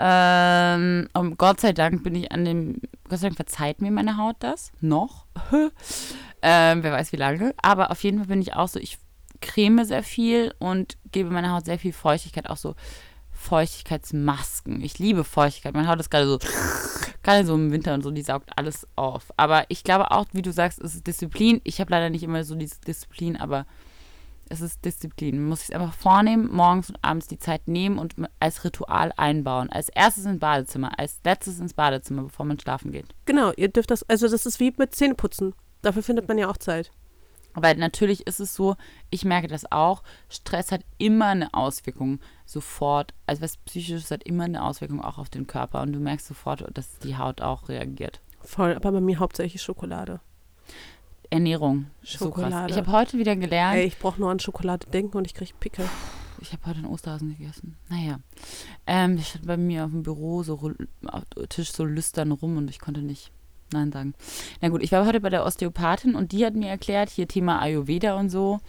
[0.03, 4.17] Ähm, und Gott sei Dank bin ich an dem, Gott sei Dank verzeiht mir meine
[4.17, 4.73] Haut das.
[4.81, 5.27] Noch.
[6.43, 7.55] ähm, wer weiß wie lange.
[7.61, 8.99] Aber auf jeden Fall bin ich auch so, ich
[9.43, 12.77] creme sehr viel und gebe meiner Haut sehr viel Feuchtigkeit, auch so
[13.31, 14.81] Feuchtigkeitsmasken.
[14.81, 15.75] Ich liebe Feuchtigkeit.
[15.75, 16.39] Meine Haut ist gerade so,
[17.23, 19.33] gerade so im Winter und so, die saugt alles auf.
[19.37, 21.61] Aber ich glaube auch, wie du sagst, es ist Disziplin.
[21.65, 23.67] Ich habe leider nicht immer so diese Disziplin, aber
[24.51, 25.39] es ist Disziplin.
[25.39, 29.71] Man muss sich einfach vornehmen, morgens und abends die Zeit nehmen und als Ritual einbauen.
[29.71, 33.15] Als erstes ins Badezimmer, als letztes ins Badezimmer, bevor man schlafen geht.
[33.25, 35.55] Genau, ihr dürft das, also das ist wie mit Zähneputzen.
[35.83, 36.91] Dafür findet man ja auch Zeit.
[37.55, 38.77] Weil natürlich ist es so,
[39.11, 44.45] ich merke das auch, Stress hat immer eine Auswirkung sofort, also was psychisches hat immer
[44.45, 48.21] eine Auswirkung auch auf den Körper und du merkst sofort, dass die Haut auch reagiert.
[48.41, 50.21] Voll, aber bei mir hauptsächlich Schokolade.
[51.31, 51.87] Ernährung.
[52.03, 52.27] So.
[52.27, 52.73] Schokolade.
[52.73, 55.53] Ich habe heute wieder gelernt, Ey, ich brauche nur an Schokolade denken und ich kriege
[55.59, 55.89] Pickel.
[56.41, 57.77] ich habe heute einen Osterhasen gegessen.
[57.89, 58.19] Naja.
[58.87, 60.55] Ähm, der stand bei mir auf dem Büro so
[61.07, 63.31] auf dem Tisch so lüstern rum und ich konnte nicht
[63.73, 64.15] Nein sagen.
[64.61, 67.61] Na gut, ich war heute bei der Osteopathin und die hat mir erklärt, hier Thema
[67.61, 68.61] Ayurveda und so,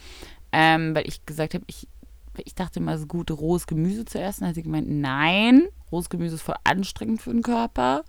[0.51, 1.87] ähm, weil ich gesagt habe, ich,
[2.37, 4.47] ich dachte immer, es ist gut, rohes Gemüse zu essen.
[4.47, 8.03] Hat sie gemeint, nein, rohes Gemüse ist voll anstrengend für den Körper.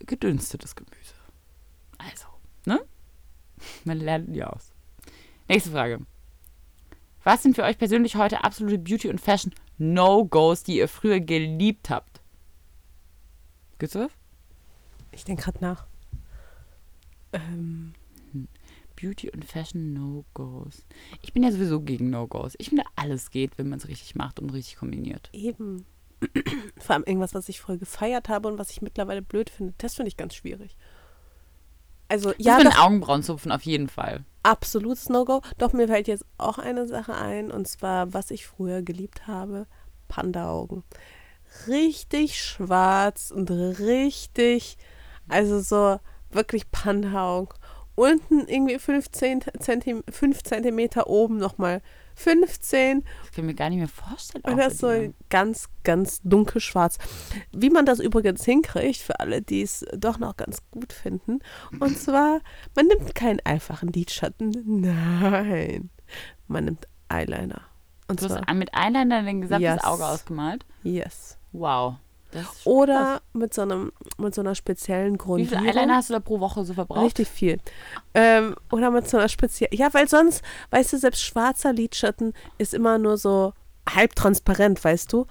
[0.00, 1.14] Gedünstetes Gemüse.
[1.98, 2.26] Also?
[3.84, 4.72] Man lernt nie aus.
[5.48, 6.00] Nächste Frage.
[7.24, 12.20] Was sind für euch persönlich heute absolute Beauty- und Fashion-No-Gos, die ihr früher geliebt habt?
[13.78, 14.10] Gibt's was?
[15.12, 15.86] Ich denke gerade nach.
[17.32, 17.94] Ähm,
[19.00, 20.84] Beauty und Fashion No-Gos.
[21.22, 22.54] Ich bin ja sowieso gegen No-Gos.
[22.58, 25.30] Ich finde, alles geht, wenn man es richtig macht und richtig kombiniert.
[25.32, 25.84] eben.
[26.78, 29.94] Vor allem irgendwas, was ich früher gefeiert habe und was ich mittlerweile blöd finde, das
[29.94, 30.76] finde ich ganz schwierig.
[32.08, 34.24] Also, Ja, das mit Augenbrauenzupfen auf jeden Fall.
[34.42, 35.42] absolutes No-Go.
[35.58, 39.66] Doch mir fällt jetzt auch eine Sache ein, und zwar, was ich früher geliebt habe:
[40.08, 40.84] Panda-Augen.
[41.66, 44.76] Richtig schwarz und richtig,
[45.28, 45.98] also so
[46.30, 47.54] wirklich Panda-Augen.
[47.94, 51.82] Unten irgendwie 15 Zentim 5 Zentimeter oben nochmal
[52.18, 54.42] 15 Das kann ich mir gar nicht mehr vorstellen.
[54.44, 55.12] und das so dir.
[55.30, 56.98] ganz, ganz dunkelschwarz.
[57.52, 61.38] Wie man das übrigens hinkriegt, für alle, die es doch noch ganz gut finden.
[61.80, 62.40] Und zwar,
[62.74, 64.50] man nimmt keinen einfachen Lidschatten.
[64.80, 65.90] Nein.
[66.46, 67.62] Man nimmt Eyeliner.
[68.08, 69.84] Und Du zwar, hast mit Eyeliner dein gesamtes Yes.
[69.84, 70.64] Auge ausgemalt.
[70.82, 71.38] yes.
[71.52, 71.94] Wow.
[72.64, 75.64] Oder mit so, einem, mit so einer speziellen Wie Grundierung.
[75.64, 77.04] viele Eyeliner hast du da pro Woche so verbraucht?
[77.04, 77.58] Richtig viel.
[78.14, 79.74] Ähm, oder mit so einer speziellen.
[79.74, 83.54] Ja, weil sonst, weißt du, selbst schwarzer Lidschatten ist immer nur so
[83.88, 85.26] halb transparent, weißt du?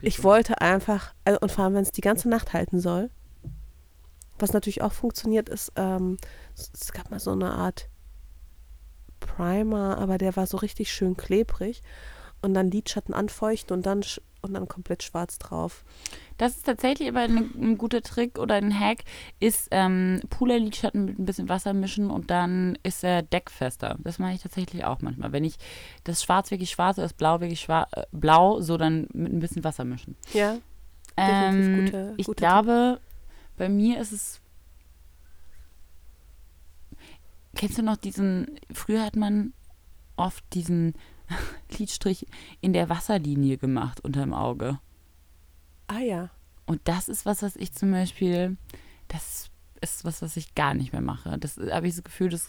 [0.00, 0.24] Ich so.
[0.24, 3.10] wollte einfach, also, und vor allem, wenn es die ganze Nacht halten soll,
[4.38, 6.16] was natürlich auch funktioniert, ist, ähm,
[6.54, 7.88] es gab mal so eine Art
[9.20, 11.82] Primer, aber der war so richtig schön klebrig.
[12.42, 14.02] Und dann Lidschatten anfeuchten und dann,
[14.40, 15.84] und dann komplett schwarz drauf.
[16.38, 19.00] Das ist tatsächlich aber ein, ein guter Trick oder ein Hack,
[19.40, 23.98] ist ähm, Puder-Lidschatten mit ein bisschen Wasser mischen und dann ist er deckfester.
[23.98, 25.32] Das mache ich tatsächlich auch manchmal.
[25.32, 25.56] Wenn ich
[26.04, 29.40] das Schwarz wirklich schwarz oder das Blau wirklich schwarz, äh, blau, so dann mit ein
[29.40, 30.16] bisschen Wasser mischen.
[30.32, 30.56] Ja.
[31.18, 33.58] Ähm, gute, ich gute glaube, Tipp.
[33.58, 34.40] bei mir ist es
[37.54, 39.52] Kennst du noch diesen, früher hat man
[40.16, 40.94] oft diesen
[41.78, 42.26] Lidstrich
[42.60, 44.78] in der Wasserlinie gemacht unterm Auge.
[45.86, 46.30] Ah ja.
[46.66, 48.56] Und das ist was, was ich zum Beispiel,
[49.08, 49.50] das
[49.80, 51.36] ist was, was ich gar nicht mehr mache.
[51.38, 52.48] Das habe ich das Gefühl, das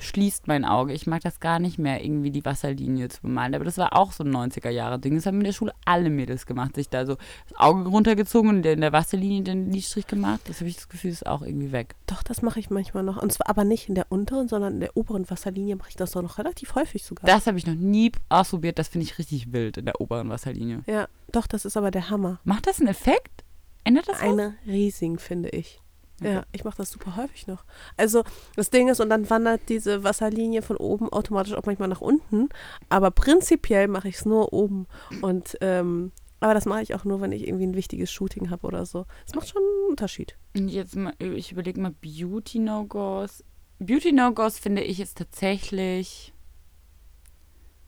[0.00, 0.92] schließt mein Auge.
[0.92, 3.54] Ich mag das gar nicht mehr, irgendwie die Wasserlinie zu bemalen.
[3.54, 5.14] Aber das war auch so ein 90er-Jahre-Ding.
[5.14, 6.74] Das haben in der Schule alle Mädels gemacht.
[6.74, 7.16] Sich da so
[7.48, 10.40] das Auge runtergezogen und in der Wasserlinie den Lidstrich gemacht.
[10.46, 11.94] Das habe ich das Gefühl, ist auch irgendwie weg.
[12.06, 13.22] Doch, das mache ich manchmal noch.
[13.22, 16.12] Und zwar aber nicht in der unteren, sondern in der oberen Wasserlinie mache ich das
[16.12, 17.26] doch noch relativ häufig sogar.
[17.26, 18.78] Das habe ich noch nie ausprobiert.
[18.78, 20.82] Das finde ich richtig wild in der oberen Wasserlinie.
[20.86, 22.40] Ja, doch, das ist aber der Hammer.
[22.44, 23.44] Macht das einen Effekt?
[23.84, 25.80] Ändert das Eine riesigen, finde ich.
[26.22, 27.64] Ja, ich mache das super häufig noch.
[27.96, 28.24] Also
[28.56, 32.48] das Ding ist, und dann wandert diese Wasserlinie von oben automatisch auch manchmal nach unten.
[32.88, 34.86] Aber prinzipiell mache ich es nur oben.
[35.22, 38.66] Und ähm, aber das mache ich auch nur, wenn ich irgendwie ein wichtiges Shooting habe
[38.66, 39.06] oder so.
[39.26, 40.36] Das macht schon einen Unterschied.
[40.56, 43.44] Und jetzt mal, ich überlege mal Beauty No-Gos.
[43.78, 46.32] Beauty No-Gos finde ich jetzt tatsächlich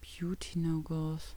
[0.00, 1.36] Beauty No-Gos.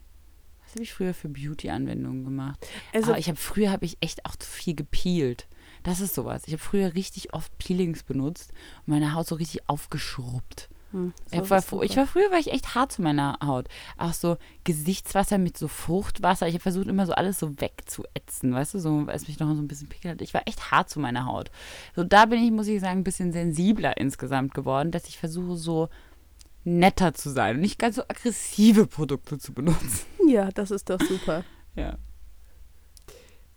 [0.63, 2.67] Was habe ich früher für Beauty-Anwendungen gemacht?
[2.93, 5.47] Also, Aber ich habe früher habe ich echt auch zu viel gepeelt.
[5.85, 6.43] Das ist sowas.
[6.47, 8.51] Ich habe früher richtig oft Peelings benutzt
[8.85, 10.67] und meine Haut so richtig aufgeschrubbt.
[10.91, 13.67] Hm, ich, war, ich war früher war ich echt hart zu meiner Haut.
[13.97, 16.47] Auch so Gesichtswasser mit so Fruchtwasser.
[16.47, 19.53] Ich habe versucht immer so alles so wegzuätzen, weißt du, so weil es mich noch
[19.53, 20.21] so ein bisschen pickel hat.
[20.21, 21.51] Ich war echt hart zu meiner Haut.
[21.95, 25.55] So da bin ich, muss ich sagen, ein bisschen sensibler insgesamt geworden, dass ich versuche
[25.55, 25.89] so
[26.63, 30.05] netter zu sein und nicht ganz so aggressive Produkte zu benutzen.
[30.27, 31.43] Ja, das ist doch super.
[31.75, 31.99] ja.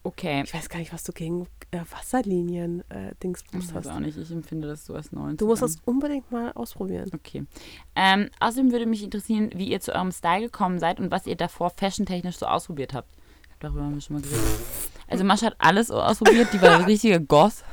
[0.02, 0.42] Okay.
[0.44, 3.70] Ich weiß gar nicht, was du gegen äh, Wasserlinien äh, Dingsbums hast.
[3.70, 5.34] Ich weiß auch nicht, ich empfinde das so als neu.
[5.34, 7.10] Du musst das unbedingt mal ausprobieren.
[7.14, 7.44] Okay.
[7.94, 11.36] Ähm, außerdem würde mich interessieren, wie ihr zu eurem Style gekommen seid und was ihr
[11.36, 13.08] davor fashiontechnisch so ausprobiert habt.
[13.60, 14.42] Darüber haben wir schon mal geredet.
[15.08, 17.64] Also Mascha hat alles ausprobiert, die war ein richtiger Goth.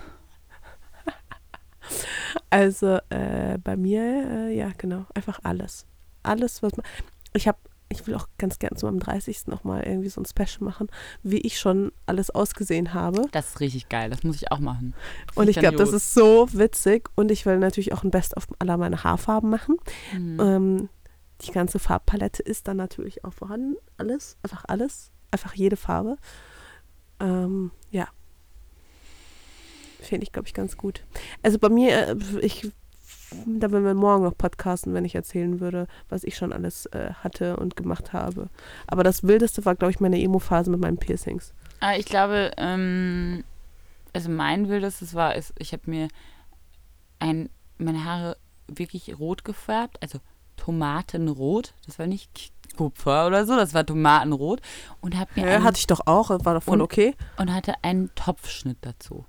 [2.50, 5.86] Also äh, bei mir, äh, ja genau, einfach alles.
[6.24, 6.86] Alles, was man...
[7.34, 9.48] Ich habe ich will auch ganz gern zu meinem 30.
[9.48, 10.88] nochmal irgendwie so ein Special machen,
[11.24, 13.28] wie ich schon alles ausgesehen habe.
[13.32, 14.94] Das ist richtig geil, das muss ich auch machen.
[15.28, 17.10] Das und ich glaube, das ist so witzig.
[17.16, 19.78] Und ich will natürlich auch ein Best-of aller meiner Haarfarben machen.
[20.14, 20.40] Mhm.
[20.40, 20.90] Ähm,
[21.42, 23.76] die ganze Farbpalette ist dann natürlich auch vorhanden.
[23.98, 25.12] Alles, einfach alles.
[25.32, 26.18] Einfach jede Farbe.
[27.20, 28.08] Ähm, ja.
[30.00, 31.04] Finde ich, glaube ich, ganz gut.
[31.44, 32.72] Also bei mir, äh, ich
[33.46, 37.12] da würden wir morgen noch podcasten, wenn ich erzählen würde, was ich schon alles äh,
[37.24, 38.50] hatte und gemacht habe.
[38.88, 41.54] Aber das Wildeste war, glaube ich, meine Emo-Phase mit meinen Piercings.
[41.80, 43.44] Ah, ich glaube, ähm,
[44.14, 46.08] also mein Wildestes war, ist, ich habe mir
[47.20, 48.38] ein, meine Haare
[48.68, 50.20] wirklich rot gefärbt, also
[50.58, 51.74] Tomatenrot.
[51.86, 54.62] Das war nicht Kupfer oder so, das war Tomatenrot.
[55.02, 55.50] Und habe mir.
[55.50, 57.16] Ja, hatte ich doch auch, war doch voll und, okay.
[57.38, 59.26] Und hatte einen Topfschnitt dazu.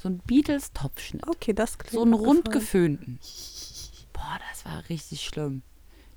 [0.00, 1.26] So ein Beatles-Topfschnitt.
[1.28, 3.18] Okay, das klingt So einen rund geföhnten.
[4.12, 5.62] Boah, das war richtig schlimm.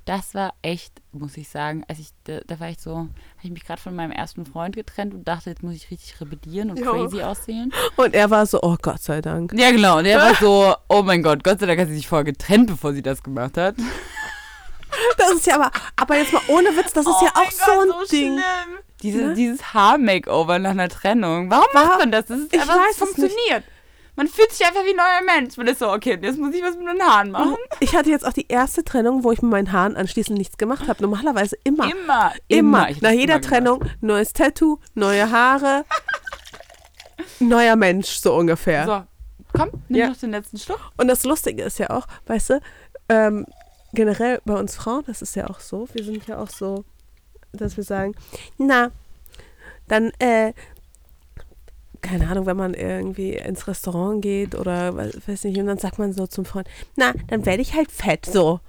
[0.05, 3.09] Das war echt, muss ich sagen, als ich, da, da war ich so, habe
[3.43, 6.71] ich mich gerade von meinem ersten Freund getrennt und dachte, jetzt muss ich richtig rebellieren
[6.71, 6.91] und jo.
[6.91, 7.71] crazy aussehen.
[7.95, 9.53] Und er war so, oh Gott sei Dank.
[9.55, 9.99] Ja, genau.
[9.99, 12.67] Und er war so, oh mein Gott, Gott sei Dank hat sie sich vorher getrennt,
[12.67, 13.75] bevor sie das gemacht hat.
[15.17, 17.53] Das ist ja aber, aber jetzt mal ohne Witz, das ist oh ja auch Gott,
[17.53, 18.33] so ein so Ding.
[18.33, 18.79] Schlimm.
[19.01, 19.33] Diese, ne?
[19.33, 21.49] Dieses Haar-Makeover nach einer Trennung.
[21.49, 22.25] Warum War, macht man das?
[22.25, 23.63] Das ist ich einfach, weiß, funktioniert.
[24.21, 25.57] Man fühlt sich einfach wie ein neuer Mensch.
[25.57, 27.55] Man ist so, okay, jetzt muss ich was mit meinen Haaren machen.
[27.79, 30.87] Ich hatte jetzt auch die erste Trennung, wo ich mit meinen Haaren anschließend nichts gemacht
[30.87, 31.01] habe.
[31.01, 31.85] Normalerweise immer.
[31.85, 32.31] Immer.
[32.47, 32.89] Immer.
[32.89, 33.01] immer.
[33.01, 33.97] Nach jeder Trennung, gemacht.
[34.01, 35.85] neues Tattoo, neue Haare.
[37.39, 38.85] neuer Mensch, so ungefähr.
[38.85, 39.03] So,
[39.57, 40.09] komm, nimm ja.
[40.09, 40.91] noch den letzten Schluck.
[40.97, 42.61] Und das Lustige ist ja auch, weißt du,
[43.09, 43.47] ähm,
[43.91, 46.85] generell bei uns Frauen, das ist ja auch so, wir sind ja auch so,
[47.53, 48.13] dass wir sagen,
[48.59, 48.91] na,
[49.87, 50.53] dann äh,
[52.01, 56.13] keine Ahnung, wenn man irgendwie ins Restaurant geht oder weiß nicht, und dann sagt man
[56.13, 58.59] so zum Freund, na, dann werde ich halt fett, so.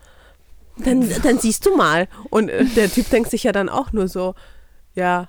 [0.79, 2.09] Dann, dann siehst du mal.
[2.31, 4.35] Und äh, der Typ denkt sich ja dann auch nur so,
[4.95, 5.29] ja,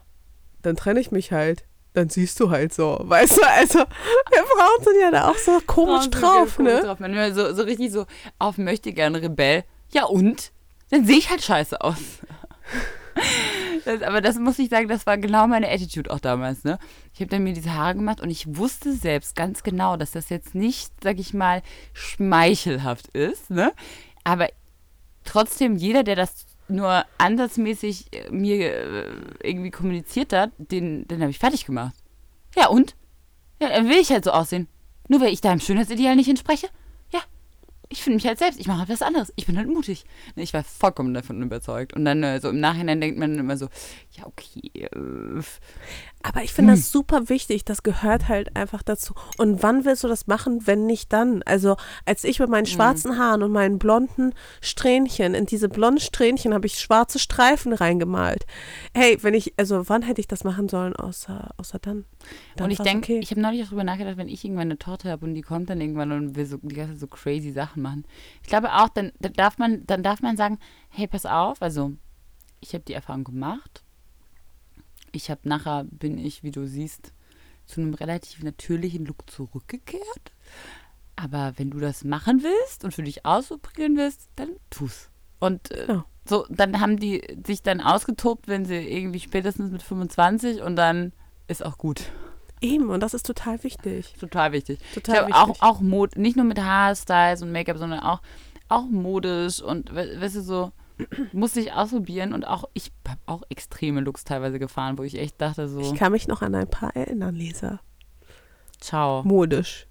[0.62, 1.66] dann trenne ich mich halt.
[1.94, 5.60] Dann siehst du halt so, weißt du, also wir Frauen sind ja da auch so
[5.68, 6.82] komisch drauf, ne?
[6.82, 7.00] Drauf.
[7.00, 8.06] Man so, so richtig so
[8.40, 9.64] auf möchte gerne Rebell.
[9.92, 10.52] Ja und?
[10.90, 11.98] Dann sehe ich halt scheiße aus.
[13.86, 16.64] Das, aber das muss ich sagen, das war genau meine Attitude auch damals.
[16.64, 16.80] Ne?
[17.14, 20.30] Ich habe dann mir diese Haare gemacht und ich wusste selbst ganz genau, dass das
[20.30, 21.62] jetzt nicht, sag ich mal,
[21.92, 23.50] schmeichelhaft ist.
[23.50, 23.74] Ne?
[24.24, 24.48] Aber
[25.26, 29.06] trotzdem jeder, der das nur ansatzmäßig äh, mir äh,
[29.44, 31.94] irgendwie kommuniziert hat, den, den habe ich fertig gemacht.
[32.56, 32.96] Ja, und?
[33.60, 34.68] Ja, dann will ich halt so aussehen.
[35.10, 36.70] Nur weil ich deinem Schönheitsideal nicht entspreche?
[37.90, 38.60] Ich finde mich halt selbst.
[38.60, 39.32] Ich mache halt was anderes.
[39.36, 40.06] Ich bin halt mutig.
[40.36, 41.94] Ne, Ich war vollkommen davon überzeugt.
[41.94, 43.70] Und dann äh, so im Nachhinein denkt man immer so,
[44.12, 44.72] ja, okay.
[46.26, 47.66] Aber ich finde das super wichtig.
[47.66, 49.14] Das gehört halt einfach dazu.
[49.38, 51.44] Und wann willst du das machen, wenn nicht dann?
[51.44, 51.76] Also,
[52.06, 56.66] als ich mit meinen schwarzen Haaren und meinen blonden Strähnchen, in diese blonden Strähnchen habe
[56.66, 58.46] ich schwarze Streifen reingemalt.
[58.94, 62.06] Hey, wenn ich, also wann hätte ich das machen sollen, außer, außer dann?
[62.56, 63.20] dann und ich denke, okay.
[63.22, 65.70] ich habe neulich auch drüber nachgedacht, wenn ich irgendwann eine Torte habe und die kommt
[65.70, 68.06] dann irgendwann und will so die ganze Zeit so crazy Sachen machen.
[68.42, 71.92] Ich glaube auch, dann, dann darf man, dann darf man sagen, hey, pass auf, also
[72.62, 73.83] ich habe die Erfahrung gemacht.
[75.14, 77.14] Ich habe nachher bin ich, wie du siehst,
[77.66, 80.34] zu einem relativ natürlichen Look zurückgekehrt.
[81.16, 85.10] Aber wenn du das machen willst und für dich ausprobieren willst, dann tu's.
[85.40, 86.06] Und äh, Ja.
[86.28, 91.14] so, dann haben die sich dann ausgetobt, wenn sie irgendwie spätestens mit 25 und dann
[91.48, 92.12] ist auch gut.
[92.62, 94.16] Eben, und das ist total wichtig.
[94.20, 94.80] Total wichtig.
[94.94, 95.36] Total wichtig.
[95.36, 98.22] auch, auch Mod, nicht nur mit Haarstyles und Make-up, sondern auch,
[98.70, 100.72] auch modisch und we- weißt du so,
[101.32, 105.40] muss ich ausprobieren und auch, ich habe auch extreme Looks teilweise gefahren, wo ich echt
[105.42, 107.80] dachte so, Ich kann mich noch an ein paar erinnern, Lisa.
[108.80, 109.24] ciao.
[109.24, 109.88] Modisch.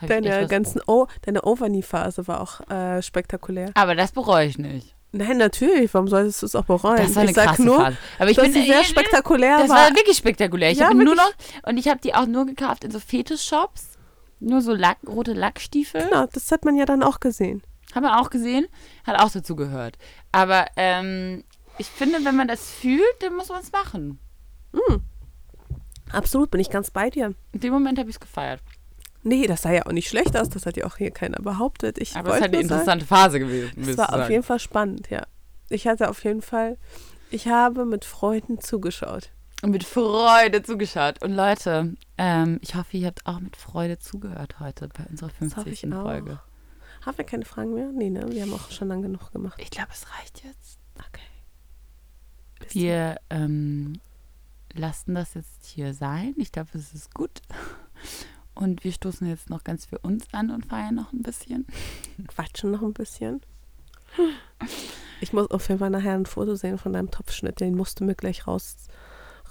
[0.00, 3.72] Ich Deine ganzen, oh, deine Overknee-Phase war auch äh, spektakulär.
[3.74, 4.94] Aber das bereue ich nicht.
[5.10, 5.92] Nein, natürlich.
[5.94, 6.98] Warum solltest du es auch bereuen?
[6.98, 7.96] Das war eine ich sag nur, Phase.
[8.18, 9.76] Aber ich dass bin sie sehr spektakulär Das war.
[9.76, 10.70] war wirklich spektakulär.
[10.70, 11.30] Ich Ja, habe nur noch
[11.66, 13.98] und ich habe die auch nur gekauft in so Fetisch-Shops.
[14.40, 16.04] Nur so Lack, rote Lackstiefel.
[16.04, 17.62] Genau, das hat man ja dann auch gesehen.
[17.98, 18.68] Haben wir auch gesehen.
[19.04, 19.98] Hat auch dazu gehört.
[20.30, 21.42] Aber ähm,
[21.78, 24.20] ich finde, wenn man das fühlt, dann muss man es machen.
[26.12, 27.34] Absolut, bin ich ganz bei dir.
[27.50, 28.60] In dem Moment habe ich es gefeiert.
[29.24, 30.48] Nee, das sah ja auch nicht schlecht aus.
[30.48, 31.98] Das hat ja auch hier keiner behauptet.
[31.98, 33.82] Ich Aber es ist halt eine nur sagen, interessante Phase gewesen.
[33.82, 35.26] Es war auf jeden Fall spannend, ja.
[35.68, 36.78] Ich hatte auf jeden Fall,
[37.32, 39.30] ich habe mit Freuden zugeschaut.
[39.62, 41.20] Und mit Freude zugeschaut.
[41.24, 45.56] Und Leute, ähm, ich hoffe, ihr habt auch mit Freude zugehört heute bei unserer Das
[45.56, 45.82] hoffe 50.
[45.82, 46.38] ich auch.
[47.04, 47.90] Haben wir keine Fragen mehr?
[47.92, 48.26] Nee, ne?
[48.30, 49.58] Wir haben auch schon lang genug gemacht.
[49.62, 50.78] Ich glaube, es reicht jetzt.
[50.96, 51.22] Okay.
[52.60, 54.00] Bis Wir ähm,
[54.74, 56.34] lassen das jetzt hier sein.
[56.36, 57.40] Ich glaube, es ist gut.
[58.54, 61.66] Und wir stoßen jetzt noch ganz für uns an und feiern noch ein bisschen.
[62.26, 63.40] Quatschen noch ein bisschen.
[65.20, 67.60] Ich muss auf jeden Fall nachher ein Foto sehen von deinem Topfschnitt.
[67.60, 68.76] Den musst du mir gleich raus,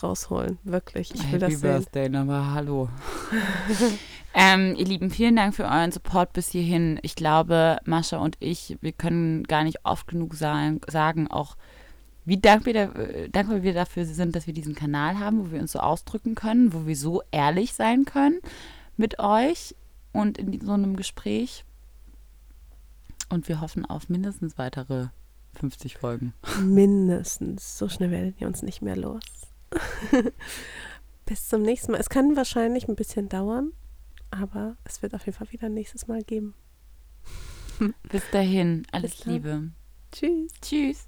[0.02, 0.57] rausholen.
[0.64, 1.14] Wirklich.
[1.14, 1.72] Ich will Happy das sehen.
[1.72, 2.90] Birthday, aber hallo.
[4.39, 6.99] ähm, ihr Lieben, vielen Dank für euren Support bis hierhin.
[7.01, 11.57] Ich glaube, Mascha und ich, wir können gar nicht oft genug sagen, sagen auch
[12.23, 15.59] wie dankbar, da, äh, dankbar wir dafür sind, dass wir diesen Kanal haben, wo wir
[15.59, 18.39] uns so ausdrücken können, wo wir so ehrlich sein können
[18.95, 19.73] mit euch
[20.11, 21.65] und in so einem Gespräch.
[23.30, 25.07] Und wir hoffen auf mindestens weitere
[25.53, 26.34] 50 Folgen.
[26.61, 27.80] Mindestens.
[27.80, 29.23] So schnell werdet ihr uns nicht mehr los.
[31.26, 31.99] Bis zum nächsten Mal.
[31.99, 33.72] Es kann wahrscheinlich ein bisschen dauern,
[34.32, 36.56] aber es wird auf jeden Fall wieder ein nächstes Mal geben.
[38.10, 39.34] Bis dahin, alles Bis.
[39.34, 39.72] Liebe.
[40.12, 40.52] Tschüss.
[40.62, 41.08] Tschüss.